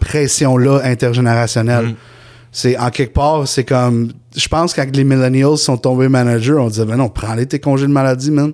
pression-là 0.00 0.80
intergénérationnelle. 0.84 1.94
C'est 2.52 2.76
en 2.78 2.90
quelque 2.90 3.12
part, 3.12 3.46
c'est 3.48 3.64
comme 3.64 4.12
je 4.36 4.48
pense 4.48 4.74
que 4.74 4.80
quand 4.82 4.94
les 4.94 5.04
millennials 5.04 5.56
sont 5.56 5.76
tombés 5.78 6.08
managers, 6.08 6.52
on 6.54 6.68
disait 6.68 6.84
ben 6.84 6.96
non, 6.96 7.08
prends-les 7.08 7.46
tes 7.46 7.58
congés 7.58 7.86
de 7.86 7.92
maladie, 7.92 8.30
man. 8.30 8.52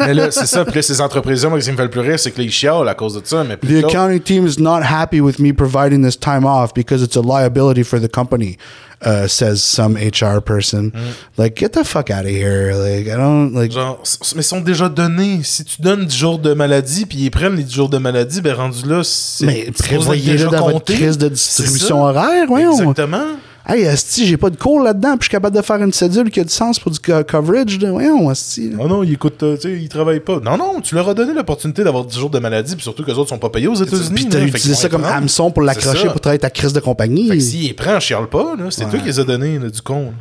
mais 0.00 0.14
là, 0.14 0.30
c'est 0.30 0.46
ça. 0.46 0.64
Puis 0.64 0.76
là, 0.76 0.82
ces 0.82 1.00
entreprises-là, 1.00 1.48
moi, 1.48 1.60
ce 1.60 1.66
qui 1.66 1.72
me 1.72 1.76
fait 1.76 1.82
le 1.84 1.90
plus 1.90 2.00
rire, 2.00 2.18
c'est 2.18 2.30
que 2.30 2.40
les 2.40 2.48
chialent 2.48 2.88
à 2.88 2.94
cause 2.94 3.14
de 3.14 3.22
ça. 3.24 3.44
Mais 3.44 3.56
The 3.56 3.84
accounting 3.84 4.20
team 4.20 4.46
is 4.46 4.60
not 4.60 4.80
happy 4.82 5.20
with 5.20 5.38
me 5.38 5.52
providing 5.52 6.02
this 6.04 6.18
time 6.18 6.44
off 6.44 6.72
because 6.74 7.02
it's 7.02 7.16
a 7.16 7.20
liability 7.22 7.82
for 7.82 8.00
the 8.00 8.08
company, 8.08 8.56
uh, 9.04 9.26
says 9.26 9.56
some 9.62 9.96
HR 9.96 10.40
person. 10.40 10.92
Like, 11.36 11.58
get 11.58 11.70
the 11.72 11.84
fuck 11.84 12.10
out 12.10 12.24
of 12.24 12.30
here. 12.30 12.72
Like, 12.74 13.06
I 13.08 13.16
don't 13.16 13.52
like. 13.54 13.72
genre, 13.72 13.98
mais 14.36 14.42
ils 14.42 14.44
sont 14.44 14.60
déjà 14.60 14.88
donnés. 14.88 15.40
Si 15.42 15.64
tu 15.64 15.82
donnes 15.82 16.04
10 16.06 16.16
jours 16.16 16.38
de 16.38 16.54
maladie, 16.54 17.06
puis 17.06 17.18
ils 17.18 17.30
prennent 17.30 17.56
les 17.56 17.64
10 17.64 17.74
jours 17.74 17.88
de 17.88 17.98
maladie, 17.98 18.40
ben 18.40 18.54
rendu 18.54 18.86
là, 18.88 19.02
c'est. 19.04 19.46
Mais 19.46 19.70
prévoyez-le 19.76 20.32
déjà 20.32 20.46
dans 20.46 20.58
votre 20.58 20.72
compté. 20.72 20.94
crise 20.94 21.18
de 21.18 21.28
distribution 21.28 22.02
horaire, 22.04 22.46
voyons. 22.46 22.72
Exactement. 22.78 23.24
Hey, 23.68 23.86
Asti, 23.86 24.26
j'ai 24.26 24.36
pas 24.36 24.50
de 24.50 24.56
cours 24.56 24.82
là-dedans, 24.82 25.10
puis 25.12 25.18
je 25.20 25.24
suis 25.24 25.30
capable 25.30 25.54
de 25.56 25.62
faire 25.62 25.76
une 25.76 25.92
cédule 25.92 26.30
qui 26.30 26.40
a 26.40 26.44
du 26.44 26.50
sens 26.50 26.78
pour 26.80 26.90
du 26.90 26.98
co- 26.98 27.22
coverage. 27.24 27.78
là. 27.80 27.90
Voyons, 27.92 28.28
Asti. 28.30 28.72
Oh 28.80 28.88
non, 28.88 29.02
ils 29.04 29.12
écoutent, 29.12 29.42
euh, 29.42 29.56
tu 29.56 29.62
sais, 29.68 29.78
ils 29.80 29.88
travaillent 29.88 30.20
pas. 30.20 30.40
Non, 30.40 30.56
non, 30.56 30.80
tu 30.80 30.94
leur 30.94 31.08
as 31.08 31.14
donné 31.14 31.34
l'opportunité 31.34 31.84
d'avoir 31.84 32.04
10 32.04 32.18
jours 32.18 32.30
de 32.30 32.38
maladie, 32.38 32.74
puis 32.74 32.82
surtout 32.82 33.02
que 33.04 33.10
les 33.10 33.18
autres 33.18 33.28
sont 33.28 33.38
pas 33.38 33.50
payés 33.50 33.68
aux 33.68 33.74
États-Unis. 33.74 34.14
Puis 34.14 34.28
t'as 34.28 34.40
utilisé 34.40 34.74
ça 34.74 34.88
comme 34.88 35.04
hameçon 35.04 35.50
pour 35.50 35.62
l'accrocher 35.62 36.08
pour 36.08 36.20
travailler 36.20 36.40
ta 36.40 36.50
crise 36.50 36.72
de 36.72 36.80
compagnie. 36.80 37.28
Fait 37.28 37.36
que 37.36 37.42
s'il 37.42 37.66
les 37.68 37.74
prend, 37.74 38.00
chiale 38.00 38.28
pas, 38.28 38.56
là. 38.58 38.64
C'est 38.70 38.88
toi 38.88 38.98
qui 38.98 39.06
les 39.06 39.20
as 39.20 39.24
donnés, 39.24 39.58
là, 39.58 39.68
du 39.68 39.82
con. 39.82 40.12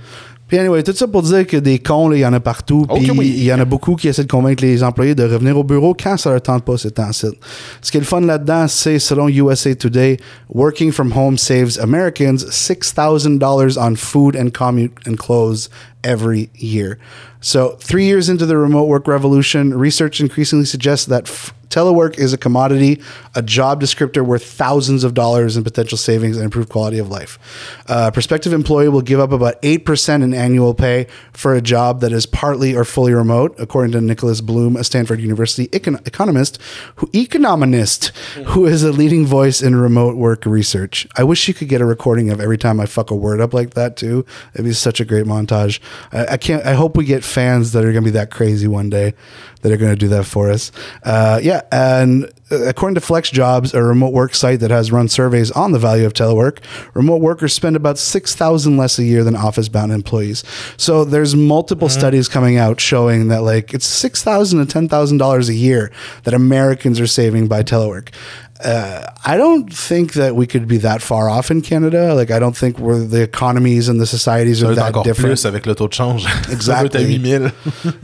Puis 0.50 0.58
anyway, 0.58 0.82
tout 0.82 0.94
ça 0.94 1.08
pour 1.08 1.22
dire 1.22 1.46
que 1.46 1.58
des 1.58 1.78
cons, 1.78 2.12
il 2.12 2.20
y 2.20 2.26
en 2.26 2.34
a 2.34 2.40
partout. 2.40 2.86
Ok, 2.90 3.00
Puis 3.00 3.12
oui. 3.12 3.34
il 3.38 3.44
y 3.44 3.54
en 3.54 3.60
a 3.60 3.66
beaucoup 3.66 3.96
qui 3.96 4.08
essaient 4.08 4.24
de 4.24 4.32
convaincre 4.32 4.64
les 4.64 4.84
employés 4.84 5.14
de 5.14 5.24
revenir 5.24 5.56
au 5.56 5.64
bureau 5.64 5.94
quand 5.94 6.18
ça 6.18 6.32
leur 6.32 6.42
tente 6.42 6.66
pas 6.66 6.76
ces 6.76 6.90
temps-ci. 6.90 7.28
Ce 7.84 7.92
qui 7.92 7.98
est 7.98 8.02
le 8.02 8.06
fun 8.06 8.22
là-dedans, 8.22 8.68
c'est 8.68 8.98
selon 8.98 9.30
USA 9.30 9.76
Today, 9.76 10.18
working 10.50 10.92
from 10.92 11.14
home 11.16 11.38
saves 11.38 11.78
Americans 11.78 12.46
$6,000 12.50 13.78
on 13.78 13.96
food 13.96 14.36
and 14.36 14.50
commute 14.52 14.94
and 15.06 15.18
clothes 15.18 15.70
every 16.04 16.50
year. 16.56 16.98
So, 17.42 17.78
three 17.80 18.06
years 18.06 18.28
into 18.28 18.48
the 18.48 18.58
remote 18.58 18.88
work 18.88 19.08
revolution, 19.08 19.74
research 19.78 20.20
increasingly 20.20 20.66
suggests 20.66 21.06
that 21.06 21.28
telework 21.70 22.18
is 22.18 22.34
a 22.34 22.38
commodity, 22.38 23.02
a 23.36 23.42
job 23.42 23.82
descriptor 23.82 24.26
worth 24.26 24.44
thousands 24.44 25.04
of 25.04 25.14
dollars 25.14 25.56
in 25.56 25.64
potential 25.64 25.98
savings 25.98 26.36
and 26.36 26.46
improved 26.46 26.70
quality 26.70 27.00
of 27.00 27.10
life. 27.10 27.38
Uh, 27.88 28.12
prospective 28.12 28.54
employee 28.54 28.90
will 28.90 29.02
give 29.02 29.20
up 29.20 29.32
about 29.32 29.62
8% 29.62 30.24
in 30.24 30.34
annual 30.34 30.74
pay 30.74 31.08
for 31.34 31.54
a 31.54 31.62
job 31.62 32.02
that 32.02 32.12
is 32.12 32.26
partly 32.26 32.76
or 32.76 32.84
fully 32.84 33.14
remote, 33.14 33.56
according 33.60 33.92
to 33.94 34.02
Nicholas 34.02 34.42
Bloom, 34.42 34.76
a 34.76 34.84
Stanford 34.84 35.22
University 35.22 35.68
econ- 35.68 36.06
economist, 36.08 36.60
who 36.96 37.10
economist, 37.14 38.08
who 38.48 38.66
is 38.66 38.84
a 38.84 38.92
leading 38.92 39.26
voice 39.26 39.62
in 39.62 39.76
remote 39.76 40.16
work 40.16 40.46
research. 40.46 41.08
I 41.16 41.24
wish 41.24 41.48
you 41.48 41.54
could 41.54 41.70
get 41.70 41.82
a 41.82 41.86
recording 41.86 42.30
of 42.30 42.42
every 42.42 42.58
time 42.58 42.80
I 42.80 42.86
fuck 42.86 43.12
a 43.12 43.16
word 43.16 43.40
up 43.40 43.54
like 43.54 43.76
that 43.76 43.96
too. 43.96 44.26
It'd 44.54 44.66
be 44.66 44.74
such 44.74 45.00
a 45.00 45.06
great 45.06 45.26
montage. 45.26 45.80
I, 46.12 46.34
I 46.34 46.38
can't. 46.38 46.66
I 46.66 46.74
hope 46.74 46.98
we 46.98 47.06
get 47.06 47.24
fans 47.24 47.72
that 47.74 47.86
are 47.86 47.92
going 47.92 48.04
to 48.04 48.12
be 48.12 48.12
that 48.12 48.32
crazy 48.32 48.68
one 48.68 48.90
day 48.90 49.14
that 49.62 49.72
are 49.72 49.78
going 49.78 49.92
to 49.92 49.98
do 49.98 50.08
that 50.10 50.26
for 50.26 50.50
us. 50.50 50.72
Uh, 51.04 51.40
yeah, 51.42 51.59
and 51.72 52.26
uh, 52.52 52.64
according 52.68 52.96
to 52.96 53.02
Flex 53.02 53.30
Jobs, 53.30 53.74
a 53.74 53.84
remote 53.84 54.14
work 54.14 54.34
site 54.34 54.60
that 54.60 54.72
has 54.72 54.92
run 54.92 55.08
surveys 55.08 55.52
on 55.52 55.72
the 55.72 55.80
value 55.80 56.06
of 56.06 56.14
telework, 56.14 56.60
remote 56.94 57.22
workers 57.22 57.54
spend 57.54 57.76
about 57.76 57.98
six 57.98 58.36
thousand 58.36 58.78
less 58.78 59.00
a 59.00 59.04
year 59.04 59.24
than 59.24 59.36
office-bound 59.36 59.92
employees. 59.92 60.44
So 60.78 61.06
there's 61.06 61.36
multiple 61.36 61.90
studies 61.90 62.28
coming 62.28 62.58
out 62.58 62.80
showing 62.80 63.28
that 63.28 63.44
like 63.44 63.74
it's 63.74 63.86
six 63.86 64.24
thousand 64.24 64.60
to 64.60 64.66
ten 64.66 64.90
thousand 64.90 65.18
dollars 65.18 65.50
a 65.50 65.56
year 65.56 65.92
that 66.24 66.34
Americans 66.34 67.00
are 67.00 67.08
saving 67.08 67.48
by 67.48 67.64
telework. 67.64 68.10
Uh, 68.62 69.06
I 69.26 69.38
don't 69.38 69.74
think 69.74 70.14
that 70.14 70.36
we 70.36 70.46
could 70.46 70.68
be 70.68 70.78
that 70.80 71.02
far 71.02 71.30
off 71.30 71.50
in 71.50 71.62
Canada. 71.62 72.14
Like, 72.14 72.30
I 72.30 72.40
don't 72.40 72.58
think 72.58 72.78
we're 72.78 73.00
the 73.00 73.22
economies 73.22 73.88
and 73.88 74.02
the 74.02 74.06
societies 74.06 74.62
are 74.62 74.76
that 74.76 74.94
different. 75.06 75.30
plus 75.30 75.46
avec 75.46 75.66
le 75.66 75.76
taux 75.76 75.88
de 75.88 75.94
change. 75.94 76.26
Exactly. 76.52 76.60
Ça 76.60 76.76
va 76.82 76.86
être 76.86 76.96
à 76.96 77.02
8000. 77.02 77.52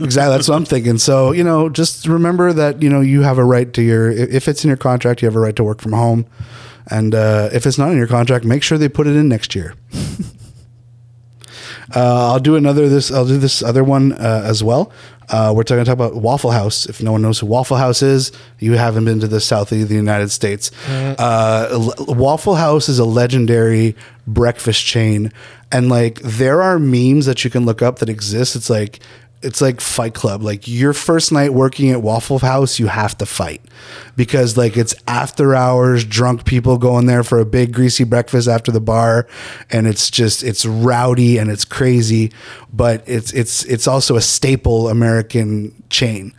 exactly. 0.00 0.34
That's 0.34 0.48
what 0.48 0.56
I'm 0.56 0.64
thinking. 0.64 0.96
So, 0.96 1.32
you 1.32 1.44
know, 1.44 1.68
just 1.68 2.06
remember 2.06 2.54
that, 2.54 2.80
you 2.82 2.88
know, 2.88 3.02
you 3.02 3.20
have 3.22 3.36
a 3.36 3.44
right 3.44 3.70
to 3.74 3.82
your, 3.82 4.10
if 4.10 4.48
it's 4.48 4.64
in 4.64 4.68
your 4.68 4.78
contract, 4.78 5.20
you 5.20 5.26
have 5.26 5.36
a 5.36 5.40
right 5.40 5.56
to 5.56 5.64
work 5.64 5.82
from 5.82 5.92
home. 5.92 6.24
And 6.88 7.14
uh, 7.14 7.50
if 7.52 7.66
it's 7.66 7.76
not 7.78 7.90
in 7.90 7.98
your 7.98 8.06
contract, 8.06 8.44
make 8.44 8.62
sure 8.62 8.78
they 8.78 8.88
put 8.88 9.06
it 9.06 9.16
in 9.16 9.28
next 9.28 9.54
year. 9.54 9.74
uh, 11.94 12.32
I'll 12.32 12.40
do 12.40 12.56
another 12.56 12.88
this. 12.88 13.10
I'll 13.12 13.26
do 13.26 13.38
this 13.38 13.62
other 13.62 13.84
one 13.84 14.12
uh, 14.12 14.42
as 14.44 14.62
well. 14.64 14.92
Uh, 15.28 15.52
we're 15.56 15.64
going 15.64 15.80
to 15.80 15.84
talk 15.84 15.92
about 15.94 16.14
Waffle 16.14 16.52
House. 16.52 16.86
If 16.86 17.02
no 17.02 17.10
one 17.12 17.22
knows 17.22 17.40
who 17.40 17.46
Waffle 17.46 17.76
House 17.76 18.00
is, 18.00 18.30
you 18.60 18.72
haven't 18.74 19.04
been 19.06 19.18
to 19.20 19.26
the 19.26 19.40
south 19.40 19.72
of 19.72 19.88
the 19.88 19.94
United 19.94 20.30
States. 20.30 20.70
Uh, 20.88 21.68
L- 21.72 21.94
Waffle 22.14 22.54
House 22.54 22.88
is 22.88 22.98
a 23.00 23.04
legendary 23.04 23.96
breakfast 24.28 24.84
chain, 24.86 25.32
and 25.72 25.88
like 25.88 26.20
there 26.20 26.62
are 26.62 26.78
memes 26.78 27.26
that 27.26 27.44
you 27.44 27.50
can 27.50 27.64
look 27.66 27.82
up 27.82 27.98
that 27.98 28.08
exist. 28.08 28.54
It's 28.54 28.70
like 28.70 29.00
it's 29.42 29.60
like 29.60 29.80
Fight 29.80 30.14
Club. 30.14 30.42
Like 30.42 30.66
your 30.66 30.92
first 30.92 31.30
night 31.30 31.52
working 31.52 31.90
at 31.90 32.02
Waffle 32.02 32.38
House, 32.38 32.78
you 32.78 32.86
have 32.86 33.16
to 33.18 33.26
fight 33.26 33.60
because 34.16 34.56
like 34.56 34.76
it's 34.76 34.94
after 35.06 35.54
hours, 35.54 36.04
drunk 36.04 36.44
people 36.44 36.78
going 36.78 37.06
there 37.06 37.22
for 37.22 37.38
a 37.38 37.44
big 37.44 37.72
greasy 37.72 38.04
breakfast 38.04 38.48
after 38.48 38.72
the 38.72 38.80
bar, 38.80 39.26
and 39.70 39.86
it's 39.86 40.10
just 40.10 40.42
it's 40.42 40.64
rowdy 40.64 41.38
and 41.38 41.50
it's 41.50 41.64
crazy, 41.64 42.32
but 42.72 43.02
it's 43.06 43.32
it's 43.32 43.64
it's 43.64 43.86
also 43.86 44.16
a 44.16 44.22
staple 44.22 44.88
American 44.88 45.82
chain. 45.90 46.34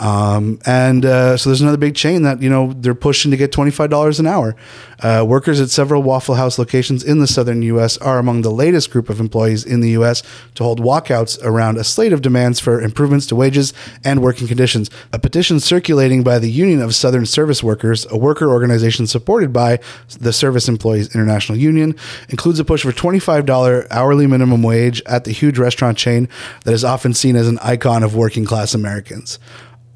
Um, 0.00 0.58
and 0.64 1.04
uh, 1.04 1.36
so 1.36 1.50
there's 1.50 1.60
another 1.60 1.76
big 1.76 1.94
chain 1.94 2.22
that 2.22 2.40
you 2.40 2.48
know 2.48 2.72
they're 2.72 2.94
pushing 2.94 3.30
to 3.30 3.36
get 3.36 3.52
twenty 3.52 3.70
five 3.70 3.90
dollars 3.90 4.18
an 4.18 4.26
hour. 4.26 4.56
Uh, 5.00 5.24
workers 5.26 5.60
at 5.60 5.70
several 5.70 6.02
Waffle 6.02 6.34
House 6.34 6.58
locations 6.58 7.04
in 7.04 7.18
the 7.20 7.26
southern 7.26 7.62
U.S. 7.62 7.96
are 7.98 8.18
among 8.18 8.42
the 8.42 8.50
latest 8.50 8.90
group 8.90 9.08
of 9.08 9.20
employees 9.20 9.64
in 9.64 9.80
the 9.80 9.90
U.S. 9.90 10.22
to 10.54 10.64
hold 10.64 10.80
walkouts 10.80 11.42
around 11.42 11.78
a 11.78 11.84
slate 11.84 12.12
of 12.12 12.22
demands 12.22 12.60
for 12.60 12.80
improvements 12.80 13.26
to 13.26 13.36
wages 13.36 13.72
and 14.04 14.22
working 14.22 14.46
conditions. 14.46 14.90
A 15.12 15.18
petition 15.18 15.60
circulating 15.60 16.22
by 16.22 16.38
the 16.38 16.50
Union 16.50 16.80
of 16.80 16.94
Southern 16.94 17.26
Service 17.26 17.62
Workers, 17.62 18.06
a 18.10 18.16
worker 18.16 18.50
organization 18.50 19.06
supported 19.06 19.52
by 19.52 19.80
the 20.18 20.32
Service 20.32 20.68
Employees 20.68 21.14
International 21.14 21.58
Union, 21.58 21.94
includes 22.30 22.58
a 22.58 22.64
push 22.64 22.82
for 22.82 22.92
twenty 22.92 23.18
five 23.18 23.44
dollar 23.44 23.86
hourly 23.90 24.26
minimum 24.26 24.62
wage 24.62 25.02
at 25.04 25.24
the 25.24 25.32
huge 25.32 25.58
restaurant 25.58 25.98
chain 25.98 26.26
that 26.64 26.72
is 26.72 26.84
often 26.84 27.12
seen 27.12 27.36
as 27.36 27.48
an 27.48 27.58
icon 27.58 28.02
of 28.02 28.14
working 28.14 28.46
class 28.46 28.72
Americans. 28.74 29.38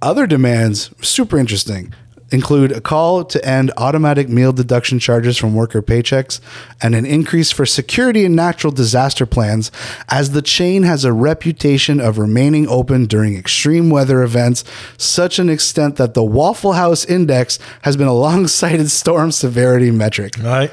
Other 0.04 0.26
demands, 0.26 0.90
super 1.00 1.38
interesting, 1.38 1.94
include 2.30 2.72
a 2.72 2.80
call 2.82 3.24
to 3.24 3.42
end 3.42 3.72
automatic 3.78 4.28
meal 4.28 4.52
deduction 4.52 4.98
charges 4.98 5.38
from 5.38 5.54
worker 5.54 5.80
paychecks 5.80 6.40
and 6.82 6.94
an 6.94 7.06
increase 7.06 7.50
for 7.50 7.64
security 7.64 8.26
and 8.26 8.36
natural 8.36 8.70
disaster 8.70 9.24
plans, 9.24 9.72
as 10.10 10.32
the 10.32 10.42
chain 10.42 10.82
has 10.82 11.06
a 11.06 11.12
reputation 11.14 12.02
of 12.02 12.18
remaining 12.18 12.68
open 12.68 13.06
during 13.06 13.34
extreme 13.34 13.88
weather 13.88 14.22
events, 14.22 14.62
such 14.98 15.38
an 15.38 15.48
extent 15.48 15.96
that 15.96 16.12
the 16.12 16.22
Waffle 16.22 16.74
House 16.74 17.06
Index 17.06 17.58
has 17.80 17.96
been 17.96 18.06
a 18.06 18.12
long 18.12 18.46
cited 18.46 18.90
storm 18.90 19.32
severity 19.32 19.90
metric. 19.90 20.34
Ouais. 20.42 20.70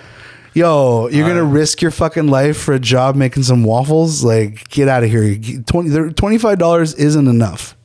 Yo, 0.54 1.08
you're 1.08 1.26
gonna 1.26 1.42
risk 1.42 1.82
your 1.82 1.92
fucking 1.92 2.28
life 2.28 2.58
for 2.58 2.74
a 2.74 2.80
job 2.80 3.16
making 3.16 3.44
some 3.44 3.64
waffles? 3.64 4.26
Like, 4.26 4.68
get 4.68 4.90
out 4.90 5.06
of 5.06 5.10
here. 5.10 5.38
Twenty, 5.66 5.90
$25 5.90 7.00
isn't 7.00 7.28
enough. 7.30 7.78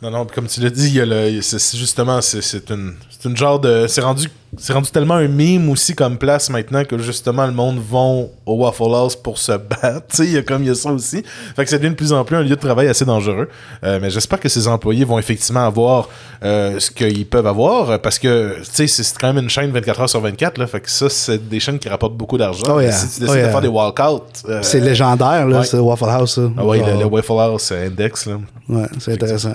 Non, 0.00 0.12
non, 0.12 0.26
comme 0.32 0.46
tu 0.46 0.60
l'as 0.60 0.70
dit, 0.70 0.86
il 0.88 0.94
y 0.94 1.00
a 1.00 1.06
le, 1.06 1.40
c'est, 1.42 1.58
c'est 1.58 1.76
justement, 1.76 2.20
c'est, 2.20 2.70
une, 2.70 2.94
une 3.24 3.36
genre 3.36 3.58
de, 3.58 3.86
c'est 3.88 4.00
rendu, 4.00 4.28
c'est 4.56 4.72
rendu 4.72 4.90
tellement 4.92 5.14
un 5.14 5.26
meme 5.26 5.68
aussi 5.70 5.96
comme 5.96 6.18
place 6.18 6.50
maintenant 6.50 6.84
que 6.84 6.96
justement 6.98 7.44
le 7.46 7.52
monde 7.52 7.80
vont 7.80 8.30
au 8.46 8.54
Waffle 8.58 8.94
House 8.94 9.16
pour 9.16 9.38
se 9.38 9.50
battre. 9.50 10.06
Tu 10.08 10.16
sais, 10.16 10.24
il 10.26 10.32
y 10.34 10.36
a 10.36 10.42
comme 10.42 10.62
il 10.62 10.68
y 10.68 10.70
a 10.70 10.76
ça 10.76 10.92
aussi. 10.92 11.24
Fait 11.56 11.64
que 11.64 11.70
ça 11.70 11.78
devient 11.78 11.90
de 11.90 11.96
plus 11.96 12.12
en 12.12 12.24
plus 12.24 12.36
un 12.36 12.42
lieu 12.42 12.50
de 12.50 12.54
travail 12.54 12.86
assez 12.86 13.04
dangereux. 13.04 13.48
Euh, 13.82 13.98
mais 14.00 14.08
j'espère 14.10 14.38
que 14.38 14.48
ces 14.48 14.68
employés 14.68 15.04
vont 15.04 15.18
effectivement 15.18 15.66
avoir 15.66 16.08
euh, 16.44 16.78
ce 16.78 16.92
qu'ils 16.92 17.26
peuvent 17.26 17.46
avoir 17.48 17.90
euh, 17.90 17.98
parce 17.98 18.20
que 18.20 18.56
tu 18.60 18.86
sais, 18.86 18.86
c'est, 18.86 19.18
quand 19.18 19.32
même 19.32 19.42
une 19.44 19.50
chaîne 19.50 19.72
24 19.72 20.00
heures 20.02 20.08
sur 20.08 20.20
24 20.20 20.58
là. 20.58 20.68
Fait 20.68 20.80
que 20.80 20.90
ça, 20.90 21.08
c'est 21.10 21.48
des 21.48 21.58
chaînes 21.58 21.80
qui 21.80 21.88
rapportent 21.88 22.16
beaucoup 22.16 22.38
d'argent. 22.38 22.62
Oh, 22.68 22.80
yeah. 22.80 22.92
Si 22.92 23.14
tu 23.14 23.20
décides 23.20 23.28
Oh, 23.30 23.34
yeah. 23.34 23.46
de 23.46 23.50
faire 23.50 23.60
des 23.62 23.68
walkouts, 23.68 24.48
euh, 24.48 24.60
C'est 24.62 24.80
légendaire, 24.80 25.46
là, 25.48 25.58
ouais. 25.58 25.66
ce 25.66 25.76
Waffle 25.76 26.04
House. 26.08 26.38
Ah 26.56 26.62
Genre, 26.62 26.74
le, 26.74 27.00
le 27.00 27.04
Waffle 27.06 27.32
House 27.32 27.72
Index 27.72 28.26
là. 28.26 28.38
Ouais, 28.68 28.86
c'est 29.00 29.12
intéressant. 29.14 29.54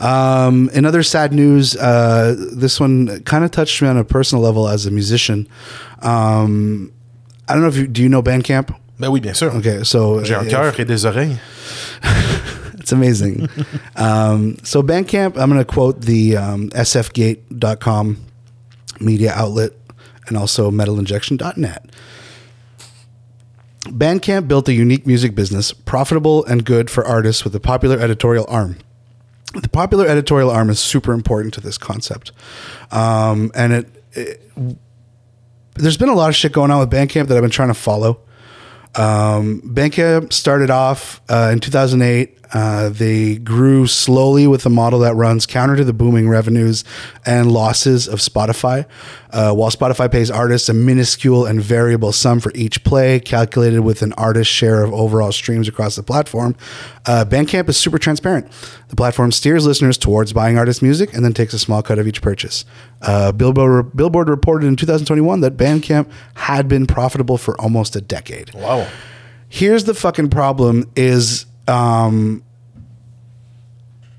Um, 0.00 0.70
in 0.72 0.86
other 0.86 1.02
sad 1.02 1.32
news, 1.32 1.76
uh, 1.76 2.34
this 2.52 2.80
one 2.80 3.22
kind 3.24 3.44
of 3.44 3.50
touched 3.50 3.82
me 3.82 3.88
on 3.88 3.98
a 3.98 4.04
personal 4.04 4.42
level 4.42 4.68
as 4.68 4.86
a 4.86 4.90
musician. 4.90 5.46
Um, 6.00 6.92
I 7.48 7.52
don't 7.52 7.62
know 7.62 7.68
if 7.68 7.76
you 7.76 7.86
do 7.86 8.02
you 8.02 8.08
know 8.08 8.22
Bandcamp? 8.22 8.74
Ben 8.98 9.10
oui, 9.10 9.20
bien 9.20 9.34
sûr. 9.34 9.54
Okay, 9.56 9.84
so 9.84 10.22
J'ai 10.22 10.34
un 10.34 10.44
cœur 10.44 10.78
et 10.78 10.84
des 10.84 11.04
oreilles. 11.04 11.38
It's 12.80 12.92
amazing. 12.92 13.48
um, 13.96 14.56
so 14.64 14.82
Bandcamp, 14.82 15.38
I'm 15.38 15.50
going 15.50 15.60
to 15.60 15.64
quote 15.64 16.00
the 16.00 16.36
um, 16.36 16.70
sfgate.com 16.70 18.16
media 18.98 19.32
outlet 19.32 19.72
and 20.26 20.36
also 20.36 20.70
metalinjection.net. 20.70 21.84
Bandcamp 23.84 24.48
built 24.48 24.68
a 24.68 24.72
unique 24.72 25.06
music 25.06 25.34
business, 25.34 25.72
profitable 25.72 26.44
and 26.46 26.64
good 26.64 26.90
for 26.90 27.04
artists 27.04 27.44
with 27.44 27.54
a 27.54 27.60
popular 27.60 27.98
editorial 27.98 28.46
arm. 28.48 28.78
The 29.54 29.68
popular 29.68 30.06
editorial 30.06 30.50
arm 30.50 30.70
is 30.70 30.78
super 30.78 31.12
important 31.12 31.54
to 31.54 31.60
this 31.60 31.76
concept. 31.76 32.32
Um, 32.92 33.50
and 33.54 33.72
it, 33.72 34.04
it 34.12 34.52
there's 35.74 35.96
been 35.96 36.08
a 36.08 36.14
lot 36.14 36.28
of 36.28 36.36
shit 36.36 36.52
going 36.52 36.70
on 36.70 36.78
with 36.78 36.90
Bandcamp 36.90 37.28
that 37.28 37.36
I've 37.36 37.42
been 37.42 37.50
trying 37.50 37.68
to 37.68 37.74
follow. 37.74 38.20
Um, 38.94 39.62
Bandcamp 39.62 40.32
started 40.32 40.70
off 40.70 41.20
uh, 41.28 41.50
in 41.52 41.60
2008. 41.60 42.36
Uh, 42.52 42.88
they 42.88 43.36
grew 43.36 43.86
slowly 43.86 44.44
with 44.48 44.66
a 44.66 44.70
model 44.70 44.98
that 44.98 45.14
runs 45.14 45.46
counter 45.46 45.76
to 45.76 45.84
the 45.84 45.92
booming 45.92 46.28
revenues 46.28 46.82
and 47.24 47.52
losses 47.52 48.08
of 48.08 48.18
Spotify. 48.18 48.86
Uh, 49.30 49.54
while 49.54 49.70
Spotify 49.70 50.10
pays 50.10 50.32
artists 50.32 50.68
a 50.68 50.74
minuscule 50.74 51.46
and 51.46 51.62
variable 51.62 52.10
sum 52.10 52.40
for 52.40 52.50
each 52.56 52.82
play, 52.82 53.20
calculated 53.20 53.82
with 53.82 54.02
an 54.02 54.12
artist's 54.14 54.52
share 54.52 54.82
of 54.82 54.92
overall 54.92 55.30
streams 55.30 55.68
across 55.68 55.94
the 55.94 56.02
platform, 56.02 56.56
uh, 57.06 57.24
Bandcamp 57.24 57.68
is 57.68 57.76
super 57.76 57.98
transparent. 57.98 58.50
The 58.88 58.96
platform 58.96 59.30
steers 59.30 59.64
listeners 59.64 59.96
towards 59.96 60.32
buying 60.32 60.58
artist 60.58 60.82
music 60.82 61.14
and 61.14 61.24
then 61.24 61.32
takes 61.32 61.54
a 61.54 61.58
small 61.60 61.84
cut 61.84 62.00
of 62.00 62.08
each 62.08 62.20
purchase. 62.20 62.64
Uh, 63.02 63.32
Billboard, 63.32 63.96
Billboard 63.96 64.28
reported 64.28 64.66
in 64.66 64.76
2021 64.76 65.40
that 65.40 65.56
Bandcamp 65.56 66.10
had 66.34 66.68
been 66.68 66.86
profitable 66.86 67.38
for 67.38 67.58
almost 67.60 67.96
a 67.96 68.00
decade 68.00 68.52
Wow. 68.54 68.86
here's 69.48 69.84
the 69.84 69.94
fucking 69.94 70.28
problem 70.28 70.90
is 70.96 71.46
um 71.66 72.42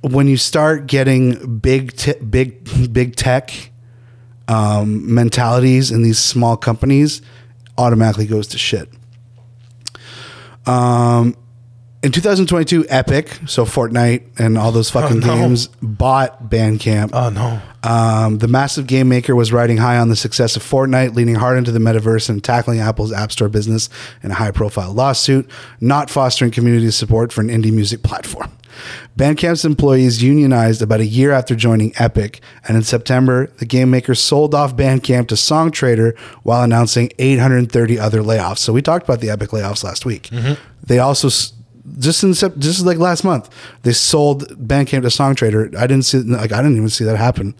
when 0.01 0.25
you 0.27 0.35
start 0.35 0.87
getting 0.87 1.59
big 1.59 1.95
te- 1.95 2.19
big 2.19 2.91
big 2.91 3.15
tech 3.15 3.69
um, 4.47 5.13
mentalities 5.13 5.91
in 5.91 6.01
these 6.01 6.17
small 6.17 6.57
companies 6.57 7.21
automatically 7.77 8.25
goes 8.25 8.47
to 8.47 8.57
shit 8.57 8.89
um 10.65 11.35
in 12.03 12.11
2022 12.11 12.85
epic 12.89 13.37
so 13.45 13.63
fortnite 13.65 14.23
and 14.39 14.57
all 14.57 14.71
those 14.71 14.89
fucking 14.89 15.23
Oh, 15.23 15.27
no. 15.27 15.35
games 15.35 15.67
bought 15.81 16.49
bandcamp 16.49 17.11
Oh 17.13 17.29
no. 17.29 17.61
um, 17.87 18.39
the 18.39 18.47
massive 18.47 18.87
game 18.87 19.07
maker 19.09 19.35
was 19.35 19.51
riding 19.53 19.77
high 19.77 19.97
on 19.97 20.09
the 20.09 20.15
success 20.15 20.55
of 20.55 20.63
Fortnite, 20.63 21.15
leaning 21.15 21.35
hard 21.35 21.57
into 21.57 21.71
the 21.71 21.79
metaverse 21.79 22.29
and 22.29 22.43
tackling 22.43 22.79
Apple's 22.79 23.11
App 23.11 23.31
Store 23.31 23.49
business 23.49 23.89
in 24.23 24.31
a 24.31 24.35
high 24.35 24.51
profile 24.51 24.93
lawsuit, 24.93 25.49
not 25.79 26.09
fostering 26.09 26.51
community 26.51 26.89
support 26.91 27.33
for 27.33 27.41
an 27.41 27.49
indie 27.49 27.71
music 27.73 28.03
platform. 28.03 28.51
Bandcamp's 29.17 29.65
employees 29.65 30.21
unionized 30.23 30.81
about 30.81 30.99
a 31.01 31.05
year 31.05 31.31
after 31.31 31.55
joining 31.55 31.91
Epic, 31.97 32.39
and 32.67 32.77
in 32.77 32.83
September, 32.83 33.47
the 33.57 33.65
game 33.65 33.89
maker 33.91 34.15
sold 34.15 34.55
off 34.55 34.75
Bandcamp 34.75 35.27
to 35.29 35.35
SongTrader 35.35 36.17
while 36.43 36.63
announcing 36.63 37.11
830 37.19 37.99
other 37.99 38.21
layoffs. 38.21 38.59
So 38.59 38.71
we 38.73 38.81
talked 38.81 39.03
about 39.03 39.19
the 39.21 39.29
Epic 39.29 39.49
layoffs 39.49 39.83
last 39.83 40.05
week. 40.05 40.29
They 40.85 40.99
also 40.99 41.29
just 41.99 42.23
in 42.23 42.33
just 42.33 42.85
like 42.85 42.97
last 42.97 43.23
month, 43.23 43.49
they 43.83 43.93
sold 43.93 44.47
Bandcamp 44.57 45.01
to 45.01 45.07
SongTrader. 45.07 45.75
I 45.75 45.87
didn't 45.87 46.05
see 46.05 46.19
like 46.19 46.51
I 46.51 46.57
didn't 46.57 46.77
even 46.77 46.89
see 46.89 47.05
that 47.05 47.17
happen. 47.17 47.55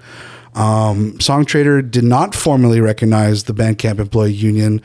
Um, 0.54 1.14
SongTrader 1.14 1.90
did 1.90 2.04
not 2.04 2.36
formally 2.36 2.82
recognize 2.82 3.46
the 3.46 3.54
Bandcamp 3.54 4.00
employee 4.00 4.34
union, 4.34 4.82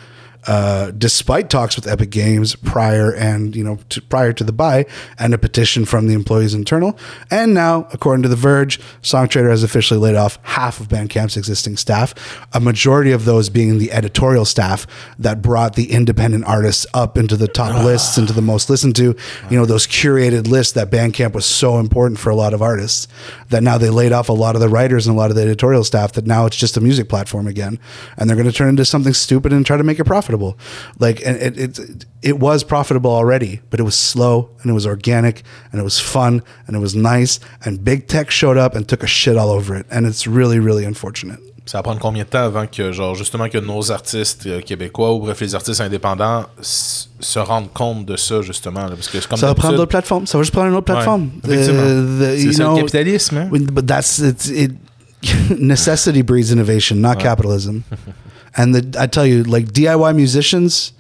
uh, 0.46 0.92
despite 0.92 1.50
talks 1.50 1.74
with 1.74 1.88
Epic 1.88 2.10
Games 2.10 2.54
prior 2.54 3.12
and 3.12 3.56
you 3.56 3.64
know 3.64 3.78
to, 3.88 4.00
prior 4.02 4.32
to 4.32 4.44
the 4.44 4.52
buy 4.52 4.86
and 5.18 5.34
a 5.34 5.38
petition 5.38 5.84
from 5.84 6.06
the 6.06 6.14
employees 6.14 6.54
internal. 6.54 6.96
And 7.30 7.52
now, 7.52 7.88
according 7.92 8.22
to 8.22 8.28
The 8.28 8.36
Verge, 8.36 8.80
SongTrader 9.02 9.50
has 9.50 9.62
officially 9.62 9.98
laid 9.98 10.14
off 10.14 10.38
half 10.42 10.80
of 10.80 10.88
Bandcamp's 10.88 11.36
existing 11.36 11.76
staff, 11.76 12.14
a 12.52 12.60
majority 12.60 13.12
of 13.12 13.24
those 13.24 13.48
being 13.50 13.78
the 13.78 13.92
editorial 13.92 14.44
staff 14.44 14.86
that 15.18 15.42
brought 15.42 15.74
the 15.74 15.90
independent 15.90 16.44
artists 16.44 16.86
up 16.94 17.18
into 17.18 17.36
the 17.36 17.48
top 17.48 17.84
lists, 17.84 18.16
into 18.16 18.32
the 18.32 18.42
most 18.42 18.70
listened 18.70 18.94
to. 18.96 19.16
You 19.50 19.58
know 19.58 19.66
those 19.66 19.86
curated 19.86 20.46
lists 20.46 20.74
that 20.74 20.90
Bandcamp 20.90 21.32
was 21.32 21.46
so 21.46 21.78
important 21.78 22.20
for 22.20 22.30
a 22.30 22.36
lot 22.36 22.54
of 22.54 22.62
artists. 22.62 23.08
That 23.48 23.62
now 23.62 23.78
they 23.78 23.90
laid 23.90 24.12
off 24.12 24.28
a 24.28 24.32
lot 24.32 24.54
of 24.54 24.60
the 24.60 24.68
writers 24.68 25.06
and 25.06 25.16
a 25.16 25.18
lot 25.18 25.30
of 25.30 25.36
the 25.36 25.42
editorial 25.42 25.84
staff. 25.84 26.12
That 26.12 26.26
now 26.26 26.46
it's 26.46 26.56
just 26.56 26.76
a 26.76 26.80
music 26.80 27.08
platform 27.08 27.46
again, 27.46 27.78
and 28.16 28.28
they're 28.28 28.36
going 28.36 28.48
to 28.48 28.52
turn 28.52 28.68
into 28.68 28.84
something 28.84 29.12
stupid 29.12 29.52
and 29.52 29.66
try 29.66 29.76
to 29.76 29.84
make 29.84 29.98
it 29.98 30.04
profitable. 30.36 30.58
Like 30.98 31.22
and 31.24 31.36
it 31.36 31.58
it 31.58 32.06
it 32.22 32.38
was 32.38 32.64
profitable 32.64 33.10
already, 33.10 33.60
but 33.70 33.80
it 33.80 33.84
was 33.84 33.94
slow 33.94 34.50
and 34.62 34.70
it 34.70 34.74
was 34.74 34.86
organic 34.86 35.42
and 35.72 35.80
it 35.80 35.84
was 35.84 36.00
fun 36.00 36.42
and 36.66 36.76
it 36.76 36.80
was 36.80 36.94
nice. 36.94 37.40
And 37.64 37.84
big 37.84 38.06
tech 38.06 38.30
showed 38.30 38.56
up 38.56 38.74
and 38.74 38.88
took 38.88 39.02
a 39.02 39.06
shit 39.06 39.36
all 39.36 39.50
over 39.50 39.76
it, 39.76 39.86
and 39.90 40.06
it's 40.06 40.26
really 40.26 40.58
really 40.58 40.84
unfortunate. 40.84 41.40
Ça 41.68 41.78
va 41.78 41.82
prendre 41.82 41.98
combien 41.98 42.22
de 42.22 42.28
temps 42.28 42.44
avant 42.44 42.68
que, 42.68 42.92
genre, 42.92 43.16
justement, 43.16 43.48
que 43.48 43.58
nos 43.58 43.90
artistes 43.90 44.46
euh, 44.46 44.60
québécois 44.60 45.12
ou 45.12 45.18
bref, 45.18 45.40
les 45.40 45.56
artistes 45.56 45.80
indépendants 45.80 46.46
se 46.62 47.40
rendent 47.40 47.72
compte 47.72 48.06
de 48.06 48.14
ça, 48.14 48.40
justement? 48.40 48.84
là? 48.84 48.90
parce 48.90 49.08
que 49.08 49.18
comme 49.26 49.36
Ça 49.36 49.48
va 49.48 49.54
prendre 49.56 49.74
d'autres 49.74 49.88
plateformes. 49.88 50.28
Ça 50.28 50.38
va 50.38 50.44
juste 50.44 50.52
prendre 50.52 50.68
une 50.68 50.76
autre 50.76 50.84
plateforme. 50.84 51.30
effectivement. 51.44 51.82
Uh, 51.82 52.38
c'est 52.38 52.52
ça 52.52 52.64
know, 52.66 52.76
le 52.76 52.82
capitalisme, 52.82 53.36
hein? 53.38 53.48
But 53.50 53.84
that's 53.84 54.20
it's 54.20 54.46
it 54.46 54.74
necessity 55.58 56.22
breeds 56.22 56.52
innovation 56.52 57.00
not 57.00 57.16
capitalism 57.16 57.80
and 58.56 58.74
the 58.74 58.82
i 59.02 59.06
tell 59.06 59.26
you 59.26 59.42
like 59.44 59.72
diy 59.72 60.14
musicians 60.14 60.92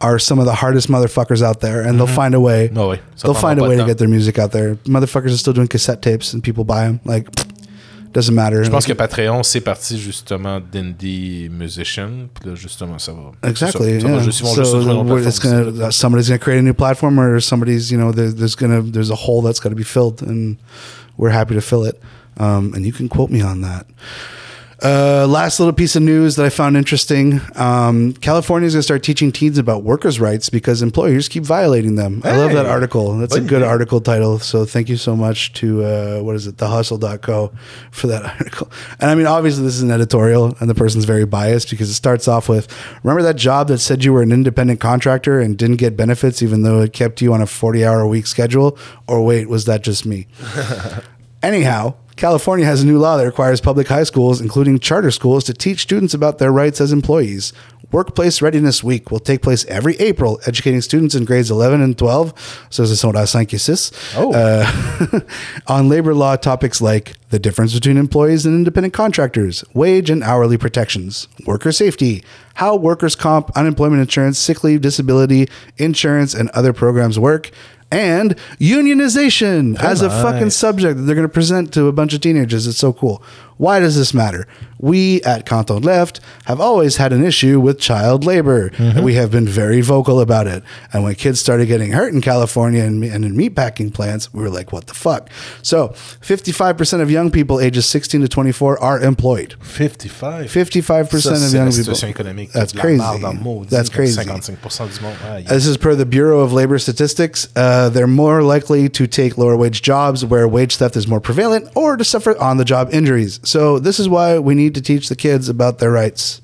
are 0.00 0.18
some 0.18 0.38
of 0.40 0.46
the 0.46 0.54
hardest 0.54 0.88
motherfuckers 0.88 1.42
out 1.42 1.60
there 1.60 1.80
and 1.80 1.98
they'll 1.98 2.06
find 2.06 2.34
a 2.34 2.40
way 2.40 2.68
ouais, 2.68 3.00
ça 3.16 3.24
they'll 3.24 3.34
find 3.34 3.60
a 3.60 3.62
way 3.62 3.76
to 3.76 3.84
get 3.84 3.98
their 3.98 4.08
music 4.08 4.38
out 4.38 4.50
there 4.50 4.74
motherfuckers 4.86 5.32
are 5.32 5.38
still 5.38 5.52
doing 5.52 5.68
cassette 5.68 6.02
tapes 6.02 6.32
and 6.32 6.42
people 6.42 6.64
buy 6.64 6.86
them 6.86 7.00
like 7.04 7.28
doesn't 8.12 8.34
matter 8.34 8.62
Je 8.62 8.70
pense 8.70 8.84
que 8.84 8.92
Patreon, 8.92 9.42
c'est 9.42 9.62
parti 9.62 9.98
justement 9.98 10.60
d'indie 10.60 11.48
musician. 11.50 12.28
Puis 12.34 12.50
là, 12.50 12.54
justement, 12.54 12.98
ça 12.98 13.12
va. 13.12 13.48
Exactly. 13.48 14.00
Ça, 14.00 14.06
ça 14.06 14.12
yeah. 14.12 14.22
juste- 14.22 14.40
ils 14.40 14.46
So 14.48 14.54
juste 14.54 14.70
se 14.72 14.76
trouver 14.76 15.00
une 15.00 15.08
we're- 15.10 15.26
it's 15.26 15.38
gonna 15.38 15.86
uh, 15.86 15.90
somebody's 15.90 16.28
gonna 16.28 16.38
create 16.38 16.58
a 16.58 16.62
new 16.62 16.74
platform, 16.74 17.18
or 17.18 17.40
somebody's 17.40 17.90
you 17.90 17.96
know 17.98 18.12
there, 18.12 18.30
there's 18.30 18.54
gonna 18.54 18.82
there's 18.82 19.10
a 19.10 19.14
hole 19.14 19.40
that's 19.40 19.60
got 19.60 19.70
to 19.70 19.74
be 19.74 19.82
filled, 19.82 20.22
and 20.22 20.56
we're 21.16 21.30
happy 21.32 21.54
to 21.54 21.62
fill 21.62 21.84
it. 21.84 21.98
Um, 22.38 22.74
and 22.74 22.84
you 22.84 22.92
can 22.92 23.08
quote 23.08 23.30
me 23.30 23.40
on 23.40 23.62
that. 23.62 23.86
Uh, 24.84 25.26
last 25.28 25.60
little 25.60 25.72
piece 25.72 25.94
of 25.94 26.02
news 26.02 26.34
that 26.36 26.44
I 26.44 26.48
found 26.48 26.76
interesting: 26.76 27.40
um, 27.54 28.14
California 28.14 28.66
is 28.66 28.74
going 28.74 28.80
to 28.80 28.82
start 28.82 29.02
teaching 29.04 29.30
teens 29.30 29.56
about 29.56 29.84
workers' 29.84 30.18
rights 30.18 30.50
because 30.50 30.82
employers 30.82 31.28
keep 31.28 31.44
violating 31.44 31.94
them. 31.94 32.20
I 32.24 32.36
love 32.36 32.52
that 32.52 32.66
article. 32.66 33.16
That's 33.18 33.36
a 33.36 33.40
good 33.40 33.62
article 33.62 34.00
title. 34.00 34.40
So 34.40 34.64
thank 34.64 34.88
you 34.88 34.96
so 34.96 35.14
much 35.14 35.52
to 35.54 35.84
uh, 35.84 36.20
what 36.20 36.34
is 36.34 36.48
it, 36.48 36.56
thehustle.co 36.56 37.52
for 37.92 38.06
that 38.08 38.24
article. 38.40 38.72
And 38.98 39.08
I 39.08 39.14
mean, 39.14 39.26
obviously, 39.26 39.62
this 39.62 39.76
is 39.76 39.82
an 39.82 39.92
editorial, 39.92 40.56
and 40.58 40.68
the 40.68 40.74
person's 40.74 41.04
very 41.04 41.26
biased 41.26 41.70
because 41.70 41.88
it 41.88 41.94
starts 41.94 42.26
off 42.26 42.48
with 42.48 42.66
Remember 43.04 43.22
that 43.22 43.36
job 43.36 43.68
that 43.68 43.78
said 43.78 44.02
you 44.02 44.12
were 44.12 44.22
an 44.22 44.32
independent 44.32 44.80
contractor 44.80 45.40
and 45.40 45.56
didn't 45.56 45.76
get 45.76 45.96
benefits 45.96 46.42
even 46.42 46.62
though 46.62 46.80
it 46.80 46.92
kept 46.92 47.22
you 47.22 47.32
on 47.32 47.40
a 47.40 47.46
40 47.46 47.84
hour 47.84 48.00
a 48.00 48.08
week 48.08 48.26
schedule? 48.26 48.76
Or 49.06 49.24
wait, 49.24 49.48
was 49.48 49.64
that 49.66 49.82
just 49.82 50.04
me? 50.04 50.26
Anyhow, 51.42 51.94
California 52.16 52.66
has 52.66 52.82
a 52.82 52.86
new 52.86 52.98
law 52.98 53.16
that 53.16 53.24
requires 53.24 53.60
public 53.60 53.88
high 53.88 54.04
schools, 54.04 54.40
including 54.40 54.78
charter 54.78 55.10
schools, 55.10 55.44
to 55.44 55.54
teach 55.54 55.80
students 55.80 56.14
about 56.14 56.38
their 56.38 56.52
rights 56.52 56.80
as 56.80 56.92
employees. 56.92 57.52
Workplace 57.90 58.40
Readiness 58.40 58.82
Week 58.82 59.10
will 59.10 59.20
take 59.20 59.42
place 59.42 59.66
every 59.66 59.96
April, 59.96 60.40
educating 60.46 60.80
students 60.80 61.14
in 61.14 61.26
grades 61.26 61.50
11 61.50 61.82
and 61.82 61.96
12, 61.98 62.66
so 62.70 62.84
la 62.84 63.26
5 63.26 63.52
et 63.52 63.58
6, 63.58 63.92
Oh. 64.16 64.32
uh, 64.32 65.20
on 65.66 65.90
labor 65.90 66.14
law 66.14 66.36
topics 66.36 66.80
like 66.80 67.12
the 67.28 67.38
difference 67.38 67.74
between 67.74 67.98
employees 67.98 68.46
and 68.46 68.54
independent 68.54 68.94
contractors, 68.94 69.62
wage 69.74 70.08
and 70.08 70.22
hourly 70.22 70.56
protections, 70.56 71.28
worker 71.46 71.70
safety, 71.70 72.24
how 72.54 72.76
workers' 72.76 73.14
comp, 73.14 73.50
unemployment 73.56 74.00
insurance, 74.00 74.38
sick 74.38 74.64
leave, 74.64 74.80
disability, 74.80 75.48
insurance, 75.76 76.32
and 76.34 76.48
other 76.50 76.72
programs 76.72 77.18
work, 77.18 77.50
and 77.92 78.34
unionization 78.58 79.78
as 79.80 80.00
a 80.02 80.08
fucking 80.10 80.50
subject 80.50 80.96
that 80.96 81.02
they're 81.02 81.14
going 81.14 81.28
to 81.28 81.32
present 81.32 81.72
to 81.74 81.86
a 81.86 81.92
bunch 81.92 82.14
of 82.14 82.20
teenagers. 82.22 82.66
It's 82.66 82.78
so 82.78 82.92
cool. 82.92 83.22
Why 83.62 83.78
does 83.78 83.96
this 83.96 84.12
matter? 84.12 84.48
We 84.80 85.22
at 85.22 85.46
Canton 85.46 85.82
Left 85.82 86.18
have 86.46 86.60
always 86.60 86.96
had 86.96 87.12
an 87.12 87.24
issue 87.24 87.60
with 87.60 87.78
child 87.78 88.24
labor, 88.24 88.72
and 88.76 89.04
we 89.04 89.14
have 89.14 89.30
been 89.30 89.46
very 89.46 89.80
vocal 89.80 90.20
about 90.20 90.48
it. 90.48 90.64
And 90.92 91.04
when 91.04 91.14
kids 91.14 91.38
started 91.38 91.66
getting 91.66 91.92
hurt 91.92 92.12
in 92.12 92.20
California 92.20 92.82
and, 92.82 93.04
and 93.04 93.24
in 93.24 93.36
meatpacking 93.36 93.94
plants, 93.94 94.34
we 94.34 94.42
were 94.42 94.50
like, 94.50 94.72
what 94.72 94.88
the 94.88 94.94
fuck? 94.94 95.30
So, 95.62 95.90
55% 95.90 97.00
of 97.00 97.12
young 97.12 97.30
people 97.30 97.60
ages 97.60 97.86
16 97.86 98.22
to 98.22 98.28
24 98.28 98.82
are 98.82 98.98
employed. 98.98 99.54
55. 99.60 100.46
55% 100.50 101.06
Ça, 101.06 101.46
of 101.46 101.54
young 101.54 101.70
people. 101.70 102.50
That's 102.52 102.72
crazy. 102.72 102.98
marde 102.98 103.20
dans 103.20 103.34
le 103.34 103.40
maudit, 103.40 103.70
That's 103.70 103.88
crazy. 103.88 104.18
55% 104.20 104.96
du 104.96 105.02
monde. 105.02 105.16
Aïe. 105.30 105.46
This 105.46 105.66
is 105.68 105.76
per 105.76 105.94
the 105.94 106.04
Bureau 106.06 106.40
of 106.40 106.52
Labor 106.52 106.80
Statistics. 106.80 107.46
Uh, 107.54 107.88
they're 107.90 108.08
more 108.08 108.42
likely 108.42 108.88
to 108.88 109.06
take 109.06 109.38
lower 109.38 109.56
wage 109.56 109.82
jobs 109.82 110.24
where 110.24 110.48
wage 110.48 110.78
theft 110.78 110.96
is 110.96 111.06
more 111.06 111.20
prevalent 111.20 111.68
or 111.76 111.96
to 111.96 112.02
suffer 112.02 112.36
on 112.42 112.56
the 112.56 112.64
job 112.64 112.92
injuries. 112.92 113.38
So, 113.52 113.78
this 113.78 113.98
is 113.98 114.08
why 114.08 114.38
we 114.38 114.54
need 114.54 114.72
to 114.74 114.80
teach 114.80 115.08
the 115.08 115.14
kids 115.16 115.50
about 115.50 115.74
their 115.78 115.90
rights. 115.92 116.40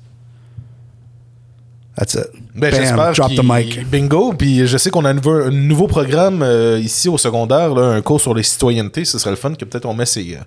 That's 1.95 2.13
it. 2.13 2.27
Ben, 2.55 2.71
Bam, 2.71 2.79
j'espère 2.81 3.13
drop 3.13 3.31
the 3.31 3.35
qu'il- 3.41 3.43
mic. 3.51 3.89
Bingo. 3.89 4.33
Puis 4.33 4.67
je 4.67 4.77
sais 4.77 4.89
qu'on 4.89 5.03
a 5.05 5.09
un 5.09 5.13
nouveau, 5.15 5.31
un 5.31 5.49
nouveau 5.49 5.87
programme 5.87 6.41
euh, 6.43 6.79
ici 6.79 7.09
au 7.09 7.17
secondaire, 7.17 7.73
là, 7.73 7.87
un 7.93 8.01
cours 8.01 8.21
sur 8.21 8.33
les 8.33 8.43
citoyennetés. 8.43 9.05
Ce 9.05 9.17
serait 9.17 9.31
le 9.31 9.35
fun 9.37 9.53
que 9.55 9.65
peut-être 9.65 9.85
on 9.85 9.93
met 9.93 10.05
ces. 10.05 10.35
euh, 10.35 10.39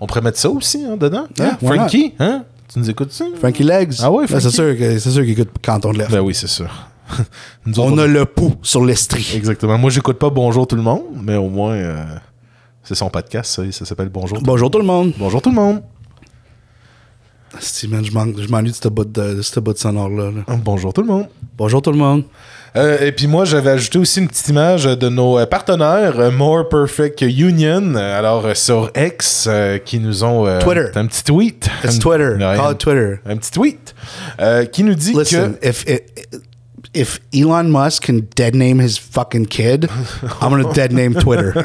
on 0.00 0.06
pourrait 0.06 0.20
mettre 0.20 0.38
ça 0.38 0.50
aussi 0.50 0.84
hein, 0.84 0.96
dedans. 0.96 1.26
Yeah, 1.38 1.52
Hein? 1.52 1.58
Frankie, 1.66 2.12
hein? 2.18 2.44
Tu 2.72 2.78
nous 2.78 2.90
écoutes 2.90 3.12
ça? 3.12 3.24
Frankie 3.38 3.62
Legs. 3.62 3.94
Ah 4.00 4.10
ouais, 4.10 4.26
Ben, 4.28 4.40
c'est 4.40 4.50
sûr 4.50 4.76
que 4.76 4.98
c'est 4.98 5.10
sûr 5.10 5.22
qu'il 5.22 5.30
écoute 5.32 5.50
quand 5.64 5.84
on 5.86 5.92
le 5.92 5.98
lève. 5.98 6.10
Ben 6.10 6.20
oui, 6.20 6.34
c'est 6.34 6.48
sûr. 6.48 6.68
On 7.76 7.98
a 7.98 8.06
le 8.06 8.24
pouls 8.24 8.54
sur 8.62 8.84
l'estrie. 8.84 9.32
Exactement. 9.34 9.76
Moi, 9.78 9.90
j'écoute 9.90 10.18
pas 10.18 10.30
Bonjour 10.30 10.66
tout 10.66 10.74
le 10.76 10.82
monde, 10.82 11.02
mais 11.22 11.36
au 11.36 11.48
moins, 11.48 11.74
euh, 11.74 12.02
c'est 12.82 12.94
son 12.94 13.10
podcast, 13.10 13.52
ça, 13.52 13.62
ça 13.72 13.84
s'appelle 13.84 14.08
Bonjour. 14.08 14.38
Bonjour 14.42 14.70
tout 14.70 14.78
le 14.78 14.84
monde. 14.84 15.12
Bonjour 15.18 15.42
tout 15.42 15.50
le 15.50 15.54
monde. 15.54 15.82
Si, 17.60 17.88
man, 17.88 18.04
je 18.04 18.12
m'en- 18.12 18.26
je 18.36 18.48
m'ennuie 18.48 18.70
de 18.70 18.76
ce 18.76 18.88
bout 18.88 19.04
de, 19.04 19.40
sonore-là. 19.76 20.30
là. 20.30 20.56
Bonjour 20.64 20.92
tout 20.92 21.02
le 21.02 21.06
monde. 21.08 21.26
Bonjour 21.56 21.80
tout 21.82 21.92
le 21.92 21.96
monde. 21.98 22.24
Euh, 22.76 23.06
et 23.06 23.12
puis 23.12 23.28
moi, 23.28 23.44
j'avais 23.44 23.70
ajouté 23.70 23.98
aussi 23.98 24.18
une 24.20 24.26
petite 24.26 24.48
image 24.48 24.84
de 24.84 25.08
nos 25.08 25.38
euh, 25.38 25.46
partenaires 25.46 26.18
euh, 26.18 26.30
More 26.32 26.68
Perfect 26.68 27.20
Union, 27.22 27.94
alors 27.94 28.56
sur 28.56 28.90
X, 28.96 29.46
euh, 29.48 29.78
qui 29.78 30.00
nous 30.00 30.24
ont... 30.24 30.44
euh, 30.46 30.60
Twitter. 30.60 30.86
Un 30.96 31.06
petit 31.06 31.22
tweet. 31.22 31.70
It's 31.84 31.96
Un- 31.96 31.98
Twitter. 32.00 32.34
Call 32.38 32.60
un- 32.60 32.72
it 32.72 32.78
Twitter. 32.78 33.14
Un 33.26 33.36
petit 33.36 33.50
tweet 33.52 33.94
qui 34.72 34.82
nous 34.82 34.94
dit 34.94 35.12
Listen, 35.16 35.54
que... 35.54 35.68
if 35.68 35.84
it, 35.88 36.02
if 36.94 37.20
Elon 37.32 37.64
Musk 37.64 38.04
can 38.04 38.20
dead 38.34 38.54
name 38.54 38.78
his 38.78 38.98
fucking 38.98 39.46
kid, 39.46 39.88
I'm 40.40 40.50
gonna 40.50 40.72
dead 40.72 40.92
name 40.92 41.14
Twitter. 41.14 41.52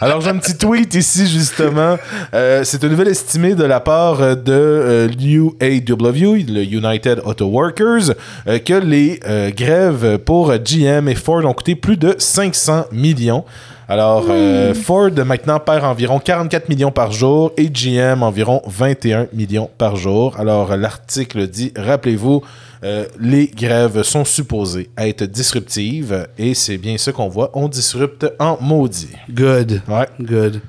Alors 0.00 0.20
j'ai 0.20 0.30
un 0.30 0.38
petit 0.38 0.56
tweet 0.56 0.94
ici 0.94 1.26
justement. 1.26 1.96
Euh, 2.34 2.62
c'est 2.64 2.82
une 2.82 2.90
nouvelle 2.90 3.08
estimée 3.08 3.54
de 3.54 3.64
la 3.64 3.80
part 3.80 4.20
euh, 4.20 4.34
de 4.34 4.52
euh, 4.52 5.08
l'UAW, 5.08 6.44
le 6.48 6.62
United 6.62 7.20
Auto 7.24 7.46
Workers, 7.46 8.14
euh, 8.46 8.58
que 8.58 8.74
les 8.74 9.20
euh, 9.26 9.50
grèves 9.50 10.18
pour 10.18 10.52
GM 10.52 11.08
et 11.08 11.14
Ford 11.14 11.44
ont 11.44 11.52
coûté 11.52 11.74
plus 11.74 11.96
de 11.96 12.14
500 12.18 12.86
millions. 12.92 13.44
Alors, 13.90 14.26
euh, 14.28 14.74
Ford 14.74 15.10
maintenant 15.24 15.58
perd 15.60 15.82
environ 15.84 16.18
44 16.18 16.68
millions 16.68 16.90
par 16.90 17.10
jour 17.10 17.52
et 17.56 17.70
GM 17.70 18.22
environ 18.22 18.60
21 18.66 19.28
millions 19.32 19.70
par 19.78 19.96
jour. 19.96 20.38
Alors, 20.38 20.76
l'article 20.76 21.46
dit, 21.46 21.72
rappelez-vous, 21.74 22.42
euh, 22.84 23.06
les 23.20 23.46
grèves 23.48 24.02
sont 24.02 24.24
supposées 24.24 24.90
être 24.96 25.24
disruptives 25.24 26.28
et 26.38 26.54
c'est 26.54 26.78
bien 26.78 26.96
ce 26.98 27.10
qu'on 27.10 27.28
voit. 27.28 27.50
On 27.54 27.68
disrupte 27.68 28.26
en 28.38 28.58
maudit. 28.60 29.08
Good. 29.30 29.82
Ouais. 29.88 30.06
Good. 30.20 30.60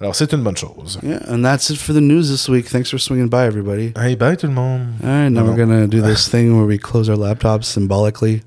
Alors, 0.00 0.14
c'est 0.14 0.32
une 0.32 0.44
bonne 0.44 0.56
chose. 0.56 0.96
Yeah, 1.02 1.18
and 1.28 1.42
that's 1.42 1.70
it 1.70 1.76
for 1.76 1.92
the 1.92 2.00
news 2.00 2.28
this 2.30 2.48
week. 2.48 2.66
Thanks 2.66 2.88
for 2.88 3.00
swinging 3.00 3.28
by, 3.28 3.46
everybody. 3.46 3.92
Hey, 3.96 4.14
bye 4.14 4.36
tout 4.36 4.46
le 4.46 4.52
monde. 4.52 4.82
All 5.02 5.08
right, 5.08 5.28
now 5.28 5.42
No. 5.42 5.50
we're 5.50 5.56
gonna 5.56 5.88
do 5.88 6.00
this 6.00 6.28
thing 6.28 6.56
where 6.56 6.64
we 6.66 6.78
close 6.78 7.10
our 7.10 7.16
laptops 7.18 7.64
symbolically. 7.64 8.42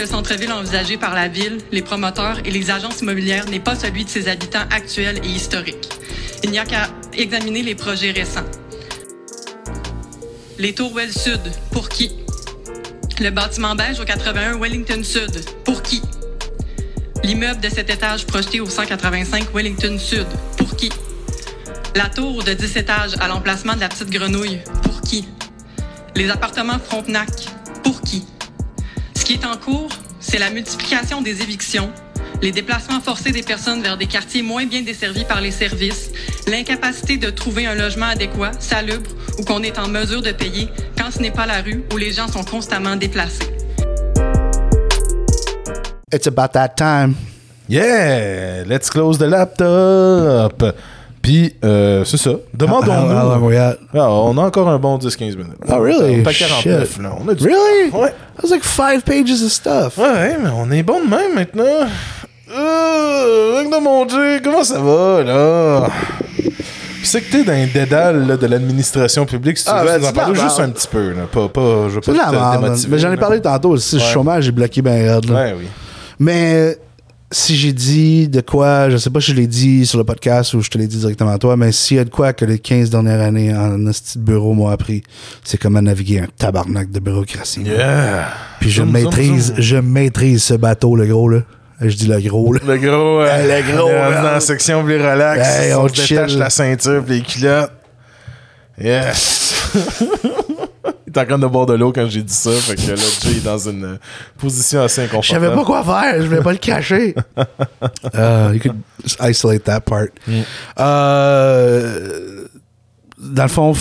Le 0.00 0.06
centre-ville 0.06 0.50
envisagé 0.50 0.96
par 0.96 1.14
la 1.14 1.28
ville, 1.28 1.58
les 1.72 1.82
promoteurs 1.82 2.38
et 2.46 2.50
les 2.50 2.70
agences 2.70 3.02
immobilières 3.02 3.44
n'est 3.50 3.60
pas 3.60 3.76
celui 3.76 4.06
de 4.06 4.08
ses 4.08 4.28
habitants 4.28 4.64
actuels 4.70 5.20
et 5.22 5.28
historiques. 5.28 5.90
Il 6.42 6.50
n'y 6.50 6.58
a 6.58 6.64
qu'à 6.64 6.88
examiner 7.12 7.62
les 7.62 7.74
projets 7.74 8.10
récents. 8.10 8.46
Les 10.58 10.74
tours 10.74 10.94
Well 10.94 11.12
Sud, 11.12 11.42
pour 11.70 11.90
qui? 11.90 12.12
Le 13.20 13.28
bâtiment 13.28 13.74
beige 13.74 14.00
au 14.00 14.06
81 14.06 14.58
Wellington 14.58 15.04
Sud, 15.04 15.44
pour 15.64 15.82
qui? 15.82 16.00
L'immeuble 17.22 17.60
de 17.60 17.68
cet 17.68 17.90
étage 17.90 18.24
projeté 18.24 18.60
au 18.60 18.70
185 18.70 19.54
Wellington 19.54 19.98
Sud, 19.98 20.26
pour 20.56 20.76
qui? 20.76 20.88
La 21.94 22.08
tour 22.08 22.42
de 22.42 22.54
10 22.54 22.76
étages 22.78 23.16
à 23.20 23.28
l'emplacement 23.28 23.74
de 23.74 23.80
la 23.80 23.90
Petite 23.90 24.08
Grenouille, 24.08 24.60
pour 24.82 25.02
qui? 25.02 25.28
Les 26.16 26.30
appartements 26.30 26.78
Frontenac, 26.78 27.28
pour 27.84 28.00
qui? 28.00 28.24
Ce 29.30 29.36
qui 29.36 29.40
est 29.40 29.46
en 29.46 29.56
cours, 29.56 29.90
c'est 30.18 30.38
la 30.38 30.50
multiplication 30.50 31.22
des 31.22 31.40
évictions, 31.40 31.92
les 32.42 32.50
déplacements 32.50 33.00
forcés 33.00 33.30
des 33.30 33.44
personnes 33.44 33.80
vers 33.80 33.96
des 33.96 34.06
quartiers 34.06 34.42
moins 34.42 34.66
bien 34.66 34.82
desservis 34.82 35.24
par 35.24 35.40
les 35.40 35.52
services, 35.52 36.10
l'incapacité 36.48 37.16
de 37.16 37.30
trouver 37.30 37.64
un 37.64 37.76
logement 37.76 38.06
adéquat, 38.06 38.50
salubre 38.58 39.08
ou 39.38 39.44
qu'on 39.44 39.62
est 39.62 39.78
en 39.78 39.86
mesure 39.86 40.20
de 40.20 40.32
payer 40.32 40.68
quand 40.98 41.12
ce 41.12 41.20
n'est 41.20 41.30
pas 41.30 41.46
la 41.46 41.62
rue 41.62 41.84
où 41.94 41.96
les 41.96 42.10
gens 42.10 42.26
sont 42.26 42.42
constamment 42.42 42.96
déplacés. 42.96 43.46
It's 46.12 46.26
about 46.26 46.48
that 46.54 46.70
time. 46.70 47.14
Yeah! 47.68 48.64
Let's 48.66 48.90
close 48.90 49.18
the 49.18 49.28
laptop. 49.28 50.74
Puis, 51.22 51.54
euh, 51.64 52.02
c'est 52.04 52.16
ça. 52.16 52.30
Demandons-nous. 52.54 53.46
we 53.46 53.56
at? 53.58 53.76
Ah, 53.94 54.10
on 54.10 54.38
a 54.38 54.42
encore 54.42 54.68
un 54.68 54.78
bon 54.78 54.96
10-15 54.96 55.36
minutes. 55.36 55.52
Oh, 55.68 55.74
really? 55.80 56.16
On 56.16 56.24
est 56.24 56.26
à 56.28 56.32
49, 56.32 56.92
Shit. 56.94 57.02
là. 57.02 57.10
On 57.22 57.28
a 57.28 57.34
du... 57.34 57.44
Really? 57.44 57.90
Ouais. 57.92 58.08
That 58.36 58.42
was 58.44 58.48
like 58.50 58.64
five 58.64 59.02
pages 59.04 59.30
of 59.42 59.50
stuff. 59.50 59.98
Ouais, 59.98 60.36
mais 60.42 60.48
on 60.56 60.70
est 60.70 60.82
bon 60.82 61.04
de 61.04 61.10
même 61.10 61.34
maintenant. 61.34 61.86
Euh, 62.56 63.64
de 63.64 63.82
mon 63.82 64.04
Dieu, 64.06 64.40
comment 64.42 64.64
ça 64.64 64.80
va, 64.80 65.22
là? 65.22 65.88
C'est 67.02 67.20
que 67.22 67.30
t'es 67.32 67.44
dans 67.44 67.52
un 67.52 67.66
dédale 67.66 68.26
là, 68.26 68.36
de 68.36 68.46
l'administration 68.46 69.24
publique, 69.24 69.58
si 69.58 69.64
tu 69.64 69.70
Ah, 69.72 69.82
veux, 69.82 69.86
ben, 69.88 69.98
nous 70.00 70.06
en 70.08 70.12
parler 70.12 70.40
juste 70.40 70.60
un 70.60 70.68
petit 70.70 70.88
peu, 70.88 71.10
là. 71.12 71.22
Pas, 71.32 71.48
pas, 71.48 71.88
je 71.88 71.94
veux 71.94 72.00
pas 72.00 72.12
te 72.12 72.16
merde. 72.16 72.62
démotiver, 72.62 72.88
Mais 72.92 72.98
j'en 72.98 73.12
ai 73.12 73.16
parlé 73.16 73.40
tantôt 73.40 73.70
aussi. 73.70 73.96
Le 73.96 74.02
Ouais. 74.02 74.08
chômage, 74.08 74.44
j'ai 74.44 74.52
bloqué 74.52 74.82
ben 74.82 75.10
raide, 75.14 75.28
là. 75.30 75.34
Ouais, 75.34 75.54
oui. 75.58 75.66
Mais 76.18 76.76
si 77.32 77.56
j'ai 77.56 77.72
dit 77.72 78.28
de 78.28 78.40
quoi, 78.40 78.90
je 78.90 78.96
sais 78.96 79.10
pas 79.10 79.20
si 79.20 79.30
je 79.30 79.36
l'ai 79.36 79.46
dit 79.46 79.86
sur 79.86 79.98
le 79.98 80.04
podcast 80.04 80.52
ou 80.54 80.62
je 80.62 80.68
te 80.68 80.76
l'ai 80.78 80.88
dit 80.88 80.96
directement 80.98 81.30
à 81.30 81.38
toi, 81.38 81.56
mais 81.56 81.70
s'il 81.70 81.96
y 81.96 82.00
a 82.00 82.04
de 82.04 82.10
quoi 82.10 82.32
que 82.32 82.44
les 82.44 82.58
15 82.58 82.90
dernières 82.90 83.20
années 83.20 83.54
en 83.54 83.78
petit 83.84 84.18
bureau 84.18 84.52
m'ont 84.52 84.68
appris, 84.68 85.02
c'est 85.44 85.56
comment 85.56 85.80
naviguer 85.80 86.20
un 86.20 86.26
tabarnak 86.36 86.90
de 86.90 86.98
bureaucratie. 86.98 87.62
Yeah! 87.62 88.28
Puis 88.58 88.70
je 88.70 88.82
Zoom, 88.82 88.90
maîtrise, 88.90 89.46
zoom. 89.46 89.60
je 89.60 89.76
maîtrise 89.76 90.42
ce 90.42 90.54
bateau, 90.54 90.96
le 90.96 91.06
gros, 91.06 91.28
là. 91.28 91.42
Je 91.80 91.94
dis 91.96 92.08
le 92.08 92.20
gros, 92.20 92.52
là. 92.52 92.60
Le 92.66 92.76
gros, 92.76 93.20
euh, 93.20 93.62
Le 93.62 93.72
gros, 93.76 93.88
dans 93.88 94.22
la 94.32 94.40
section 94.40 94.84
plus 94.84 94.96
relax. 94.96 95.48
Hey, 95.48 95.72
on 95.72 95.82
on 95.82 95.86
détache 95.86 96.34
la 96.34 96.50
ceinture 96.50 97.02
puis 97.04 97.16
les 97.16 97.22
culottes. 97.22 97.72
Yes! 98.80 99.54
Il 101.12 101.18
est 101.18 101.22
en 101.22 101.26
train 101.26 101.38
de 101.38 101.46
boire 101.46 101.66
de 101.66 101.74
l'eau 101.74 101.92
quand 101.92 102.08
j'ai 102.08 102.22
dit 102.22 102.32
ça, 102.32 102.52
fait 102.52 102.76
que 102.76 102.90
là, 102.92 102.96
Jay 103.22 103.38
est 103.38 103.44
dans 103.44 103.58
une 103.68 103.84
euh, 103.84 103.96
position 104.38 104.82
assez 104.82 105.02
Je 105.02 105.06
inconfortable. 105.06 105.44
savais 105.44 105.54
pas 105.56 105.64
quoi 105.64 105.82
faire, 105.84 106.22
je 106.22 106.26
voulais 106.28 106.42
pas 106.42 106.52
le 106.52 106.58
cacher. 106.58 107.14
uh, 108.14 108.52
you 108.54 108.60
could 108.60 108.76
isolate 109.20 109.64
that 109.64 109.80
part. 109.80 110.06
Euh, 110.78 112.46
dans 113.18 113.42
le 113.42 113.48
fond, 113.48 113.74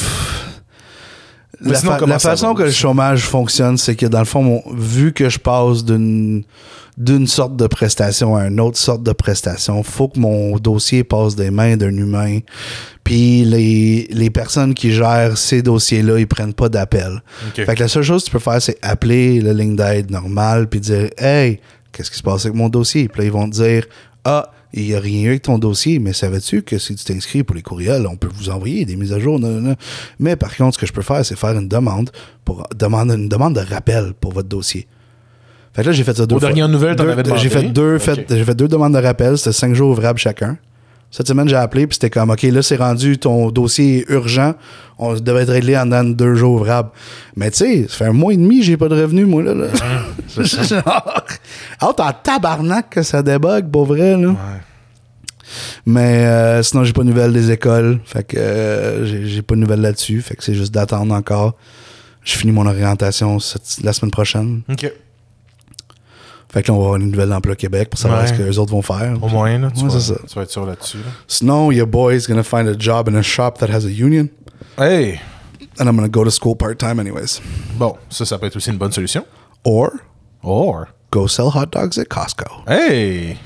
la, 1.62 1.76
sinon, 1.76 1.91
fa- 1.93 1.97
comment 1.99 2.14
la 2.14 2.20
ça 2.20 2.30
façon 2.32 2.53
que 2.53 2.64
le 2.64 2.72
chômage 2.72 3.24
fonctionne, 3.24 3.78
c'est 3.78 3.95
que 3.95 4.05
dans 4.05 4.20
le 4.20 4.26
fond, 4.26 4.41
mon- 4.43 4.64
vu 4.74 5.14
que 5.14 5.30
je 5.30 5.39
passe 5.39 5.84
d'une 5.86 6.43
d'une 6.97 7.28
sorte 7.28 7.55
de 7.55 7.66
prestation 7.66 8.36
à 8.36 8.47
une 8.47 8.60
autre 8.60 8.78
sorte 8.78 9.03
de 9.03 9.14
prestation, 9.14 9.82
faut 9.84 10.10
que 10.10 10.20
mon 10.20 10.57
dossier 10.57 11.05
passe 11.05 11.34
des 11.34 11.49
mains 11.49 11.78
d'un 11.78 11.95
humain. 11.95 12.39
Puis 13.05 13.45
les, 13.45 14.07
les 14.12 14.30
personnes 14.30 14.74
qui 14.74 14.91
gèrent 14.91 15.38
ces 15.38 15.62
dossiers-là, 15.62 16.20
ils 16.20 16.28
prennent 16.28 16.53
pas 16.53 16.68
d'appel. 16.68 17.24
Fait 17.66 17.76
que 17.76 17.80
la 17.80 17.88
seule 17.88 18.03
chose 18.03 18.24
que 18.24 18.26
tu 18.26 18.32
peux 18.34 18.39
faire, 18.39 18.62
c'est 18.62 18.78
appeler 18.82 19.39
la 19.39 19.53
ligne 19.53 19.78
d'aide 19.78 20.12
normale 20.12 20.68
puis 20.68 20.82
dire 20.82 21.10
Hey, 21.18 21.62
qu'est-ce 21.93 22.12
qui 22.12 22.18
se 22.18 22.24
passe 22.24 22.45
avec 22.45 22.57
mon 22.57 22.68
dossier? 22.68 23.07
Puis 23.07 23.22
là, 23.22 23.26
ils 23.28 23.32
vont 23.32 23.49
te 23.49 23.55
dire 23.55 23.86
Ah, 24.26 24.51
il 24.74 24.84
n'y 24.86 24.93
a 24.95 24.99
rien 24.99 25.24
eu 25.24 25.28
avec 25.30 25.41
ton 25.43 25.57
dossier, 25.57 25.97
mais 25.99 26.13
savais-tu 26.13 26.61
que 26.61 26.78
si 26.78 26.95
tu 26.95 27.03
t'inscris 27.03 27.43
pour 27.43 27.55
les 27.55 27.61
courriels, 27.63 28.05
on 28.07 28.15
peut 28.15 28.30
vous 28.34 28.49
envoyer 28.49 28.86
des 28.86 28.95
mises 28.95 29.13
à 29.13 29.20
jour? 29.20 29.39
non, 29.39 29.49
non, 29.49 29.61
non. 29.70 29.76
Mais 30.20 30.36
par 30.36 30.55
contre, 30.55 30.76
ce 30.76 30.80
que 30.80 30.86
je 30.86 30.93
peux 30.93 31.01
faire, 31.01 31.26
c'est 31.26 31.36
faire 31.38 31.57
une 31.57 31.67
demande 31.67 32.11
pour 32.45 32.67
demander 32.76 33.15
une 33.15 33.30
demande 33.30 33.55
de 33.55 33.61
rappel 33.61 34.13
pour 34.20 34.32
votre 34.34 34.47
dossier. 34.49 34.88
Fait 35.74 35.82
que 35.84 35.88
là, 35.88 35.93
j'ai 35.93 36.03
fait 36.03 36.15
ça 36.17 36.26
deux 36.26 36.36
Aux 36.36 36.39
fois. 36.39 36.47
dernières 36.49 36.67
nouvelles, 36.70 36.95
t'en 36.95 37.03
Deux- 37.03 37.11
avais 37.11 37.24
demandé? 37.24 37.41
J'ai 37.41 37.49
fait, 37.49 37.63
deux, 37.63 37.95
Ok. 37.95 38.01
fait- 38.01 38.26
j'ai 38.30 38.43
fait 38.43 38.55
deux 38.55 38.67
demandes 38.67 38.93
de 38.93 38.99
rappel, 38.99 39.38
c'était 39.38 39.51
cinq 39.53 39.74
jours 39.76 39.91
ouvrables 39.91 40.20
chacun. 40.20 40.57
Cette 41.12 41.28
semaine, 41.28 41.49
j'ai 41.49 41.55
appelé, 41.55 41.88
puis 41.88 41.95
c'était 41.95 42.12
comme, 42.12 42.30
OK, 42.30 42.43
là, 42.43 42.62
c'est 42.62 42.76
rendu, 42.76 43.18
ton 43.18 43.49
dossier 43.49 43.99
est 44.07 44.10
urgent. 44.14 44.53
On 44.99 45.16
devait 45.16 45.41
être 45.41 45.51
réglé 45.51 45.76
en 45.76 45.86
dedans 45.86 46.03
de 46.03 46.14
deux 46.14 46.36
jours 46.36 46.53
ouvrables. 46.62 46.89
Mais 47.36 47.49
tu 47.49 47.57
sais, 47.57 47.86
ça 47.89 47.95
fait 47.97 48.05
un 48.05 48.14
mois 48.14 48.34
et 48.34 48.38
demi, 48.38 48.62
j'ai 48.62 48.78
pas 48.78 48.89
de 48.89 49.01
revenus, 49.01 49.26
moi, 49.26 49.41
là. 49.41 49.53
là. 49.55 49.68
Genre, 50.43 50.84
ah, 50.86 51.93
t'as 51.97 52.14
tabarnak 52.14 52.91
que 52.91 53.01
ça 53.01 53.24
débug, 53.24 53.72
pour 53.72 53.86
vrai, 53.86 54.16
là. 54.18 54.36
Mais 55.86 56.26
euh, 56.28 56.62
sinon, 56.62 56.84
j'ai 56.84 56.93
pas 56.93 57.01
de 57.01 57.07
nouvelles 57.07 57.34
des 57.34 57.49
écoles. 57.51 57.99
Fait 58.05 58.24
que 58.24 58.38
euh, 58.38 59.05
j'ai 59.07 59.26
j'ai 59.28 59.41
pas 59.41 59.55
de 59.55 59.62
nouvelles 59.62 59.82
là-dessus. 59.82 60.22
Fait 60.22 60.36
que 60.36 60.43
c'est 60.43 60.53
juste 60.53 60.72
d'attendre 60.74 61.14
encore. 61.16 61.55
Je 62.24 62.34
finis 62.38 62.51
mon 62.51 62.68
orientation 62.68 63.39
cette- 63.39 63.80
la 63.84 63.93
semaine 63.93 64.12
prochaine. 64.12 64.62
OK. 64.70 64.91
Fait 66.51 66.63
que 66.63 66.67
là, 66.71 66.73
on 66.73 66.77
va 66.79 66.83
avoir 66.85 66.95
une 66.99 67.11
nouvelle 67.11 67.29
d'emploi 67.29 67.55
Québec 67.55 67.89
pour 67.91 67.99
savoir 67.99 68.21
Ouais. 68.21 68.27
ce 68.27 68.33
que 68.33 68.41
les 68.41 68.57
autres 68.57 68.71
vont 68.71 68.81
faire. 68.81 69.13
Au 69.21 69.27
moins, 69.27 69.57
là, 69.59 69.69
tu, 69.71 69.83
Ouais, 69.83 69.89
vas, 69.89 69.99
c'est 69.99 70.13
ça. 70.13 70.19
tu 70.27 70.33
vas 70.35 70.41
être 70.41 70.49
sûr 70.51 70.65
là-dessus. 70.65 70.97
là. 70.97 71.03
Sinon, 71.27 71.71
your 71.71 71.85
boy's 71.87 72.27
gonna 72.27 72.43
find 72.43 72.67
a 72.67 72.73
job 72.77 73.07
in 73.07 73.15
a 73.15 73.21
shop 73.21 73.53
that 73.59 73.67
has 73.69 73.85
a 73.85 73.89
union. 73.89 74.29
Hey! 74.77 75.19
And 75.79 75.85
I'm 75.87 75.95
gonna 75.95 76.07
go 76.09 76.23
to 76.23 76.31
school 76.31 76.55
part-time 76.55 76.99
anyways. 76.99 77.39
Bon, 77.77 77.95
ça, 78.09 78.25
ça 78.25 78.37
peut 78.39 78.47
être 78.47 78.55
aussi 78.55 78.69
une 78.71 78.77
bonne 78.77 78.91
solution. 78.91 79.25
Or 79.63 79.91
Or, 80.41 80.87
go 81.11 81.27
sell 81.27 81.49
hot 81.53 81.67
dogs 81.71 81.99
at 81.99 82.05
Costco. 82.05 82.63
hey! 82.67 83.37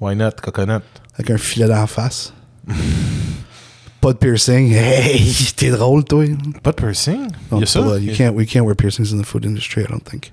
Why 0.00 0.14
not, 0.14 0.40
coconut? 0.42 0.82
Avec 1.14 1.30
un 1.30 1.38
filet 1.38 1.66
d'en 1.66 1.86
face. 1.86 2.32
pas 4.00 4.12
de 4.12 4.18
piercing. 4.18 4.72
Hey, 4.72 5.32
t'es 5.56 5.70
drôle, 5.70 6.04
toi. 6.04 6.24
Pas 6.62 6.70
de 6.72 6.76
piercing? 6.76 7.26
Il 7.50 7.54
Non, 7.54 7.60
y 7.60 7.62
a 7.62 7.66
ça? 7.66 7.80
pas 7.82 7.86
là. 7.94 7.98
Il 7.98 8.06
You 8.10 8.14
can't, 8.16 8.34
we 8.34 8.46
can't 8.46 8.64
wear 8.64 8.74
piercings 8.76 9.12
in 9.12 9.20
the 9.20 9.26
food 9.26 9.44
industry, 9.44 9.82
I 9.82 9.86
don't 9.90 10.02
think. 10.04 10.32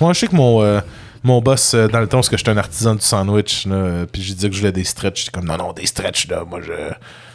Moi, 0.00 0.12
je 0.12 0.20
sais 0.20 0.28
que 0.28 0.36
mon, 0.36 0.62
euh, 0.62 0.80
mon 1.22 1.40
boss, 1.40 1.74
euh, 1.74 1.88
dans 1.88 2.00
le 2.00 2.06
temps, 2.06 2.18
parce 2.18 2.28
que 2.28 2.36
j'étais 2.36 2.50
un 2.50 2.56
artisan 2.56 2.94
du 2.94 3.02
sandwich, 3.02 3.66
là, 3.66 3.74
euh, 3.74 4.06
puis 4.10 4.22
j'ai 4.22 4.34
dit 4.34 4.48
que 4.48 4.54
je 4.54 4.60
voulais 4.60 4.72
des 4.72 4.84
stretch. 4.84 5.24
J'étais 5.24 5.32
comme, 5.32 5.46
non, 5.46 5.56
non, 5.56 5.72
des 5.72 5.86
stretch, 5.86 6.28
là, 6.28 6.44
moi, 6.48 6.60
je 6.62 6.72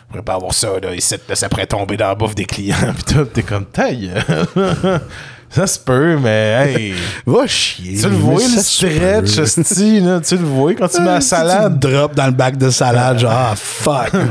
pourrais 0.07 0.23
pas 0.23 0.35
avoir 0.35 0.53
ça, 0.53 0.79
là, 0.81 0.93
ici, 0.93 1.15
là, 1.27 1.35
ça 1.35 1.49
pourrait 1.49 1.67
tomber 1.67 1.97
dans 1.97 2.07
la 2.07 2.15
bouffe 2.15 2.35
des 2.35 2.45
clients. 2.45 2.93
puis 2.95 3.15
tout, 3.15 3.25
t'es 3.25 3.43
comme, 3.43 3.65
taille. 3.65 4.11
ça 5.53 5.67
se 5.67 5.77
peut, 5.79 6.17
mais 6.17 6.73
hey. 6.75 6.93
Va 7.25 7.45
chier. 7.47 7.97
tu 7.97 8.09
le 8.09 8.15
vois, 8.15 8.35
le 8.41 8.61
stretch, 8.61 9.37
esti, 9.37 9.99
là, 9.99 10.19
tu 10.21 10.37
le 10.37 10.43
vois 10.45 10.73
quand 10.75 10.87
tu 10.87 10.99
mets 11.01 11.07
la 11.07 11.15
Ah, 11.15 11.21
salade. 11.21 11.79
Tu 11.81 11.87
drop 11.91 12.15
dans 12.15 12.25
le 12.27 12.31
bac 12.31 12.57
de 12.57 12.69
salade, 12.69 13.19
genre, 13.19 13.31
ah, 13.33 13.53
fuck. 13.55 14.11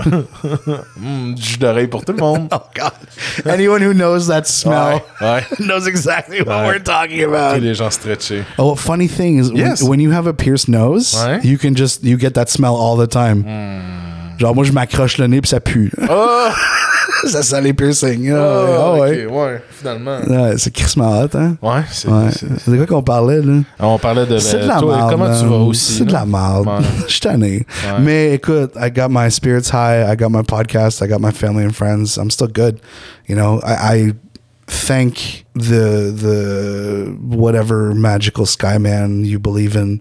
Mm, 0.97 1.35
du 1.35 1.43
jus 1.43 1.59
d'oreille 1.59 1.87
pour 1.87 2.05
tout 2.05 2.13
le 2.13 2.19
monde. 2.19 2.49
oh, 2.53 2.59
God. 2.77 3.47
Anyone 3.51 3.83
who 3.83 3.93
knows 3.95 4.27
that 4.29 4.45
smell 4.45 5.01
Ouais, 5.21 5.27
ouais. 5.27 5.45
knows 5.67 5.87
exactly 5.87 6.41
what 6.43 6.63
Ouais. 6.63 6.67
we're 6.69 6.83
talking 6.83 7.25
about. 7.25 7.59
les 7.61 7.75
gens 7.75 7.91
stretchés. 7.91 8.43
Oh, 8.59 8.75
funny 8.75 9.09
thing 9.09 9.39
is, 9.43 9.49
when- 9.51 9.57
Yes. 9.57 9.83
when, 9.83 10.01
you 10.01 10.11
have 10.13 10.27
a 10.27 10.33
pierced 10.35 10.69
nose, 10.69 11.17
you 11.43 11.57
can 11.59 11.75
just, 11.75 12.03
you 12.05 12.19
get 12.19 12.33
that 12.33 12.47
smell 12.49 12.75
all 12.75 12.97
the 12.99 13.09
time. 13.09 13.45
Genre, 14.39 14.55
moi, 14.55 14.65
je 14.65 14.73
m'accroche 14.73 15.19
le 15.19 15.27
nez 15.27 15.41
puis 15.41 15.49
ça 15.51 15.61
pue. 15.61 15.91
Oh! 16.09 16.49
ça 17.27 17.43
sent 17.43 17.61
les 17.61 17.73
piercings. 17.73 18.31
Ah, 18.33 18.93
ouais, 18.93 19.27
ah, 19.27 19.27
ok, 19.29 19.33
ouais. 19.35 19.63
finalement. 19.71 20.19
Ouais, 20.27 20.55
c'est 20.57 20.73
crissement 20.73 21.21
hot, 21.21 21.29
hein? 21.35 21.57
Ouais, 21.63 21.83
c'est. 21.91 22.09
Ouais. 22.09 22.31
c'est- 22.31 22.77
quoi 22.77 22.87
qu'on 22.87 23.03
parlait, 23.03 23.41
là? 23.41 23.61
On 23.79 23.99
parlait 23.99 24.27
de. 24.27 24.39
C'est 24.39 24.61
de 24.61 24.67
la 24.67 24.79
toi, 24.79 24.97
merde. 24.97 25.11
Comment 25.11 25.39
tu 25.39 25.47
vas 25.47 25.57
aussi? 25.57 25.93
C'est 25.99 26.05
de 26.05 26.13
la 26.13 26.25
merde. 26.25 26.69
Je 27.07 27.13
suis 27.13 27.21
tanné. 27.21 27.67
Mais 28.01 28.35
écoute, 28.35 28.73
I 28.77 28.91
got 28.91 29.09
my 29.09 29.31
spirits 29.31 29.71
high. 29.71 30.11
I 30.11 30.17
got 30.17 30.31
my 30.31 30.43
podcast. 30.43 31.03
I 31.03 31.09
got 31.09 31.21
my 31.21 31.33
family 31.33 31.65
and 31.65 31.73
friends. 31.73 32.17
I'm 32.17 32.31
still 32.31 32.49
good. 32.49 32.81
You 33.29 33.37
know, 33.37 33.61
I, 33.63 33.97
I 33.97 34.13
thank 34.67 35.45
the 35.55 36.13
the 36.15 37.17
whatever 37.21 37.95
magical 37.95 38.47
sky 38.47 38.79
man 38.79 39.25
you 39.25 39.39
believe 39.39 39.77
in 39.77 40.01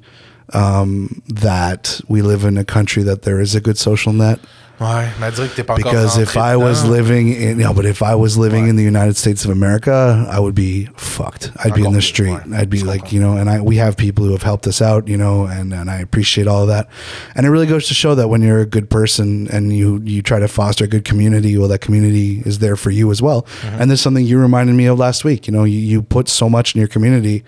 um, 0.53 1.21
that 1.27 2.01
we 2.07 2.21
live 2.21 2.43
in 2.43 2.57
a 2.57 2.63
country 2.63 3.03
that 3.03 3.23
there 3.23 3.39
is 3.39 3.55
a 3.55 3.61
good 3.61 3.77
social 3.77 4.13
net. 4.13 4.39
Ouais, 4.79 5.07
mais 5.19 5.31
dire 5.31 5.49
que 5.49 5.55
t'es 5.55 5.63
pas 5.63 5.73
encore. 5.73 5.91
Because 5.91 6.17
if 6.17 6.37
I 6.37 6.55
was 6.55 6.85
living 6.85 7.33
in, 7.33 7.57
no, 7.57 7.73
but 7.73 7.85
if 7.85 8.01
I 8.01 8.15
was 8.15 8.37
living 8.37 8.67
in 8.67 8.77
the 8.77 8.83
United 8.83 9.17
States 9.17 9.43
of 9.43 9.51
America, 9.51 10.25
I 10.29 10.39
would 10.39 10.55
be 10.55 10.87
fucked. 10.95 11.51
I'd 11.57 11.73
be 11.73 11.83
in 11.83 11.91
the 11.91 12.01
street. 12.01 12.31
ouais. 12.31 12.57
I'd 12.57 12.69
be 12.69 12.83
like, 12.83 13.11
you 13.11 13.19
know, 13.19 13.35
and 13.35 13.49
I 13.49 13.59
we 13.59 13.75
have 13.75 13.97
people 13.97 14.23
who 14.23 14.31
have 14.31 14.43
helped 14.43 14.67
us 14.67 14.81
out, 14.81 15.07
you 15.07 15.17
know, 15.17 15.45
and 15.45 15.73
and 15.73 15.89
I 15.89 15.99
appreciate 15.99 16.47
all 16.47 16.61
of 16.61 16.69
that. 16.69 16.87
And 17.35 17.45
it 17.45 17.49
really 17.49 17.67
goes 17.67 17.87
to 17.87 17.93
show 17.93 18.15
that 18.15 18.29
when 18.29 18.41
you're 18.41 18.61
a 18.61 18.65
good 18.65 18.89
person 18.89 19.49
and 19.49 19.75
you 19.75 20.01
you 20.05 20.21
try 20.21 20.39
to 20.39 20.47
foster 20.47 20.85
a 20.85 20.87
good 20.87 21.03
community, 21.03 21.57
well, 21.57 21.67
that 21.67 21.81
community 21.81 22.41
is 22.45 22.59
there 22.59 22.77
for 22.77 22.91
you 22.91 23.11
as 23.11 23.21
well. 23.21 23.41
Mm-hmm. 23.41 23.81
And 23.81 23.91
there's 23.91 24.01
something 24.01 24.25
you 24.25 24.39
reminded 24.39 24.75
me 24.75 24.85
of 24.85 24.97
last 24.97 25.25
week. 25.25 25.45
You 25.47 25.53
know, 25.53 25.65
you, 25.65 25.79
you 25.79 26.01
put 26.01 26.29
so 26.29 26.49
much 26.49 26.73
in 26.73 26.79
your 26.79 26.87
community 26.87 27.43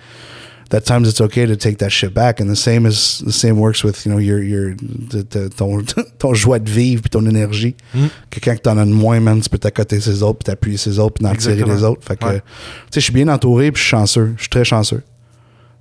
that 0.72 0.82
times 0.82 1.07
it's 1.07 1.22
okay 1.22 1.45
to 1.47 1.55
take 1.55 1.78
that 1.78 1.89
shit 1.89 2.13
back. 2.13 2.41
And 2.41 2.47
the 2.51 2.55
same 2.57 2.86
is 2.88 3.22
the 3.26 3.32
same 3.32 3.59
works 3.59 3.84
with 3.84 4.03
you 4.05 4.11
know 4.11 4.19
your 4.19 4.41
your 4.41 4.72
de- 4.80 5.22
de- 5.24 5.47
ton 5.49 5.84
ton 6.19 6.34
joie 6.34 6.59
de 6.59 6.69
vivre 6.69 7.01
puis 7.03 7.09
ton 7.09 7.26
énergie. 7.26 7.76
Hmm. 7.93 8.07
Que 8.30 8.39
quand 8.39 8.55
t'en 8.61 8.78
as 8.78 8.86
de 8.86 8.91
moins, 8.91 9.19
man, 9.19 9.39
tu 9.39 9.49
peux 9.49 9.57
t'accoter 9.59 9.99
ses 10.01 10.24
autres, 10.24 10.39
puis 10.39 10.45
t'appuyer 10.51 10.78
ses 10.78 10.97
autres, 10.99 11.15
puis 11.24 11.38
tirer 11.38 11.63
les 11.63 11.84
autres. 11.84 12.01
Fait 12.05 12.17
que, 12.17 12.26
Ouais. 12.26 12.39
tu 12.39 12.41
sais, 12.95 12.99
je 12.99 13.05
suis 13.05 13.13
bien 13.13 13.28
entouré, 13.28 13.72
puis 13.72 13.80
je 13.82 13.88
suis 13.88 13.91
chanceux. 13.91 14.34
Je 14.38 14.41
suis 14.41 14.49
très 14.49 14.63
chanceux. 14.65 15.03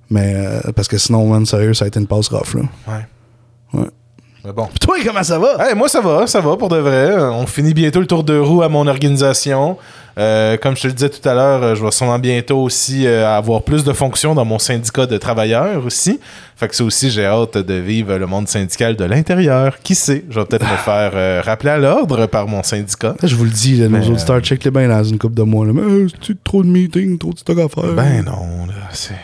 Mais 0.09 0.33
euh, 0.35 0.71
parce 0.75 0.87
que 0.87 0.97
sinon, 0.97 1.25
man, 1.27 1.45
sérieux, 1.45 1.73
ça 1.73 1.85
a 1.85 1.87
été 1.87 1.99
une 1.99 2.07
passe 2.07 2.27
rough 2.27 2.53
là. 2.55 2.61
Ouais. 2.87 3.79
Ouais. 3.81 3.87
Mais 4.43 4.51
bon. 4.51 4.65
Puis 4.67 4.79
toi, 4.79 4.97
comment 5.05 5.23
ça 5.23 5.39
va? 5.39 5.69
Hey, 5.69 5.75
moi, 5.75 5.87
ça 5.87 6.01
va, 6.01 6.27
ça 6.27 6.41
va 6.41 6.57
pour 6.57 6.67
de 6.67 6.77
vrai. 6.77 7.15
On 7.15 7.45
finit 7.47 7.73
bientôt 7.73 7.99
le 8.01 8.07
tour 8.07 8.23
de 8.23 8.37
roue 8.37 8.61
à 8.63 8.69
mon 8.69 8.87
organisation. 8.87 9.77
Euh, 10.17 10.57
comme 10.57 10.75
je 10.75 10.81
te 10.81 10.87
le 10.87 10.93
disais 10.93 11.09
tout 11.09 11.27
à 11.27 11.33
l'heure, 11.33 11.63
euh, 11.63 11.75
je 11.75 11.83
vais 11.83 11.91
sûrement 11.91 12.19
bientôt 12.19 12.61
aussi 12.61 13.07
euh, 13.07 13.27
avoir 13.27 13.63
plus 13.63 13.83
de 13.83 13.93
fonctions 13.93 14.35
dans 14.35 14.43
mon 14.43 14.59
syndicat 14.59 15.05
de 15.05 15.17
travailleurs 15.17 15.85
aussi. 15.85 16.19
Fait 16.57 16.67
que 16.67 16.75
ça 16.75 16.83
aussi, 16.83 17.09
j'ai 17.09 17.25
hâte 17.25 17.57
de 17.57 17.73
vivre 17.73 18.17
le 18.17 18.27
monde 18.27 18.47
syndical 18.47 18.95
de 18.95 19.05
l'intérieur. 19.05 19.79
Qui 19.79 19.95
sait? 19.95 20.25
Je 20.29 20.39
vais 20.39 20.45
peut-être 20.45 20.69
me 20.69 20.77
faire 20.77 21.11
euh, 21.15 21.41
rappeler 21.43 21.71
à 21.71 21.77
l'ordre 21.77 22.27
par 22.27 22.47
mon 22.47 22.61
syndicat. 22.61 23.15
Je 23.23 23.35
vous 23.35 23.45
le 23.45 23.49
dis, 23.49 23.77
là, 23.77 23.87
nos 23.87 23.97
Mais, 23.97 24.07
auditeurs, 24.07 24.35
euh, 24.35 24.41
check 24.41 24.63
les 24.63 24.71
bien 24.71 24.87
dans 24.87 25.03
une 25.03 25.17
couple 25.17 25.35
de 25.35 25.43
mois. 25.43 25.65
Là. 25.65 25.73
Mais 25.73 25.81
euh, 25.81 26.07
c'est 26.21 26.43
trop 26.43 26.61
de 26.61 26.67
meetings, 26.67 27.17
trop 27.17 27.33
de 27.33 27.39
stock 27.39 27.57
à 27.57 27.69
faire? 27.69 27.93
Ben 27.93 28.23
non, 28.23 28.67
là, 28.67 28.89
c'est... 28.91 29.15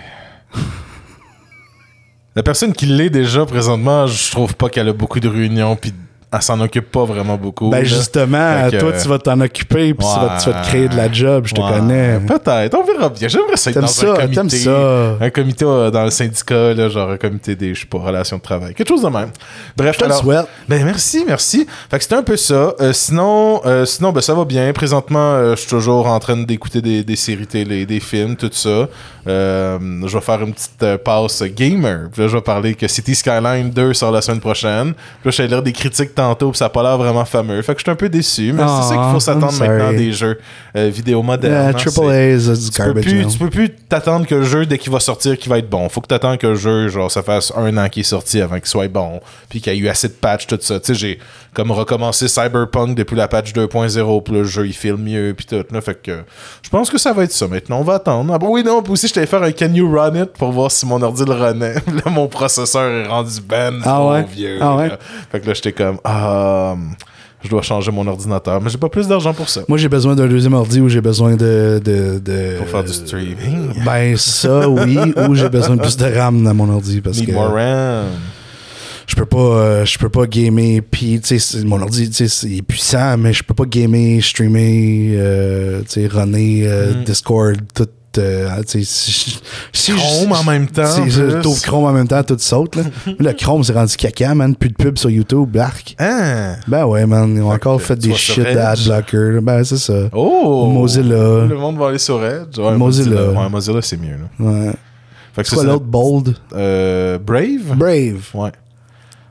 La 2.35 2.43
personne 2.43 2.71
qui 2.71 2.85
l'est 2.85 3.09
déjà 3.09 3.45
présentement, 3.45 4.07
je 4.07 4.31
trouve 4.31 4.55
pas 4.55 4.69
qu'elle 4.69 4.88
a 4.88 4.93
beaucoup 4.93 5.19
de 5.19 5.27
réunions, 5.27 5.75
puis 5.75 5.91
elle 6.38 6.41
s'en 6.43 6.59
occupe 6.61 6.91
pas 6.91 7.03
vraiment 7.05 7.35
beaucoup. 7.38 7.69
Ben 7.69 7.79
là. 7.79 7.83
justement, 7.83 8.69
que- 8.71 8.77
toi, 8.77 8.91
tu 9.01 9.07
vas 9.07 9.19
t'en 9.19 9.39
occuper, 9.41 9.93
puis 9.93 10.05
tu, 10.07 10.19
vas, 10.19 10.38
tu 10.41 10.49
vas 10.49 10.61
te 10.61 10.67
créer 10.67 10.88
de 10.88 10.95
la 10.95 11.11
job, 11.11 11.45
je 11.47 11.53
te 11.55 11.61
Ouais, 11.61 11.69
connais. 11.71 12.19
Peut-être, 12.19 12.75
on 12.75 12.83
verra 12.83 13.09
bien. 13.09 13.27
J'aimerais 13.27 13.57
ça 13.57 13.71
être 13.71 13.79
dans 13.79 13.88
ça, 13.88 14.13
un 14.13 14.27
comité. 14.27 14.57
ça. 14.57 15.15
Un 15.19 15.29
comité 15.29 15.65
euh, 15.65 15.91
dans 15.91 16.03
le 16.03 16.11
syndicat, 16.11 16.73
là, 16.73 16.89
genre 16.89 17.11
un 17.11 17.17
comité 17.17 17.55
des, 17.55 17.73
je 17.73 17.81
sais 17.81 17.85
pas, 17.88 17.97
relations 17.99 18.38
de 18.38 18.41
travail. 18.41 18.73
Quelque 18.73 18.88
chose 18.89 19.01
de 19.03 19.09
même. 19.09 19.29
Bref, 19.75 19.93
Je 19.95 19.99
te 19.99 20.05
le 20.05 20.11
alors- 20.11 20.23
souhaite. 20.23 20.47
Ben 20.69 20.83
merci, 20.85 21.23
merci. 21.27 21.67
Fait 21.89 21.97
que 21.97 22.03
c'était 22.03 22.15
un 22.15 22.23
peu 22.23 22.38
ça. 22.38 22.73
Euh, 22.79 22.93
sinon, 22.93 23.61
euh, 23.65 23.85
sinon 23.85 24.11
ben, 24.11 24.21
ça 24.21 24.33
va 24.33 24.45
bien. 24.45 24.71
Présentement, 24.73 25.51
je 25.51 25.55
suis 25.55 25.69
toujours 25.69 26.07
en 26.07 26.19
train 26.19 26.38
d'écouter 26.38 26.81
des, 26.81 27.03
des 27.03 27.15
séries 27.15 27.47
télé, 27.47 27.85
des 27.85 27.99
films, 27.99 28.35
tout 28.35 28.49
ça. 28.51 28.88
Je 29.25 30.13
vais 30.13 30.21
faire 30.21 30.41
une 30.41 30.53
petite 30.53 30.97
passe 31.03 31.43
gamer. 31.43 32.09
Puis 32.11 32.21
là, 32.21 32.27
je 32.27 32.35
vais 32.35 32.41
parler 32.41 32.75
que 32.75 32.88
City 32.88 33.15
Skyline 33.15 33.69
2 33.71 33.93
sort 33.93 34.11
la 34.11 34.21
semaine 34.21 34.39
prochaine. 34.39 34.93
Puis 34.93 35.25
là, 35.25 35.31
je 35.31 35.41
allé 35.41 35.49
lire 35.49 35.61
des 35.63 35.73
critiques 35.73 36.15
tantôt, 36.15 36.26
puis 36.36 36.49
ça 36.55 36.65
a 36.65 36.69
pas 36.69 36.84
l'air 36.84 36.97
vraiment 36.97 37.25
fameux. 37.25 37.61
Fait 37.61 37.73
que 37.73 37.80
je 37.80 37.84
suis 37.84 37.91
un 37.91 37.95
peu 37.95 38.09
déçu. 38.09 38.53
Mais 38.53 38.63
c'est 38.63 38.89
ça 38.89 38.95
qu'il 39.01 39.13
faut 39.13 39.19
s'attendre 39.19 39.53
I'm 39.53 39.67
maintenant 39.67 39.93
des 39.93 40.11
jeux 40.11 40.39
euh, 40.75 40.89
vidéo 40.89 41.21
modernes. 41.21 41.53
Yeah, 41.53 41.67
hein. 41.69 41.73
Triple 41.73 42.09
C'est- 42.09 42.53
it's 42.53 42.71
tu 42.71 42.78
peux, 42.82 42.86
garbage. 42.86 43.03
plus, 43.05 43.23
now. 43.25 43.30
tu 43.32 43.38
peux 43.38 43.49
plus 43.49 43.69
t'attendre 43.89 44.25
que 44.25 44.36
le 44.36 44.43
jeu, 44.43 44.65
dès 44.65 44.78
qu'il 44.78 44.91
va 44.91 44.99
sortir, 44.99 45.38
qu'il 45.38 45.49
va 45.49 45.59
être 45.59 45.69
bon. 45.69 45.88
Faut 45.89 46.01
que 46.01 46.07
t'attendes 46.07 46.38
que 46.38 46.47
le 46.47 46.55
jeu, 46.55 46.88
genre, 46.89 47.11
ça 47.11 47.23
fasse 47.23 47.51
un 47.55 47.75
an 47.78 47.89
qu'il 47.89 48.01
est 48.01 48.03
sorti 48.03 48.41
avant 48.41 48.57
qu'il 48.57 48.67
soit 48.67 48.88
bon, 48.88 49.19
puis 49.49 49.61
qu'il 49.61 49.73
y 49.73 49.75
a 49.78 49.80
eu 49.80 49.88
assez 49.89 50.07
de 50.07 50.13
patch, 50.13 50.47
tout 50.47 50.57
ça. 50.61 50.80
Tu 50.80 50.88
sais, 50.88 50.95
j'ai 50.95 51.19
comme 51.58 51.72
recommencé 51.72 52.28
Cyberpunk 52.28 52.95
depuis 52.95 53.16
la 53.16 53.28
patch 53.28 53.51
2.0, 53.51 54.22
puis 54.24 54.32
le 54.36 54.43
jeu, 54.43 54.68
il 54.68 54.74
file 54.74 54.95
mieux, 54.97 55.34
puis 55.36 55.43
tout. 55.47 55.55
Là, 55.72 55.82
fait 55.82 55.99
que 55.99 56.20
je 56.62 56.70
pense 56.70 56.91
que 56.91 56.99
ça 56.99 57.14
va 57.14 57.24
être 57.24 57.32
ça. 57.32 57.47
Maintenant, 57.47 57.80
on 57.80 57.84
va 57.84 57.95
attendre. 57.95 58.32
Ah, 58.32 58.38
bah 58.38 58.45
oui, 58.47 58.64
non, 58.64 58.84
puis 58.84 58.93
aussi, 58.93 59.08
je 59.08 59.14
t'allais 59.16 59.26
faire 59.26 59.41
un 59.41 59.51
Can 59.51 59.74
You 59.74 59.91
Run 59.91 60.14
It 60.22 60.34
pour 60.34 60.51
voir 60.51 60.70
si 60.70 60.86
mon 60.86 61.01
ordi 61.01 61.26
le 61.26 61.34
renaît. 61.34 61.74
là, 62.05 62.12
mon 62.12 62.28
processeur 62.28 62.84
est 62.91 63.08
rendu 63.08 63.41
ben 63.43 63.82
Ah 63.84 64.05
ouais? 64.05 64.24
vieux. 64.32 64.60
Ah 64.62 64.76
ouais? 64.76 64.91
Fait 65.32 65.39
que 65.39 65.47
là, 65.47 65.55
j'étais 65.55 65.72
comme, 65.72 65.97
ah, 66.03 66.76
je 67.43 67.49
dois 67.49 67.64
changer 67.64 67.91
mon 67.91 68.05
ordinateur, 68.05 68.62
mais 68.62 68.70
j'ai 68.70 68.78
pas 68.78 68.89
plus 68.89 69.08
d'argent 69.08 69.34
pour 69.34 69.49
ça. 69.49 69.62
Moi, 69.68 69.80
j'ai 69.80 69.89
besoin 69.89 70.14
d'un 70.14 70.28
deuxième 70.28 70.53
ordi 70.53 70.80
où 70.80 70.89
j'ai 70.89 71.01
besoin 71.01 71.32
de, 71.36 71.82
de, 71.84 72.20
de- 72.20 72.58
Pour 72.60 72.68
faire 72.68 72.84
du 72.84 72.93
streaming. 72.93 73.84
Ben, 73.84 74.16
ça, 74.16 74.70
oui, 74.70 74.99
ou 75.28 75.34
j'ai 75.34 75.49
besoin 75.49 75.76
de 75.76 75.82
plus 75.82 75.97
de 75.97 76.05
RAM 76.05 76.43
dans 76.43 76.53
mon 76.53 76.70
ordi 76.72 77.01
parce 77.01 77.18
Need 77.18 77.30
que 77.30 77.34
more 77.34 77.51
RAM. 77.53 78.05
Je 79.08 79.16
peux 79.16 79.26
pas, 79.26 79.38
euh, 79.38 79.86
je 79.86 79.97
peux 79.97 80.10
pas 80.10 80.26
gamer. 80.28 80.82
Puis, 80.91 81.20
tu 81.22 81.39
sais, 81.39 81.64
mon 81.64 81.82
ordi, 81.82 82.10
tu 82.10 82.28
sais, 82.28 82.47
est 82.51 82.62
puissant, 82.62 83.18
mais 83.18 83.32
je 83.34 83.41
peux 83.41 83.53
pas 83.53 83.66
gamer, 83.66 84.22
streamer, 84.22 85.14
euh, 85.16 85.82
tu 85.82 86.01
sais, 86.01 86.08
runner 86.08 86.64
euh, 86.68 86.93
Mm. 86.93 87.03
Discord, 87.05 87.58
tout. 87.74 87.88
si, 88.66 89.39
si 89.74 89.91
Chrome 89.93 90.32
en 90.32 90.43
même 90.43 90.68
temps, 90.68 90.86
Si 90.88 91.10
je 91.10 91.62
Chrome 91.64 91.86
en 91.86 91.93
même 91.93 92.08
temps, 92.08 92.24
tout 92.24 92.38
saute. 92.39 92.76
Là. 92.76 92.84
le 93.20 93.34
Chrome, 93.34 93.64
c'est 93.64 93.74
rendu 93.74 93.95
caca, 93.95 94.34
man. 94.36 94.55
Plus 94.55 94.70
de 94.70 94.76
pub 94.76 94.97
sur 94.97 95.10
YouTube, 95.10 95.49
Blark. 95.51 95.95
Hein? 95.99 96.55
Ben 96.68 96.86
ouais, 96.86 97.05
man. 97.05 97.34
Ils 97.36 97.41
ont 97.41 97.49
Fait 97.49 97.55
encore 97.55 97.82
fait 97.82 97.95
des 97.95 98.14
shit 98.14 98.43
d'adblocker. 98.43 99.39
Ben, 99.41 99.64
c'est 99.64 99.78
ça. 99.78 100.10
Oh! 100.14 100.68
Mozilla. 100.72 101.45
Le 101.45 101.58
monde 101.58 101.78
va 101.78 101.89
aller 101.89 101.99
sur 101.99 102.24
Edge. 102.26 102.58
Ouais, 102.58 102.76
Mozilla. 102.76 103.30
Ouais, 103.30 103.49
Mozilla, 103.49 103.82
c'est 103.82 103.97
mieux. 103.97 104.18
Là. 104.18 104.45
Ouais. 104.45 104.74
Fait 105.34 105.43
que 105.43 105.49
C'est 105.49 105.55
ça, 105.55 105.62
quoi 105.62 105.72
l'autre? 105.74 105.86
Bold? 105.86 106.36
Euh, 106.55 107.20
Brave? 107.20 107.76
Brave. 107.76 108.24
Ouais. 108.34 108.51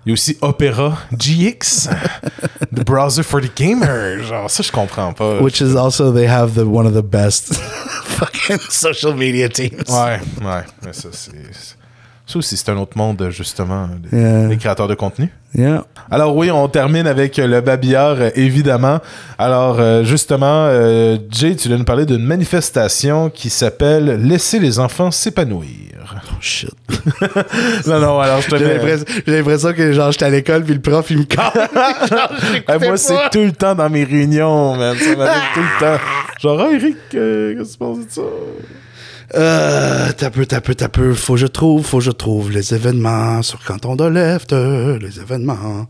Il 0.07 0.11
y 0.11 0.13
a 0.13 0.15
aussi 0.15 0.39
Opera 0.41 0.97
GX, 1.19 1.89
the 2.73 2.85
browser 2.85 3.25
for 3.25 3.41
the 3.41 3.51
gamer. 3.57 4.23
Genre, 4.23 4.49
ça, 4.49 4.63
je 4.63 4.71
comprends 4.71 5.13
pas. 5.13 5.41
Which 5.43 5.61
is 5.61 5.75
also 5.75 6.13
they 6.13 6.29
have 6.29 6.55
the 6.55 6.65
one 6.65 6.87
of 6.87 6.95
the 6.95 7.03
best 7.03 7.57
fucking 8.05 8.61
social 8.71 9.15
media 9.15 9.49
teams. 9.49 9.89
Ouais, 9.89 10.21
ouais. 10.43 10.63
Mais 10.85 10.93
ça, 10.93 11.09
c'est. 11.11 11.33
Ça 12.29 12.39
aussi, 12.41 12.57
c'est 12.57 12.69
un 12.71 12.77
autre 12.77 12.99
monde, 12.99 13.29
justement, 13.31 13.89
Yeah. 14.13 14.49
des 14.49 14.57
créateurs 14.57 14.89
de 14.89 14.95
contenu. 14.95 15.31
Yeah. 15.55 15.85
Alors 16.11 16.35
oui, 16.37 16.51
on 16.51 16.67
termine 16.69 17.07
avec 17.07 17.39
euh, 17.39 17.47
le 17.47 17.61
babillard, 17.61 18.17
euh, 18.19 18.31
évidemment. 18.35 18.99
Alors 19.39 19.77
euh, 19.79 20.03
justement, 20.05 20.69
Jay, 21.31 21.55
tu 21.57 21.69
viens 21.69 21.79
nous 21.79 21.85
parler 21.85 22.05
d'une 22.05 22.25
manifestation 22.25 23.31
qui 23.31 23.49
s'appelle 23.49 24.21
Laisser 24.27 24.59
les 24.59 24.79
enfants 24.81 25.11
s'épanouir. 25.13 25.69
Oh 26.15 26.35
shit. 26.41 26.71
Non, 27.87 28.01
non, 28.01 28.19
alors 28.21 28.41
je 28.41 28.49
te 28.51 28.57
J'ai 29.27 29.33
l'impression- 29.39 29.73
que 29.73 29.93
genre 29.93 30.11
j'étais 30.13 30.25
à 30.25 30.31
l'école 30.31 30.65
puis 30.65 30.75
le 30.75 30.81
prof 30.81 31.07
il 31.11 31.19
me 31.19 31.25
calme. 31.25 31.51
Ah, 32.67 32.79
moi, 32.81 32.97
c'est 32.97 33.15
tout 33.33 33.43
le 33.45 33.53
temps 33.53 33.75
dans 33.75 33.89
mes 33.89 34.05
réunions, 34.05 34.77
man. 34.77 34.97
Ça 34.97 35.17
m'arrive 35.17 35.43
tout 35.55 35.61
le 35.61 35.81
temps. 35.81 36.03
Genre, 36.41 36.61
ah, 36.61 36.73
Eric, 36.75 36.97
qu'est-ce 37.11 37.55
que 37.69 37.73
tu 37.73 37.79
penses 37.79 37.99
de 37.99 38.11
ça? 38.11 38.23
Euh, 39.37 40.09
t'as 40.17 40.31
peu, 40.31 40.47
t'as 40.47 40.61
peu, 40.61 40.75
t'as 40.75 40.89
peu. 40.89 41.15
Faut 41.15 41.35
que 41.35 41.41
je 41.41 41.47
trouve, 41.47 41.85
faut 41.85 41.99
que 41.99 42.05
je 42.05 42.11
trouve 42.11 42.51
les 42.51 42.75
événements 42.75 43.43
sur 43.43 43.63
Canton 43.65 43.97
de 43.97 44.05
Left, 44.05 44.53
les 44.53 45.21
événements. 45.21 45.87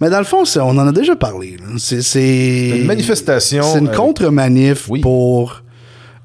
Mais 0.00 0.10
dans 0.10 0.18
le 0.18 0.24
fond, 0.24 0.44
on 0.56 0.78
en 0.78 0.86
a 0.86 0.92
déjà 0.92 1.16
parlé. 1.16 1.56
C'est, 1.78 2.78
Une 2.78 2.86
manifestation, 2.86 3.64
C'est 3.64 3.80
une 3.80 3.88
euh, 3.88 3.92
contre-manif 3.92 4.88
oui. 4.88 5.00
pour 5.00 5.62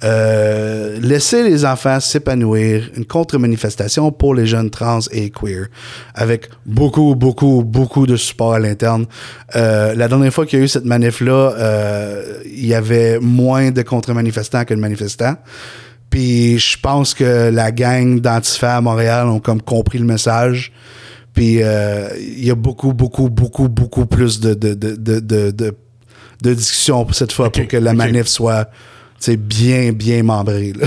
euh, 0.04 1.00
laisser 1.02 1.44
les 1.44 1.66
enfants 1.66 2.00
s'épanouir. 2.00 2.92
Une 2.96 3.06
contre-manifestation 3.06 4.12
pour 4.12 4.36
les 4.36 4.46
jeunes 4.46 4.70
trans 4.70 5.00
et 5.12 5.32
queer. 5.32 5.68
Avec 6.14 6.50
beaucoup, 6.68 7.16
beaucoup, 7.16 7.64
beaucoup 7.64 8.06
de 8.06 8.16
support 8.16 8.54
à 8.54 8.60
l'interne. 8.60 9.08
Euh, 9.56 9.96
la 9.96 10.08
dernière 10.08 10.32
fois 10.32 10.46
qu'il 10.46 10.60
y 10.60 10.62
a 10.62 10.66
eu 10.66 10.68
cette 10.68 10.86
manif-là, 10.86 11.56
il 12.46 12.68
y 12.68 12.76
avait 12.76 13.18
moins 13.20 13.72
de 13.72 13.82
contre-manifestants 13.82 14.66
que 14.66 14.76
de 14.76 14.80
manifestants. 14.80 15.36
Puis 16.14 16.60
je 16.60 16.78
pense 16.80 17.16
que 17.16 17.50
la 17.52 17.72
gang 17.72 18.20
d'Antifa 18.20 18.78
à 18.78 18.82
Montréal 18.82 19.26
ont 19.30 19.40
comme 19.40 19.64
compris 19.64 19.98
le 19.98 20.06
message. 20.06 20.72
Puis 21.34 21.64
euh, 21.64 22.08
il 22.20 22.46
y 22.46 22.52
a 22.52 22.56
beaucoup, 22.56 22.94
beaucoup, 22.94 23.32
beaucoup, 23.32 23.68
beaucoup 23.68 24.06
plus 24.06 24.40
de, 24.40 24.54
de, 24.54 24.76
de, 24.76 24.96
de, 24.96 25.50
de, 26.44 26.54
discussions 26.54 27.08
cette 27.14 27.32
fois 27.32 27.52
pour 27.52 27.68
que 27.68 27.78
la 27.78 27.96
manif 27.96 28.28
soit 28.28 28.70
bien, 29.28 29.92
bien 29.92 30.22
membrée. 30.22 30.74
là. 30.80 30.86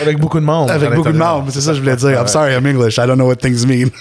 Avec 0.00 0.18
beaucoup 0.18 0.40
de 0.40 0.46
membres. 0.46 0.70
Avec 0.70 0.94
beaucoup 0.94 1.12
de 1.12 1.18
membres, 1.18 1.50
c'est 1.52 1.60
ça 1.60 1.72
que 1.72 1.76
je 1.76 1.82
voulais 1.82 1.96
dire. 1.96 2.08
I'm 2.12 2.22
Ouais. 2.22 2.28
sorry, 2.28 2.54
I'm 2.54 2.64
English. 2.66 2.96
I 2.96 3.06
don't 3.06 3.16
know 3.18 3.26
what 3.26 3.36
things 3.36 3.66
mean. 3.66 3.90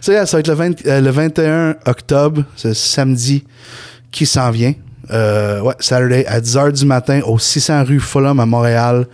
so 0.00 0.12
yeah, 0.12 0.24
ça 0.24 0.36
va 0.36 0.40
être 0.40 0.46
le, 0.46 0.54
20 0.54 0.86
euh, 0.86 1.00
le 1.00 1.10
21 1.10 1.74
octobre, 1.84 2.44
c'est 2.54 2.74
samedi 2.74 3.44
qui 4.14 4.26
s'en 4.26 4.50
vient. 4.50 4.72
Euh, 5.10 5.60
ouais, 5.60 5.74
Saturday 5.80 6.24
à 6.26 6.40
10h 6.40 6.72
du 6.72 6.86
matin 6.86 7.20
au 7.26 7.38
600 7.38 7.84
rue 7.84 8.00
Fulham 8.00 8.40
à 8.40 8.46
Montréal. 8.46 9.06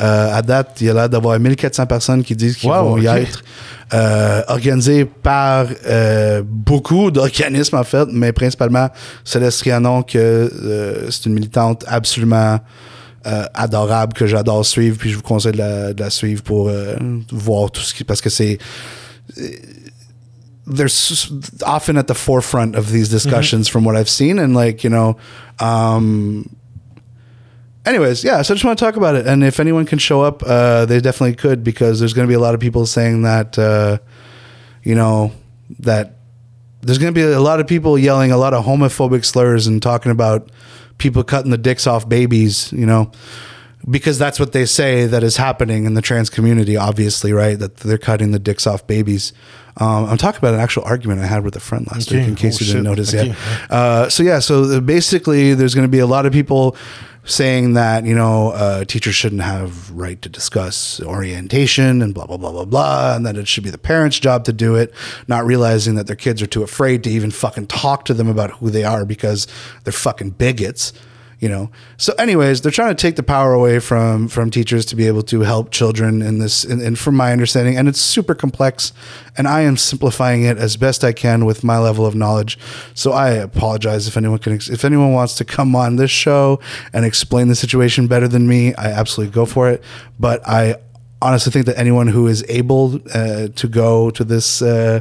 Euh, 0.00 0.34
à 0.34 0.42
date, 0.42 0.76
il 0.80 0.88
y 0.88 0.90
a 0.90 0.94
l'air 0.94 1.08
d'avoir 1.08 1.38
1400 1.40 1.86
personnes 1.86 2.22
qui 2.22 2.36
disent 2.36 2.56
qu'ils 2.56 2.68
Wow, 2.68 2.84
vont 2.90 2.98
y 2.98 3.06
être. 3.06 3.42
Euh, 3.94 4.42
organisé 4.48 5.06
par 5.06 5.64
euh, 5.86 6.42
beaucoup 6.44 7.10
d'organismes 7.10 7.76
en 7.76 7.84
fait, 7.84 8.06
mais 8.12 8.32
principalement 8.32 8.90
Céleste 9.24 9.62
Rianon, 9.62 10.02
que 10.02 10.18
euh, 10.18 11.10
c'est 11.10 11.24
une 11.24 11.32
militante 11.32 11.86
absolument 11.88 12.58
euh, 13.26 13.44
adorable 13.54 14.12
que 14.12 14.26
j'adore 14.26 14.66
suivre, 14.66 14.98
puis 14.98 15.08
je 15.08 15.16
vous 15.16 15.22
conseille 15.22 15.52
de 15.52 15.58
la, 15.58 15.94
de 15.94 16.00
la 16.02 16.10
suivre 16.10 16.42
pour 16.42 16.68
euh, 16.68 16.96
voir 17.32 17.70
tout 17.70 17.80
ce 17.80 17.94
qui 17.94 18.04
parce 18.04 18.20
que 18.20 18.28
c'est 18.28 18.58
they're 20.68 20.88
often 21.64 21.96
at 21.96 22.06
the 22.08 22.14
forefront 22.14 22.76
of 22.76 22.90
these 22.92 23.08
discussions 23.08 23.68
from 23.68 23.84
what 23.84 23.96
I've 23.96 24.08
seen 24.08 24.38
and 24.38 24.54
like 24.54 24.84
you 24.84 24.90
know 24.90 25.16
um 25.60 26.54
anyways 27.86 28.22
yeah 28.22 28.42
so 28.42 28.52
I 28.52 28.54
just 28.54 28.64
want 28.64 28.78
to 28.78 28.84
talk 28.84 28.96
about 28.96 29.14
it. 29.14 29.26
And 29.26 29.42
if 29.42 29.60
anyone 29.60 29.86
can 29.86 29.98
show 29.98 30.20
up 30.22 30.42
uh 30.44 30.84
they 30.84 31.00
definitely 31.00 31.36
could 31.36 31.64
because 31.64 31.98
there's 31.98 32.12
going 32.12 32.26
to 32.26 32.30
be 32.30 32.34
a 32.34 32.40
lot 32.40 32.54
of 32.54 32.60
people 32.60 32.84
saying 32.84 33.22
that 33.22 33.58
uh 33.58 33.98
you 34.82 34.94
know 34.94 35.32
that 35.80 36.16
there's 36.82 36.98
going 36.98 37.12
to 37.12 37.18
be 37.18 37.24
a 37.24 37.40
lot 37.40 37.60
of 37.60 37.66
people 37.66 37.98
yelling 37.98 38.30
a 38.30 38.36
lot 38.36 38.54
of 38.54 38.64
homophobic 38.64 39.24
slurs 39.24 39.66
and 39.66 39.82
talking 39.82 40.12
about 40.12 40.50
people 40.98 41.24
cutting 41.24 41.50
the 41.50 41.58
dicks 41.58 41.86
off 41.86 42.08
babies 42.08 42.72
you 42.72 42.86
know 42.86 43.10
because 43.88 44.18
that's 44.18 44.40
what 44.40 44.52
they 44.52 44.66
say 44.66 45.06
that 45.06 45.22
is 45.22 45.36
happening 45.36 45.84
in 45.84 45.94
the 45.94 46.02
trans 46.02 46.30
community 46.30 46.76
obviously 46.76 47.32
right 47.32 47.58
that 47.58 47.76
they're 47.78 47.98
cutting 47.98 48.32
the 48.32 48.38
dicks 48.38 48.66
off 48.66 48.86
babies 48.86 49.32
um, 49.76 50.04
i'm 50.06 50.16
talking 50.18 50.38
about 50.38 50.54
an 50.54 50.60
actual 50.60 50.82
argument 50.84 51.20
i 51.20 51.26
had 51.26 51.44
with 51.44 51.54
a 51.56 51.60
friend 51.60 51.86
last 51.92 52.08
Okay. 52.08 52.18
week 52.20 52.28
in 52.28 52.34
case 52.34 52.60
Oh, 52.60 52.64
you 52.64 52.72
didn't 52.72 52.80
shit. 52.82 52.90
notice 52.90 53.14
Okay. 53.14 53.28
yet 53.28 53.36
uh, 53.70 54.08
so 54.08 54.22
yeah 54.22 54.40
so 54.40 54.64
uh, 54.64 54.80
basically 54.80 55.54
there's 55.54 55.74
going 55.74 55.86
to 55.86 55.90
be 55.90 56.00
a 56.00 56.06
lot 56.06 56.26
of 56.26 56.32
people 56.32 56.76
saying 57.24 57.74
that 57.74 58.04
you 58.04 58.14
know 58.14 58.50
uh, 58.52 58.84
teachers 58.84 59.14
shouldn't 59.14 59.42
have 59.42 59.90
right 59.90 60.20
to 60.22 60.28
discuss 60.30 60.98
orientation 61.02 62.00
and 62.02 62.14
blah 62.14 62.24
blah 62.26 62.36
blah 62.38 62.50
blah 62.50 62.64
blah 62.64 63.14
and 63.14 63.26
that 63.26 63.36
it 63.36 63.46
should 63.46 63.62
be 63.64 63.70
the 63.70 63.78
parents 63.78 64.18
job 64.18 64.44
to 64.44 64.52
do 64.52 64.74
it 64.76 64.92
not 65.28 65.44
realizing 65.44 65.94
that 65.94 66.06
their 66.06 66.16
kids 66.16 66.40
are 66.42 66.46
too 66.46 66.62
afraid 66.62 67.04
to 67.04 67.10
even 67.10 67.30
fucking 67.30 67.66
talk 67.66 68.04
to 68.06 68.14
them 68.14 68.28
about 68.28 68.50
who 68.52 68.70
they 68.70 68.82
are 68.82 69.04
because 69.04 69.46
they're 69.84 69.92
fucking 69.92 70.30
bigots 70.30 70.92
you 71.40 71.48
know 71.48 71.70
so 71.96 72.12
anyways 72.14 72.60
they're 72.60 72.72
trying 72.72 72.94
to 72.94 73.00
take 73.00 73.16
the 73.16 73.22
power 73.22 73.52
away 73.52 73.78
from 73.78 74.28
from 74.28 74.50
teachers 74.50 74.84
to 74.84 74.96
be 74.96 75.06
able 75.06 75.22
to 75.22 75.40
help 75.40 75.70
children 75.70 76.20
in 76.20 76.38
this 76.38 76.64
and, 76.64 76.82
and 76.82 76.98
from 76.98 77.14
my 77.14 77.32
understanding 77.32 77.76
and 77.76 77.88
it's 77.88 78.00
super 78.00 78.34
complex 78.34 78.92
and 79.36 79.46
i 79.46 79.60
am 79.60 79.76
simplifying 79.76 80.42
it 80.42 80.58
as 80.58 80.76
best 80.76 81.04
i 81.04 81.12
can 81.12 81.44
with 81.44 81.62
my 81.62 81.78
level 81.78 82.04
of 82.04 82.14
knowledge 82.14 82.58
so 82.94 83.12
i 83.12 83.30
apologize 83.30 84.08
if 84.08 84.16
anyone 84.16 84.38
can 84.38 84.54
if 84.54 84.84
anyone 84.84 85.12
wants 85.12 85.34
to 85.34 85.44
come 85.44 85.74
on 85.76 85.96
this 85.96 86.10
show 86.10 86.58
and 86.92 87.04
explain 87.04 87.48
the 87.48 87.56
situation 87.56 88.06
better 88.06 88.28
than 88.28 88.46
me 88.48 88.74
i 88.74 88.86
absolutely 88.86 89.32
go 89.32 89.46
for 89.46 89.70
it 89.70 89.82
but 90.18 90.46
i 90.46 90.74
honestly 91.20 91.50
think 91.50 91.66
that 91.66 91.78
anyone 91.78 92.06
who 92.06 92.26
is 92.26 92.44
able 92.48 93.00
uh, 93.14 93.48
to 93.48 93.68
go 93.68 94.10
to 94.10 94.24
this 94.24 94.62
uh, 94.62 95.00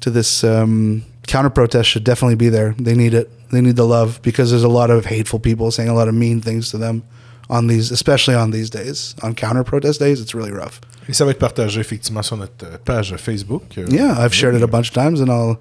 to 0.00 0.10
this 0.10 0.44
um, 0.44 1.04
counter 1.26 1.50
protest 1.50 1.88
should 1.88 2.04
definitely 2.04 2.36
be 2.36 2.48
there. 2.48 2.74
They 2.78 2.94
need 2.94 3.14
it. 3.14 3.30
They 3.50 3.60
need 3.60 3.76
the 3.76 3.86
love 3.86 4.20
because 4.22 4.50
there's 4.50 4.64
a 4.64 4.68
lot 4.68 4.90
of 4.90 5.06
hateful 5.06 5.40
people 5.40 5.70
saying 5.70 5.88
a 5.88 5.94
lot 5.94 6.08
of 6.08 6.14
mean 6.14 6.40
things 6.40 6.70
to 6.70 6.78
them 6.78 7.02
on 7.48 7.66
these, 7.66 7.90
especially 7.90 8.34
on 8.36 8.50
these 8.50 8.68
days, 8.70 9.14
on 9.22 9.34
counter 9.34 9.64
protest 9.64 9.98
days. 10.00 10.20
It's 10.20 10.34
really 10.34 10.52
rough. 10.52 10.80
Et 11.08 11.14
ça 11.14 11.24
va 11.24 11.30
être 11.30 11.38
partagé 11.38 11.80
effectivement 11.80 12.22
sur 12.22 12.36
notre 12.36 12.64
euh, 12.66 12.76
page 12.84 13.14
Facebook. 13.16 13.62
Euh, 13.78 13.86
Yeah, 13.90 14.14
I've 14.18 14.34
shared 14.34 14.54
it 14.54 14.62
a 14.62 14.66
bunch 14.66 14.88
of 14.90 14.94
times, 14.94 15.20
and 15.22 15.30
I'll 15.30 15.56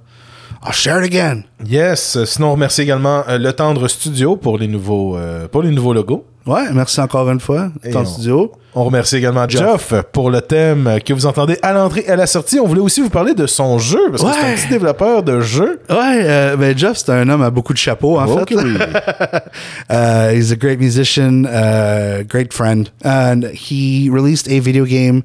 I'll 0.64 0.74
share 0.74 1.02
it 1.02 1.06
again. 1.06 1.46
Yes. 1.66 2.18
euh, 2.18 2.26
Sinon, 2.26 2.48
on 2.50 2.52
remercie 2.54 2.82
également 2.82 3.24
euh, 3.30 3.38
Le 3.38 3.54
Tendre 3.54 3.88
Studio 3.88 4.36
pour 4.36 4.58
les 4.58 4.68
nouveaux, 4.68 5.16
euh, 5.18 5.48
pour 5.48 5.62
les 5.64 5.72
nouveaux 5.72 5.94
logos. 5.94 6.26
Ouais, 6.48 6.64
merci 6.74 7.00
encore 7.02 7.30
une 7.30 7.40
fois. 7.42 7.70
Ton 7.92 8.00
on- 8.02 8.06
studio. 8.06 8.52
On 8.80 8.84
remercie 8.84 9.18
également 9.18 9.48
Jeff. 9.50 9.60
Jeff 9.90 9.94
pour 10.14 10.30
le 10.30 10.40
thème 10.40 11.00
que 11.04 11.12
vous 11.12 11.26
entendez 11.26 11.58
à 11.64 11.74
l'entrée 11.74 12.04
et 12.08 12.12
à 12.12 12.16
la 12.16 12.28
sortie. 12.28 12.60
On 12.60 12.68
voulait 12.68 12.80
aussi 12.82 13.02
vous 13.02 13.10
parler 13.10 13.34
de 13.34 13.48
son 13.48 13.80
jeu, 13.80 14.12
parce 14.12 14.22
que 14.24 14.30
c'est 14.32 14.38
un 14.40 14.50
Ouais. 14.50 14.56
petit 14.56 14.68
développeur 14.70 15.24
de 15.24 15.42
jeux. 15.42 15.82
Ouais, 15.90 15.96
euh, 16.24 16.56
ben 16.56 16.78
Jeff, 16.78 16.98
c'est 16.98 17.12
un 17.12 17.28
homme 17.28 17.42
à 17.42 17.50
beaucoup 17.50 17.74
de 17.74 17.78
chapeaux, 17.80 18.20
en 18.20 18.28
fait. 18.28 18.56
Uh, 19.90 20.30
he's 20.34 20.52
a 20.52 20.56
great 20.56 20.80
musician, 20.80 21.46
uh, 21.46 22.24
great 22.24 22.54
friend, 22.54 22.90
and 23.04 23.44
he 23.54 24.10
released 24.12 24.48
a 24.50 24.60
video 24.60 24.86
game 24.86 25.24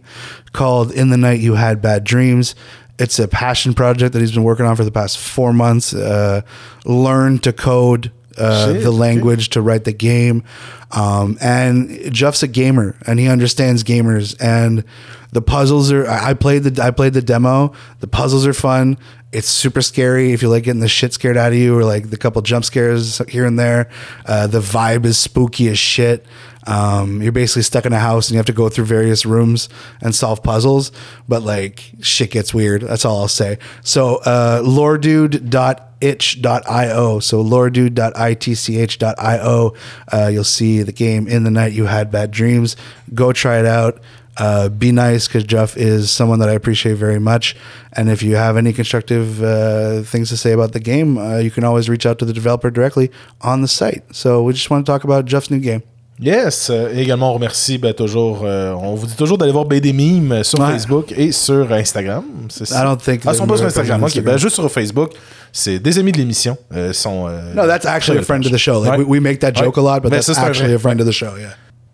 called 0.53 0.93
"In 0.93 1.11
the 1.11 1.17
Night 1.19 1.41
You 1.41 1.55
Had 1.57 1.81
Bad 1.83 2.05
Dreams." 2.05 2.55
It's 2.99 3.19
a 3.19 3.27
passion 3.27 3.75
project 3.75 4.13
that 4.13 4.21
he's 4.21 4.33
been 4.33 4.45
working 4.45 4.67
on 4.67 4.77
for 4.77 4.85
the 4.85 4.91
past 4.93 5.19
four 5.19 5.53
months. 5.53 5.93
Uh, 5.93 6.43
learn 6.87 7.39
to 7.41 7.53
code 7.53 8.11
uh, 8.39 8.73
the 8.73 8.91
language 8.91 9.51
to 9.51 9.63
write 9.63 9.85
the 9.85 9.93
game, 9.93 10.45
um, 10.91 11.39
and 11.41 12.13
Jeff's 12.13 12.43
a 12.43 12.49
gamer 12.49 12.97
and 13.07 13.19
he 13.19 13.29
understands 13.29 13.85
gamers. 13.85 14.37
And 14.41 14.85
the 15.33 15.43
puzzles 15.43 15.91
are. 15.91 16.07
I 16.09 16.31
I 16.31 16.35
played 16.35 16.65
the 16.65 16.83
I 16.83 16.91
played 16.91 17.15
the 17.15 17.23
demo. 17.23 17.73
The 18.01 18.07
puzzles 18.07 18.47
are 18.47 18.53
fun. 18.53 18.99
It's 19.33 19.49
super 19.49 19.81
scary 19.81 20.33
if 20.33 20.43
you 20.43 20.51
like 20.51 20.65
getting 20.65 20.81
the 20.81 20.89
shit 20.89 21.15
scared 21.15 21.39
out 21.39 21.53
of 21.53 21.59
you, 21.59 21.77
or 21.77 21.85
like 21.85 22.11
the 22.11 22.19
couple 22.19 22.43
jump 22.43 22.67
scares 22.67 23.19
here 23.29 23.47
and 23.47 23.59
there. 23.59 23.89
Uh, 24.27 24.47
the 24.47 24.61
vibe 24.61 25.07
is 25.07 25.17
spooky 25.17 25.69
as 25.69 25.79
shit. 25.79 26.27
Um, 26.67 27.23
you're 27.23 27.33
basically 27.33 27.63
stuck 27.63 27.87
in 27.87 27.93
a 27.93 27.99
house 27.99 28.29
and 28.29 28.35
you 28.35 28.39
have 28.39 28.47
to 28.47 28.53
go 28.53 28.69
through 28.69 28.85
various 28.85 29.27
rooms 29.27 29.69
and 30.01 30.15
solve 30.15 30.41
puzzles, 30.43 30.93
but 31.29 31.43
like 31.43 31.93
shit 32.01 32.31
gets 32.31 32.55
weird. 32.55 32.83
That's 32.83 33.05
all 33.05 33.21
I'll 33.21 33.29
say. 33.29 33.59
So, 33.83 34.17
uh, 34.25 34.63
loredude.itch.io. 34.63 37.19
So, 37.21 37.45
loredude.itch.io. 37.45 39.75
Uh, 40.13 40.31
you'll 40.33 40.45
see 40.45 40.83
the 40.83 40.93
game 40.93 41.29
in 41.29 41.45
the 41.45 41.51
night 41.51 41.73
you 41.73 41.87
had 41.87 42.11
bad 42.11 42.31
dreams. 42.31 42.77
Go 43.15 43.33
try 43.33 43.59
it 43.59 43.67
out. 43.67 44.01
Uh, 44.39 44.71
be 44.71 44.93
nice 44.93 45.29
because 45.29 45.45
Jeff 45.45 45.77
is 45.77 46.11
someone 46.11 46.39
that 46.39 46.49
I 46.49 46.53
appreciate 46.53 46.95
very 46.95 47.19
much. 47.19 47.55
And 47.93 48.09
if 48.09 48.23
you 48.23 48.37
have 48.37 48.57
any 48.57 48.73
constructive 48.73 49.43
uh, 49.43 50.05
things 50.05 50.31
to 50.31 50.39
say 50.39 50.53
about 50.53 50.73
the 50.73 50.81
game, 50.81 51.19
uh, 51.19 51.37
you 51.37 51.51
can 51.51 51.65
always 51.65 51.91
reach 51.91 52.07
out 52.07 52.19
to 52.21 52.25
the 52.25 52.33
developer 52.33 52.71
directly 52.71 53.11
on 53.43 53.61
the 53.61 53.69
site. 53.69 54.03
So 54.15 54.43
we 54.43 54.55
just 54.55 54.71
want 54.71 54.87
to 54.87 54.91
talk 54.91 55.05
about 55.05 55.27
Jeff's 55.27 55.51
new 55.51 55.61
game. 55.61 55.83
Yes. 56.23 56.69
Euh, 56.71 56.93
et 56.95 57.01
également, 57.03 57.31
on 57.31 57.35
remercie 57.35 57.79
ben, 57.79 57.93
toujours. 57.93 58.43
euh, 58.45 58.73
on 58.73 58.95
vous 58.95 59.07
dit 59.07 59.17
toujours 59.17 59.37
d'aller 59.39 59.53
voir 59.53 59.65
BD 59.65 59.93
Meme 59.93 60.45
sur 60.45 60.61
Ouais. 60.61 60.73
Facebook 60.73 61.13
et 61.17 61.33
sur 61.33 61.71
Instagram. 61.73 62.25
C'est 62.49 62.65
ça. 62.67 62.81
I 62.83 62.85
don't 62.85 62.97
think 62.97 63.23
Ah, 63.27 63.31
ils 63.33 63.37
sont 63.37 63.47
pas 63.47 63.57
sur 63.57 63.67
Instagram. 63.67 64.01
on 64.01 64.05
Ok, 64.05 64.11
Instagram. 64.11 64.35
ben, 64.35 64.39
juste 64.41 64.55
sur 64.55 64.71
Facebook. 64.71 65.13
C'est 65.53 65.79
des 65.79 65.99
amis 65.99 66.13
de 66.13 66.19
l'émission. 66.19 66.57
Euh, 66.75 66.93
sont, 66.93 67.27
euh, 67.29 67.53
No, 67.55 67.67
that's 67.67 67.85
actually 67.87 68.19
a 68.19 68.23
friend 68.23 68.45
of 68.47 68.53
the 68.53 68.57
show. 68.57 68.83
Like 68.83 68.93
Ouais. 68.93 68.99
we, 69.05 69.19
we 69.19 69.21
make 69.21 69.41
that 69.41 69.53
joke 69.55 69.77
Ouais. 69.77 69.83
a 69.83 69.95
lot, 69.97 70.01
but 70.01 70.11
Ben, 70.11 70.21
that's 70.21 70.39
actually 70.39 70.73
a 70.75 70.79
friend 70.79 71.01
of 71.01 71.07
the 71.07 71.13
show. 71.13 71.37
Yeah. 71.39 71.49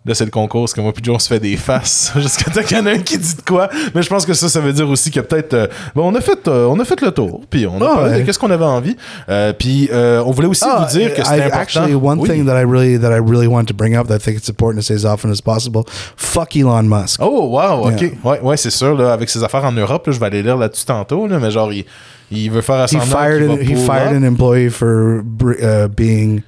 Là, 0.05 0.15
c'est 0.15 0.23
le 0.23 0.31
concours, 0.31 0.61
parce 0.61 0.73
que 0.73 0.79
moi, 0.79 0.93
puis 0.93 1.03
Joe, 1.03 1.17
on 1.17 1.19
se 1.19 1.27
fait 1.27 1.41
des 1.41 1.57
faces 1.57 2.13
jusqu'à 2.17 2.49
temps 2.49 2.61
qu'il 2.63 2.77
y 2.77 2.79
en 2.79 2.85
a 2.85 2.91
un 2.91 2.99
qui 2.99 3.17
dit 3.17 3.35
de 3.35 3.41
quoi. 3.41 3.69
Mais 3.93 4.01
je 4.01 4.07
pense 4.09 4.25
que 4.25 4.33
ça, 4.33 4.47
ça 4.47 4.61
veut 4.61 4.71
dire 4.71 4.89
aussi 4.89 5.11
que 5.11 5.19
peut-être. 5.19 5.53
euh, 5.53 5.67
bon, 5.93 6.09
on 6.09 6.15
a 6.15 6.21
fait, 6.21 6.47
euh, 6.47 6.67
on 6.67 6.79
a 6.79 6.85
fait 6.85 7.01
le 7.01 7.11
tour, 7.11 7.41
puis 7.49 7.67
on 7.67 7.81
a 7.81 7.85
Ah, 7.85 7.95
parlé 7.95 8.11
ouais. 8.11 8.19
de 8.21 8.25
qu'est-ce 8.25 8.39
qu'on 8.39 8.49
avait 8.49 8.63
envie. 8.63 8.95
Euh, 9.27 9.51
puis 9.51 9.89
on 9.91 10.31
voulait 10.31 10.47
aussi 10.47 10.63
Oh, 10.65 10.79
vous 10.79 10.97
dire 10.97 11.13
que 11.13 11.17
c'était 11.23 11.43
important. 11.43 11.59
Actually, 11.59 11.93
one 11.95 12.19
Oui. 12.19 12.29
thing 12.29 12.45
that 12.45 12.57
I 12.59 12.63
really 12.63 12.97
that 12.97 13.11
I 13.11 13.19
really 13.19 13.47
want 13.47 13.65
to 13.65 13.73
bring 13.73 13.95
up 13.97 14.07
that 14.07 14.15
I 14.15 14.19
think 14.19 14.37
it's 14.37 14.49
important 14.49 14.79
to 14.79 14.83
say 14.85 14.95
as 14.95 15.03
often 15.05 15.31
as 15.31 15.41
possible. 15.41 15.83
Fuck 16.15 16.55
Elon 16.55 16.83
Musk. 16.83 17.19
Oh, 17.21 17.49
wow, 17.49 17.85
ok. 17.89 18.01
Yeah. 18.01 18.09
Ouais, 18.23 18.39
ouais, 18.41 18.57
c'est 18.57 18.69
sûr, 18.71 18.95
là, 18.95 19.11
avec 19.11 19.29
ses 19.29 19.43
affaires 19.43 19.65
en 19.65 19.73
Europe, 19.73 20.07
là, 20.07 20.13
je 20.13 20.19
vais 20.19 20.25
aller 20.27 20.41
lire 20.41 20.55
là-dessus 20.57 20.85
tantôt, 20.85 21.27
là, 21.27 21.39
mais 21.39 21.51
genre, 21.51 21.73
il, 21.73 21.83
il 22.31 22.49
veut 22.49 22.61
faire 22.61 22.75
à 22.77 22.85
he 22.85 22.89
son 22.91 23.01
fired 23.01 23.49
an, 23.49 23.57
he 23.57 23.75
fired 23.75 24.13
an 24.15 24.23
employee 24.23 24.69
for 24.69 25.21
uh, 25.61 25.87
being 25.89 26.41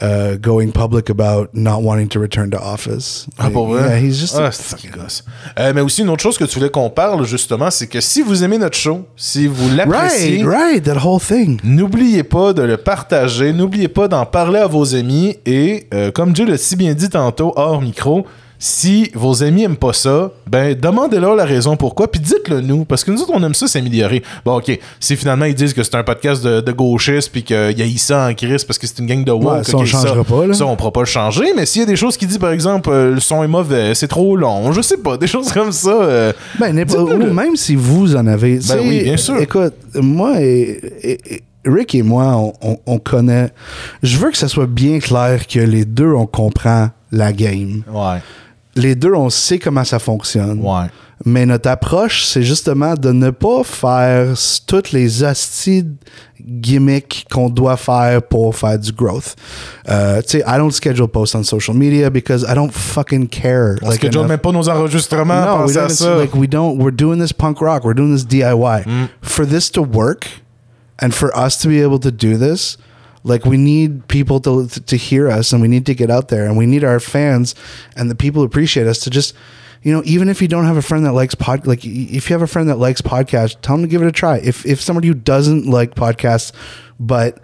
uh, 0.00 0.36
going 0.40 0.70
public 0.72 1.10
about 1.10 1.48
not 1.54 1.82
wanting 1.82 2.08
to 2.08 2.20
return 2.20 2.50
to 2.50 2.58
office. 2.58 3.26
Ah, 3.38 3.50
pour 3.50 3.66
vrai? 3.68 3.82
Yeah, 3.82 3.98
he's 3.98 4.18
just 4.18 4.36
Ah, 4.36 4.50
gosse. 4.94 5.24
Euh, 5.58 5.72
mais 5.74 5.80
aussi, 5.80 6.02
une 6.02 6.10
autre 6.10 6.22
chose 6.22 6.38
que 6.38 6.44
tu 6.44 6.58
voulais 6.58 6.70
qu'on 6.70 6.90
parle, 6.90 7.24
justement, 7.26 7.70
c'est 7.70 7.86
que 7.86 8.00
si 8.00 8.22
vous 8.22 8.44
aimez 8.44 8.58
notre 8.58 8.76
show, 8.76 9.06
si 9.16 9.46
vous 9.46 9.68
l'appréciez, 9.74 10.44
right, 10.44 10.46
right. 10.46 10.84
That 10.84 10.98
whole 11.04 11.20
thing. 11.20 11.58
N'oubliez 11.64 12.22
pas 12.22 12.52
de 12.52 12.62
le 12.62 12.76
partager, 12.76 13.52
n'oubliez 13.52 13.88
pas 13.88 14.08
d'en 14.08 14.26
parler 14.26 14.60
à 14.60 14.66
vos 14.66 14.94
amis 14.94 15.36
et, 15.46 15.86
euh, 15.92 16.10
comme 16.10 16.32
Dieu 16.32 16.46
l'a 16.46 16.56
si 16.58 16.76
bien 16.76 16.94
dit 16.94 17.08
tantôt 17.08 17.52
hors 17.56 17.80
micro, 17.80 18.26
si 18.60 19.10
vos 19.14 19.42
amis 19.44 19.62
aiment 19.64 19.76
pas 19.76 19.92
ça, 19.92 20.32
ben 20.48 20.74
demandez-leur 20.74 21.36
la 21.36 21.44
raison 21.44 21.76
pourquoi, 21.76 22.10
puis 22.10 22.20
dites-le 22.20 22.60
nous, 22.60 22.84
parce 22.84 23.04
que 23.04 23.10
nous 23.12 23.20
autres 23.22 23.30
on 23.34 23.42
aime 23.44 23.54
ça 23.54 23.68
s'améliorer. 23.68 24.22
Bon 24.44 24.56
ok, 24.58 24.78
si 24.98 25.16
finalement 25.16 25.44
ils 25.44 25.54
disent 25.54 25.72
que 25.74 25.82
c'est 25.84 25.94
un 25.94 26.02
podcast 26.02 26.42
de, 26.44 26.60
de 26.60 26.72
gauchistes 26.72 27.30
puis 27.30 27.42
qu'il 27.44 27.78
y 27.78 27.82
a 27.82 27.98
ça 27.98 28.26
en 28.28 28.34
crise 28.34 28.64
parce 28.64 28.78
que 28.78 28.86
c'est 28.86 28.98
une 28.98 29.06
gang 29.06 29.22
de 29.24 29.30
woke, 29.32 29.44
Ouais, 29.58 29.64
ça, 29.64 29.76
on 29.76 29.84
changera 29.84 30.24
pas, 30.24 30.46
là. 30.46 30.54
ça 30.54 30.66
on 30.66 30.74
pourra 30.76 30.90
pas 30.92 31.00
le 31.00 31.06
changer, 31.06 31.52
mais 31.54 31.66
s'il 31.66 31.80
y 31.80 31.84
a 31.84 31.86
des 31.86 31.96
choses 31.96 32.16
qui 32.16 32.26
disent 32.26 32.38
par 32.38 32.50
exemple 32.52 32.90
euh, 32.90 33.14
le 33.14 33.20
son 33.20 33.44
est 33.44 33.48
mauvais, 33.48 33.94
c'est 33.94 34.08
trop 34.08 34.36
long, 34.36 34.72
je 34.72 34.80
sais 34.82 34.96
pas, 34.96 35.16
des 35.16 35.26
choses 35.28 35.52
comme 35.52 35.70
ça. 35.72 35.90
euh, 35.90 36.32
Ben, 36.58 36.76
ou 36.96 37.32
même 37.32 37.54
si 37.56 37.74
vous 37.76 38.16
en 38.16 38.26
avez. 38.26 38.60
sais, 38.60 38.78
oui, 38.80 39.04
bien 39.04 39.16
sûr. 39.16 39.36
Écoute, 39.38 39.74
moi 39.94 40.40
et, 40.40 40.80
et- 41.02 41.18
et 41.36 41.42
Rick 41.64 41.94
et 41.94 42.02
moi, 42.02 42.34
on, 42.36 42.52
on- 42.62 42.78
on 42.86 42.98
connaît. 42.98 43.50
Je 44.02 44.16
veux 44.16 44.30
que 44.30 44.38
ça 44.38 44.48
soit 44.48 44.66
bien 44.66 45.00
clair 45.00 45.46
que 45.46 45.58
les 45.60 45.84
deux, 45.84 46.12
on 46.12 46.24
comprend 46.26 46.88
la 47.12 47.32
game. 47.32 47.82
ouais, 47.92 48.18
Les 48.78 48.94
deux, 48.94 49.12
on 49.14 49.28
sait 49.30 49.58
comment 49.58 49.84
ça 49.84 49.98
fonctionne. 49.98 50.60
ouais. 50.62 50.86
Mais 51.26 51.44
notre 51.44 51.68
approche, 51.68 52.24
c'est 52.24 52.44
justement 52.44 52.94
de 52.94 53.10
ne 53.10 53.30
pas 53.30 53.64
faire 53.64 54.34
toutes 54.68 54.92
les 54.92 55.24
hosties 55.24 55.84
gimmicks 56.40 57.26
qu'on 57.28 57.48
doit 57.50 57.76
faire 57.76 58.22
pour 58.22 58.54
faire 58.54 58.78
du 58.78 58.92
growth. 58.92 59.34
Euh, 59.88 60.22
tu 60.22 60.38
sais, 60.38 60.44
I 60.46 60.56
don't 60.58 60.70
schedule 60.70 61.08
posts 61.08 61.34
on 61.34 61.42
social 61.42 61.76
media 61.76 62.08
because 62.08 62.44
I 62.48 62.54
don't 62.54 62.70
fucking 62.72 63.26
care. 63.28 63.76
Que 64.00 64.08
John 64.12 64.22
enough. 64.22 64.28
met 64.28 64.38
pas 64.38 64.52
nos 64.52 64.68
enregistrements, 64.68 65.44
No, 65.44 65.66
we 65.66 65.74
don't. 65.74 65.90
ça. 65.90 66.14
Like 66.16 66.34
we 66.36 66.46
don't. 66.46 66.78
We're 66.78 66.94
doing 66.94 67.18
this 67.18 67.32
punk 67.32 67.60
rock. 67.60 67.84
We're 67.84 67.94
doing 67.96 68.14
this 68.14 68.24
DIY. 68.24 68.84
Mm. 68.86 69.08
For 69.22 69.44
this 69.44 69.70
to 69.72 69.82
work, 69.82 70.28
and 71.00 71.12
for 71.12 71.36
us 71.36 71.58
to 71.62 71.68
be 71.68 71.82
able 71.82 71.98
to 71.98 72.12
do 72.12 72.36
this, 72.38 72.78
like 73.28 73.44
we 73.46 73.56
need 73.56 74.08
people 74.08 74.40
to 74.40 74.66
to 74.68 74.96
hear 74.96 75.28
us, 75.30 75.52
and 75.52 75.62
we 75.62 75.68
need 75.68 75.86
to 75.86 75.94
get 75.94 76.10
out 76.10 76.28
there, 76.28 76.46
and 76.46 76.56
we 76.56 76.66
need 76.66 76.82
our 76.84 76.98
fans 77.00 77.54
and 77.96 78.10
the 78.10 78.14
people 78.16 78.40
who 78.42 78.46
appreciate 78.46 78.86
us 78.88 78.98
to 79.00 79.10
just. 79.10 79.34
You 79.84 79.92
know, 79.94 80.02
even 80.04 80.28
if 80.28 80.42
you 80.42 80.48
don't 80.48 80.64
have 80.64 80.76
a 80.76 80.82
friend 80.82 81.06
that 81.06 81.12
likes 81.12 81.36
pod, 81.36 81.64
like 81.64 81.84
if 81.84 82.28
you 82.28 82.34
have 82.34 82.42
a 82.42 82.48
friend 82.48 82.68
that 82.68 82.78
likes 82.80 83.00
podcasts, 83.00 83.54
tell 83.62 83.76
them 83.76 83.84
to 83.84 83.88
give 83.88 84.02
it 84.02 84.08
a 84.08 84.12
try. 84.12 84.38
If 84.38 84.66
if 84.66 84.80
somebody 84.80 85.06
who 85.06 85.14
doesn't 85.14 85.66
like 85.70 85.94
podcasts, 85.94 86.50
but 86.98 87.38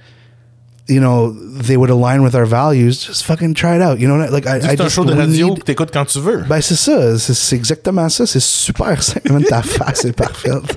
you 0.89 1.01
know 1.01 1.30
they 1.62 1.76
would 1.76 1.91
align 1.91 2.24
with 2.24 2.35
our 2.35 2.45
values, 2.45 2.99
just 3.07 3.24
fucking 3.24 3.55
try 3.55 3.76
it 3.76 3.82
out. 3.82 4.01
You 4.01 4.09
know, 4.09 4.18
what 4.18 4.30
I- 4.30 4.32
like 4.32 4.47
I, 4.49 4.57
I 4.57 4.61
C'est 4.61 4.80
un 4.80 4.85
just 4.85 4.97
show 4.97 5.05
de 5.05 5.14
radio 5.14 5.47
need- 5.51 5.61
que 5.61 5.64
t'écoutes 5.64 5.93
quand 5.93 6.07
tu 6.07 6.18
veux. 6.18 6.43
ben, 6.49 6.61
c'est 6.61 6.74
ça. 6.74 7.16
C'est, 7.18 7.55
exactement 7.55 8.09
ça. 8.09 8.26
C'est 8.26 8.43
super 8.43 9.01
simple. 9.11 9.45
Ta 9.45 9.62
face 9.62 10.05
est 10.05 10.12
parfaite. 10.12 10.76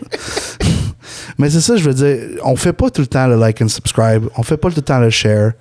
Mais 1.37 1.49
c'est 1.49 1.61
ça, 1.61 1.75
je 1.75 1.83
veux 1.83 1.93
dire. 1.93 2.39
On 2.43 2.55
fait 2.55 2.73
pas 2.73 2.89
tout 2.89 3.01
le 3.01 3.07
temps 3.07 3.27
le 3.27 3.35
like 3.37 3.61
and 3.61 3.67
subscribe. 3.69 4.27
On 4.37 4.43
fait 4.43 4.57
pas 4.57 4.69
tout 4.69 4.77
le 4.77 4.81
temps 4.81 4.99
le 4.99 5.09
share. 5.09 5.53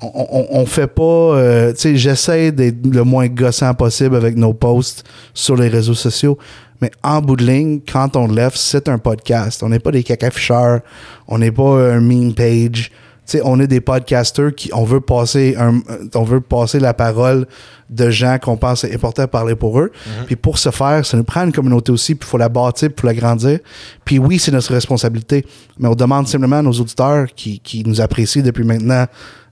On, 0.00 0.10
on, 0.30 0.46
on 0.60 0.66
fait 0.66 0.86
pas. 0.86 1.02
euh, 1.02 1.72
tu 1.72 1.80
sais, 1.80 1.96
j'essaie 1.96 2.52
d'être 2.52 2.86
le 2.86 3.02
moins 3.04 3.26
gossant 3.26 3.74
possible 3.74 4.14
avec 4.16 4.36
nos 4.36 4.52
posts 4.52 5.04
sur 5.34 5.56
les 5.56 5.68
réseaux 5.68 5.94
sociaux. 5.94 6.38
Mais 6.80 6.90
en 7.02 7.20
bout 7.20 7.34
de 7.34 7.44
ligne, 7.44 7.80
quand 7.90 8.14
on 8.16 8.28
lève, 8.28 8.52
c'est 8.54 8.88
un 8.88 8.98
podcast. 8.98 9.62
On 9.64 9.68
n'est 9.68 9.80
pas 9.80 9.90
des 9.90 10.04
cacaficheurs. 10.04 10.80
On 11.26 11.38
n'est 11.38 11.50
pas 11.50 11.92
un 11.92 12.00
meme 12.00 12.32
page. 12.34 12.92
Sais, 13.28 13.42
on 13.44 13.60
est 13.60 13.66
des 13.66 13.82
podcasters 13.82 14.54
qui 14.54 14.70
on 14.72 14.84
veut 14.84 15.02
passer 15.02 15.54
un, 15.58 15.82
on 16.14 16.22
veut 16.22 16.40
passer 16.40 16.80
la 16.80 16.94
parole 16.94 17.46
de 17.90 18.08
gens 18.08 18.38
qu'on 18.38 18.56
pense 18.56 18.84
est 18.84 18.94
important 18.94 19.24
de 19.24 19.28
parler 19.28 19.54
pour 19.54 19.78
eux. 19.78 19.92
Puis 20.24 20.34
pour 20.34 20.56
ce 20.56 20.70
faire, 20.70 21.04
ça 21.04 21.14
nous 21.18 21.24
prend 21.24 21.44
une 21.44 21.52
communauté 21.52 21.92
aussi, 21.92 22.14
puis 22.14 22.26
il 22.26 22.30
faut 22.30 22.38
la 22.38 22.48
bâtir, 22.48 22.88
puis 22.88 22.94
il 22.96 23.00
faut 23.02 23.06
la 23.06 23.14
grandir. 23.14 23.58
Puis 24.06 24.18
oui, 24.18 24.38
c'est 24.38 24.50
notre 24.50 24.72
responsabilité, 24.72 25.44
mais 25.78 25.88
on 25.88 25.94
demande 25.94 26.26
simplement 26.26 26.56
à 26.56 26.62
nos 26.62 26.72
auditeurs 26.72 27.26
qui, 27.36 27.60
qui 27.60 27.84
nous 27.84 28.00
apprécient 28.00 28.42
depuis 28.42 28.64
maintenant 28.64 29.04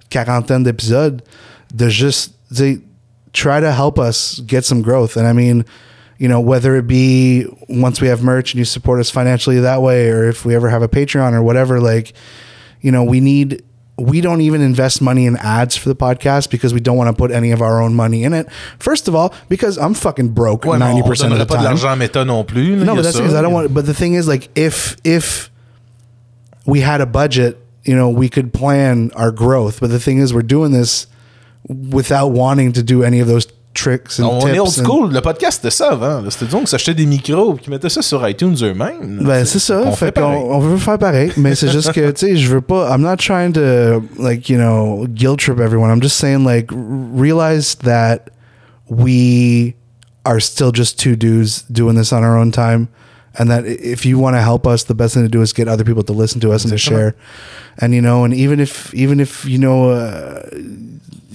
quarantaine 0.09 0.63
d'épisodes 0.63 1.21
de 1.75 1.89
juste 1.91 2.33
dire 2.51 2.79
try 3.35 3.61
to 3.61 3.67
help 3.67 3.99
us 3.99 4.41
get 4.47 4.63
some 4.63 4.81
growth. 4.81 5.19
And 5.19 5.27
I 5.27 5.35
mean, 5.35 5.67
you 6.19 6.29
know, 6.29 6.41
whether 6.41 6.77
it 6.77 6.87
be 6.87 7.45
once 7.69 8.01
we 8.01 8.09
have 8.09 8.23
merch 8.23 8.55
and 8.55 8.59
you 8.59 8.65
support 8.65 9.01
us 9.01 9.11
financially 9.11 9.61
that 9.61 9.83
way, 9.83 10.09
or 10.11 10.27
if 10.31 10.47
we 10.47 10.55
ever 10.55 10.71
have 10.71 10.83
a 10.83 10.89
Patreon 10.89 11.35
or 11.35 11.43
whatever, 11.43 11.79
like, 11.79 12.15
you 12.87 12.93
know, 12.93 13.03
we 13.05 13.19
need, 13.21 13.63
we 13.99 14.21
don't 14.21 14.43
even 14.49 14.61
invest 14.61 15.01
money 15.01 15.25
in 15.27 15.37
ads 15.39 15.75
for 15.77 15.89
the 15.89 15.97
podcast 15.97 16.51
because 16.51 16.73
we 16.73 16.81
don't 16.81 16.97
want 16.97 17.09
to 17.11 17.17
put 17.23 17.31
any 17.33 17.51
of 17.51 17.61
our 17.61 17.81
own 17.83 17.95
money 17.95 18.23
in 18.25 18.33
it. 18.33 18.47
First 18.79 19.09
of 19.09 19.15
all, 19.15 19.29
because 19.49 19.77
I'm 19.79 19.95
fucking 19.95 20.29
broke 20.41 20.63
Ouais, 20.65 20.79
90% 20.79 21.33
of 21.33 21.39
the 21.39 21.45
donnerait 21.45 21.49
pas 21.49 21.57
de 21.57 21.65
time. 21.65 22.27
non 22.27 22.45
plus. 22.45 22.77
là, 22.77 22.85
No, 22.85 22.93
il 22.93 22.97
y 22.97 23.01
a 23.01 23.03
but 23.03 23.03
that's 23.03 23.17
because 23.19 23.35
I 23.35 23.43
don't 23.43 23.53
want. 23.53 23.75
But 23.75 23.87
the 23.87 23.95
thing 23.95 24.15
is, 24.15 24.29
like, 24.29 24.49
if 24.55 24.97
if 25.05 25.51
we 26.65 26.81
had 26.81 27.01
a 27.01 27.07
budget, 27.07 27.57
you 27.85 27.97
know, 27.97 28.09
we 28.11 28.29
could 28.29 28.53
plan 28.53 29.11
our 29.17 29.33
growth. 29.33 29.81
But 29.81 29.91
the 29.91 29.99
thing 30.01 30.19
is, 30.23 30.33
we're 30.33 30.47
doing 30.57 30.73
this 30.73 31.07
without 31.69 32.29
wanting 32.33 32.73
to 32.75 32.83
do 32.83 33.03
any 33.03 33.21
of 33.21 33.27
those 33.29 33.47
tricks 33.77 34.19
and 34.19 34.25
On 34.25 34.39
tips. 34.41 34.55
est 34.55 34.59
old 34.89 35.11
and- 35.11 35.15
Le 35.15 35.21
podcast, 35.21 35.61
c'était 35.63 35.75
ça 35.75 35.91
avant. 35.93 36.23
C'était 36.31 36.47
disons 36.47 36.63
que 36.63 36.69
s'achetait 36.69 36.95
des 36.95 37.07
micros 37.07 37.55
et 37.57 37.61
qu'ils 37.61 37.71
mettaient 37.73 37.89
ça 37.89 38.03
sur 38.03 38.27
iTunes 38.29 38.57
eux-mêmes. 38.63 39.21
Ben, 39.23 39.45
c'est 39.45 39.59
ça. 39.61 39.83
On 39.85 39.93
fait 39.93 40.07
fait 40.07 40.21
qu'on 40.21 40.25
on 40.25 40.59
veut 40.59 40.77
faire 40.79 40.99
pareil. 40.99 41.31
Mais 41.37 41.55
c'est 41.55 41.71
juste 41.71 41.93
que, 41.93 42.11
tu 42.13 42.27
sais, 42.27 42.37
je 42.37 42.49
veux 42.49 42.61
pas. 42.61 42.93
I'm 42.95 43.03
not 43.03 43.17
trying 43.19 43.53
to, 43.53 44.03
like, 44.19 44.49
you 44.49 44.57
know, 44.59 45.07
guilt 45.09 45.39
trip 45.39 45.61
everyone. 45.61 45.91
I'm 45.91 46.03
just 46.03 46.17
saying, 46.17 46.45
like, 46.45 46.71
realize 46.73 47.77
that 47.85 48.31
we 48.89 49.75
are 50.25 50.41
still 50.41 50.73
just 50.73 50.99
two 50.99 51.17
dudes 51.17 51.65
doing 51.71 51.95
this 51.97 52.13
on 52.13 52.23
our 52.25 52.37
own 52.37 52.51
time. 52.51 52.89
And 53.39 53.51
that 53.51 53.67
if 53.67 54.07
you 54.07 54.19
want 54.19 54.35
to 54.37 54.41
help 54.41 54.67
us, 54.67 54.85
the 54.85 54.95
best 54.95 55.13
thing 55.13 55.23
to 55.23 55.29
do 55.29 55.43
is 55.43 55.53
get 55.53 55.69
other 55.69 55.85
people 55.85 56.03
to 56.05 56.15
listen 56.15 56.41
to 56.41 56.53
us 56.53 56.65
and 56.65 56.73
to 56.73 56.79
share. 56.79 57.15
And, 57.79 57.93
you 57.93 58.01
know, 58.01 58.25
and 58.25 58.33
even 58.33 58.61
if, 58.61 58.95
even 58.95 59.21
if, 59.21 59.45
you 59.45 59.59
know, 59.59 59.91
uh, 59.91 60.41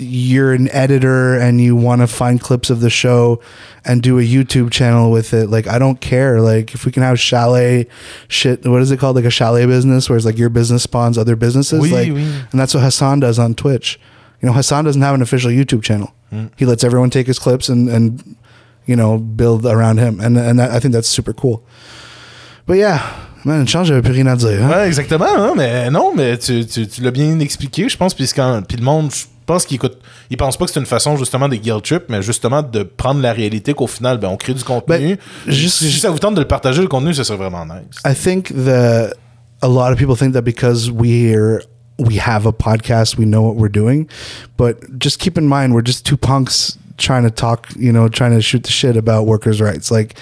you're 0.02 0.52
an 0.54 0.68
editor 0.72 1.36
and 1.38 1.62
you 1.62 1.76
want 1.76 2.02
to 2.02 2.08
find 2.08 2.42
clips 2.42 2.70
of 2.70 2.82
the 2.82 2.90
show 2.90 3.40
and 3.86 4.02
do 4.02 4.18
a 4.20 4.24
YouTube 4.24 4.72
channel 4.72 5.12
with 5.12 5.34
it, 5.34 5.50
like 5.50 5.68
I 5.68 5.78
don't 5.80 6.02
care. 6.02 6.42
Like 6.42 6.74
if 6.74 6.86
we 6.86 6.92
can 6.92 7.04
have 7.04 7.20
chalet 7.20 7.88
shit, 8.28 8.66
what 8.66 8.82
is 8.82 8.92
it 8.92 8.98
called? 9.00 9.16
Like 9.16 9.26
a 9.26 9.30
chalet 9.30 9.66
business, 9.66 10.10
where 10.10 10.18
it's 10.18 10.26
like 10.26 10.38
your 10.38 10.50
business 10.50 10.84
spawns 10.84 11.18
other 11.18 11.36
businesses. 11.36 11.80
Oui, 11.80 11.92
like, 11.92 12.12
oui. 12.12 12.24
and 12.52 12.60
that's 12.60 12.74
what 12.74 12.82
Hassan 12.84 13.20
does 13.20 13.38
on 13.40 13.54
Twitch. 13.56 14.00
You 14.42 14.48
know, 14.48 14.54
Hassan 14.54 14.86
doesn't 14.86 15.02
have 15.02 15.14
an 15.16 15.22
official 15.22 15.52
YouTube 15.52 15.84
channel. 15.84 16.14
Mm. 16.34 16.50
He 16.58 16.66
lets 16.66 16.84
everyone 16.84 17.10
take 17.12 17.28
his 17.28 17.38
clips 17.40 17.70
and 17.70 17.88
and 17.90 18.36
you 18.88 18.96
know 18.96 19.18
build 19.20 19.66
around 19.66 20.00
him, 20.00 20.20
and 20.20 20.38
and 20.38 20.60
that, 20.60 20.72
I 20.72 20.80
think 20.80 20.94
that's 20.94 21.08
super 21.08 21.34
cool. 21.34 21.64
But 22.66 22.78
yeah, 22.78 23.02
man, 23.44 23.66
change, 23.66 23.88
j'avais 23.88 24.02
plus 24.02 24.14
rien 24.14 24.28
à 24.28 24.36
dire. 24.38 24.62
hein. 24.64 24.70
Ouais, 24.70 24.88
exactement. 24.88 25.26
hein, 25.28 25.54
mais 25.56 25.90
non, 25.92 26.14
mais 26.16 26.38
tu, 26.38 26.66
tu, 26.66 26.88
tu 26.88 27.02
l'as 27.02 27.12
bien 27.12 27.40
expliqué, 27.40 27.90
je 27.90 27.98
pense. 27.98 28.14
Puis 28.14 28.28
quand- 28.36 28.62
puis 28.68 28.78
le 28.78 28.84
monde, 28.84 29.12
je 29.12 29.26
pense 29.46 29.66
qu'il 29.66 29.76
écoute. 29.76 29.98
Il 30.30 30.38
pense 30.38 30.58
pas 30.58 30.66
que 30.66 30.72
c'est 30.72 30.80
une 30.80 30.86
façon 30.86 31.18
justement 31.18 31.50
de 31.50 31.56
guilt 31.56 31.84
trip, 31.84 32.04
mais 32.10 32.22
justement 32.22 32.62
de 32.62 32.84
prendre 32.84 33.22
la 33.22 33.34
réalité 33.34 33.74
qu'au 33.74 33.88
final, 33.88 34.18
ben, 34.18 34.30
on 34.30 34.38
crée 34.38 34.54
du 34.54 34.64
contenu. 34.64 35.18
Juste- 35.48 35.78
si 35.80 36.00
ça 36.00 36.10
vous 36.10 36.20
tente 36.20 36.36
de 36.36 36.42
le 36.42 36.48
partager, 36.48 36.82
le 36.82 36.88
contenu, 36.88 37.14
ça 37.14 37.24
serait 37.24 37.38
vraiment 37.38 37.66
nice. 37.66 37.98
I 38.06 38.14
think 38.16 38.54
that 38.66 39.14
a 39.62 39.68
lot 39.68 39.92
of 39.92 39.98
people 39.98 40.16
think 40.16 40.34
that 40.34 40.44
because 40.44 40.90
we're 40.92 41.62
we 42.00 42.18
have 42.18 42.48
a 42.48 42.52
podcast, 42.52 43.18
we 43.18 43.26
know 43.26 43.42
what 43.44 43.56
we're 43.58 43.72
doing. 43.72 44.08
But 44.58 44.78
just 44.98 45.20
keep 45.20 45.38
in 45.38 45.48
mind, 45.48 45.74
we're 45.74 45.86
just 45.86 46.06
two 46.06 46.18
punks 46.18 46.78
trying 46.98 47.24
to 47.24 47.30
talk, 47.32 47.68
you 47.78 47.92
know, 47.92 48.08
trying 48.08 48.32
to 48.32 48.42
shoot 48.42 48.64
the 48.64 48.72
shit 48.72 48.96
about 48.98 49.26
workers' 49.28 49.62
rights. 49.62 49.92
Like 49.92 50.16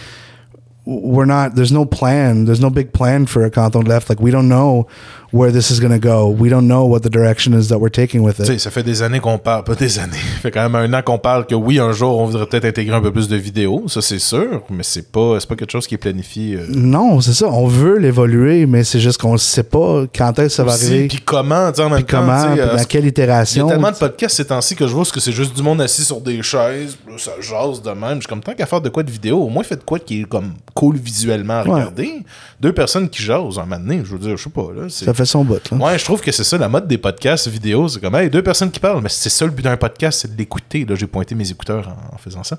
we're 0.85 1.25
not. 1.25 1.55
There's 1.55 1.71
no 1.71 1.85
plan. 1.85 2.45
There's 2.45 2.59
no 2.61 2.69
big 2.69 2.93
plan 2.93 3.27
for 3.27 3.45
a 3.45 3.49
Canton 3.51 3.85
left. 3.85 4.09
Like 4.09 4.19
we 4.19 4.31
don't 4.31 4.49
know 4.49 4.87
where 5.31 5.51
this 5.51 5.69
is 5.69 5.79
going 5.79 5.91
to 5.91 5.99
go. 5.99 6.27
We 6.29 6.49
don't 6.49 6.67
know 6.67 6.85
what 6.87 7.01
the 7.01 7.09
direction 7.09 7.53
is 7.53 7.67
that 7.69 7.77
we're 7.77 7.91
taking 7.91 8.21
with 8.21 8.39
it. 8.39 8.59
ça 8.59 8.71
fait 8.71 8.83
des 8.83 9.01
années 9.03 9.19
qu'on 9.19 9.37
parle, 9.37 9.63
pas 9.63 9.75
des 9.75 9.99
années, 9.99 10.13
ça 10.35 10.39
fait 10.41 10.51
quand 10.51 10.67
même 10.69 10.75
un 10.75 10.97
an 10.97 11.01
qu'on 11.01 11.19
parle 11.19 11.45
que 11.45 11.55
oui, 11.55 11.79
un 11.79 11.91
jour, 11.91 12.17
on 12.19 12.25
voudrait 12.25 12.45
peut-être 12.47 12.65
intégrer 12.65 12.95
un 12.95 13.01
peu 13.01 13.11
plus 13.11 13.27
de 13.27 13.35
vidéos, 13.35 13.83
ça 13.87 14.01
c'est 14.01 14.19
sûr, 14.19 14.63
mais 14.69 14.83
c'est 14.83 15.11
pas, 15.11 15.37
pas 15.47 15.55
quelque 15.55 15.71
chose 15.71 15.87
qui 15.87 15.95
est 15.95 15.99
planifié. 15.99 16.55
euh, 16.55 16.65
Non, 16.69 17.21
c'est 17.21 17.33
ça. 17.33 17.47
On 17.47 17.67
veut 17.67 17.97
l'évoluer, 17.97 18.65
mais 18.65 18.83
c'est 18.83 18.99
juste 18.99 19.19
qu'on 19.19 19.33
ne 19.33 19.37
sait 19.37 19.63
pas 19.63 20.03
quand 20.15 20.37
est-ce 20.39 20.47
que 20.47 20.49
ça 20.53 20.63
va 20.63 20.73
aussi, 20.73 20.85
arriver. 20.87 21.07
Puis 21.07 21.19
comment, 21.23 21.71
tu 21.71 21.81
en 21.81 21.89
même 21.89 21.97
Puis 22.03 22.05
temps, 22.05 22.19
comment, 22.21 22.55
euh, 22.57 22.77
dans 22.77 22.83
quelle 22.85 23.01
Il 23.01 23.05
y 23.05 23.07
a 23.07 23.09
itération. 23.09 23.67
tellement 23.67 23.91
de 23.91 23.97
podcasts 23.97 24.35
ces 24.37 24.45
temps-ci 24.45 24.75
que 24.75 24.87
je 24.87 24.93
vois 24.93 25.05
que 25.05 25.19
c'est 25.19 25.31
juste 25.31 25.55
du 25.55 25.61
monde 25.63 25.81
assis 25.81 26.03
sur 26.03 26.21
des 26.21 26.41
chaises, 26.41 26.97
ça 27.17 27.31
jase 27.39 27.81
de 27.81 27.89
même. 27.91 28.15
Je 28.15 28.19
suis 28.21 28.27
comme 28.27 28.41
tant 28.41 28.53
qu'à 28.53 28.65
faire 28.65 28.81
de 28.81 28.89
quoi 28.89 29.03
de 29.03 29.11
vidéo, 29.11 29.37
au 29.43 29.49
moins 29.49 29.63
faites 29.63 29.83
quoi 29.85 29.99
qui 29.99 30.21
est 30.21 30.25
comme 30.25 30.53
cool 30.73 30.97
visuellement 30.97 31.59
à 31.59 31.63
Ouais. 31.63 31.73
regarder. 31.73 32.11
Deux 32.59 32.73
personnes 32.73 33.09
qui 33.09 33.21
jasent 33.23 33.57
un 33.57 33.65
moment 33.65 33.77
donné, 33.79 34.01
je 34.03 34.11
veux 34.11 34.19
dire, 34.19 34.35
je 34.37 34.43
sais 34.43 34.49
pas 34.49 34.67
là. 34.75 34.87
Ça 34.89 35.13
fait 35.19 35.25
son 35.25 35.43
bout. 35.43 35.61
Là. 35.71 35.77
Ouais, 35.77 35.97
je 35.99 36.03
trouve 36.05 36.21
que 36.21 36.31
c'est 36.31 36.43
ça 36.43 36.57
la 36.57 36.67
mode 36.69 36.87
des 36.87 36.97
podcasts 36.97 37.47
vidéo, 37.47 37.87
c'est 37.87 37.99
comme 37.99 38.15
hey, 38.15 38.29
deux 38.29 38.41
personnes 38.43 38.71
qui 38.71 38.79
parlent, 38.79 39.01
mais 39.01 39.09
c'est 39.09 39.29
ça 39.29 39.45
le 39.45 39.51
but 39.51 39.63
d'un 39.63 39.77
podcast, 39.77 40.19
c'est 40.21 40.33
de 40.33 40.37
l'écouter. 40.37 40.85
Là, 40.87 40.95
j'ai 40.95 41.07
pointé 41.07 41.35
mes 41.35 41.49
écouteurs 41.49 41.87
en, 41.87 42.15
en 42.15 42.17
faisant 42.17 42.43
ça. 42.43 42.57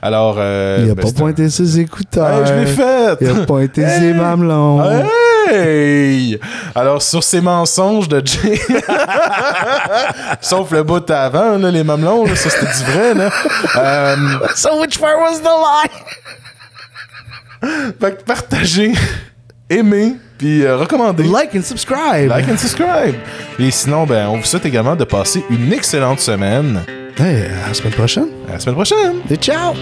Alors, 0.00 0.36
euh, 0.38 0.78
Il 0.84 0.90
a 0.90 0.94
ben, 0.94 1.02
pas 1.02 1.08
un- 1.08 1.12
pointé 1.12 1.48
ses 1.50 1.80
écouteurs. 1.80 2.40
Hey, 2.40 2.46
je 2.46 2.52
l'ai 2.54 2.66
fait. 2.66 3.16
Il 3.20 3.30
a 3.30 3.34
pointé 3.46 3.82
Hey. 3.82 3.98
ses 4.00 4.12
mamelons. 4.14 4.82
Hey! 5.50 6.38
Alors, 6.74 7.02
sur 7.02 7.22
ces 7.24 7.40
mensonges 7.40 8.08
de 8.08 8.22
Jay. 8.24 8.60
Sauf 10.40 10.70
le 10.70 10.82
bout 10.82 11.08
avant, 11.10 11.58
là, 11.58 11.70
les 11.70 11.84
mamelons, 11.84 12.24
là, 12.24 12.36
ça 12.36 12.48
c'était 12.50 12.66
du 12.66 12.90
vrai, 12.92 13.14
là. 13.14 13.30
Euh, 13.76 14.16
So 14.54 14.80
which 14.80 14.98
part 14.98 15.18
was 15.18 15.40
the 15.40 15.44
lie? 15.44 15.90
fait 18.00 18.18
que 18.18 18.22
partagez, 18.24 18.92
aimez, 19.70 20.16
puis 20.42 20.64
euh, 20.64 20.76
recommandez. 20.76 21.22
Like 21.22 21.54
and 21.54 21.62
subscribe. 21.62 22.28
Like 22.28 22.48
and 22.48 22.56
subscribe. 22.56 23.14
Et 23.60 23.70
sinon, 23.70 24.06
ben, 24.06 24.26
on 24.26 24.38
vous 24.38 24.44
souhaite 24.44 24.66
également 24.66 24.96
de 24.96 25.04
passer 25.04 25.44
une 25.50 25.72
excellente 25.72 26.18
semaine. 26.18 26.80
Hey, 27.16 27.44
à 27.64 27.68
la 27.68 27.74
semaine 27.74 27.92
prochaine. 27.92 28.28
À 28.48 28.54
la 28.54 28.58
semaine 28.58 28.74
prochaine! 28.74 29.20
Et 29.30 29.36
ciao! 29.36 29.72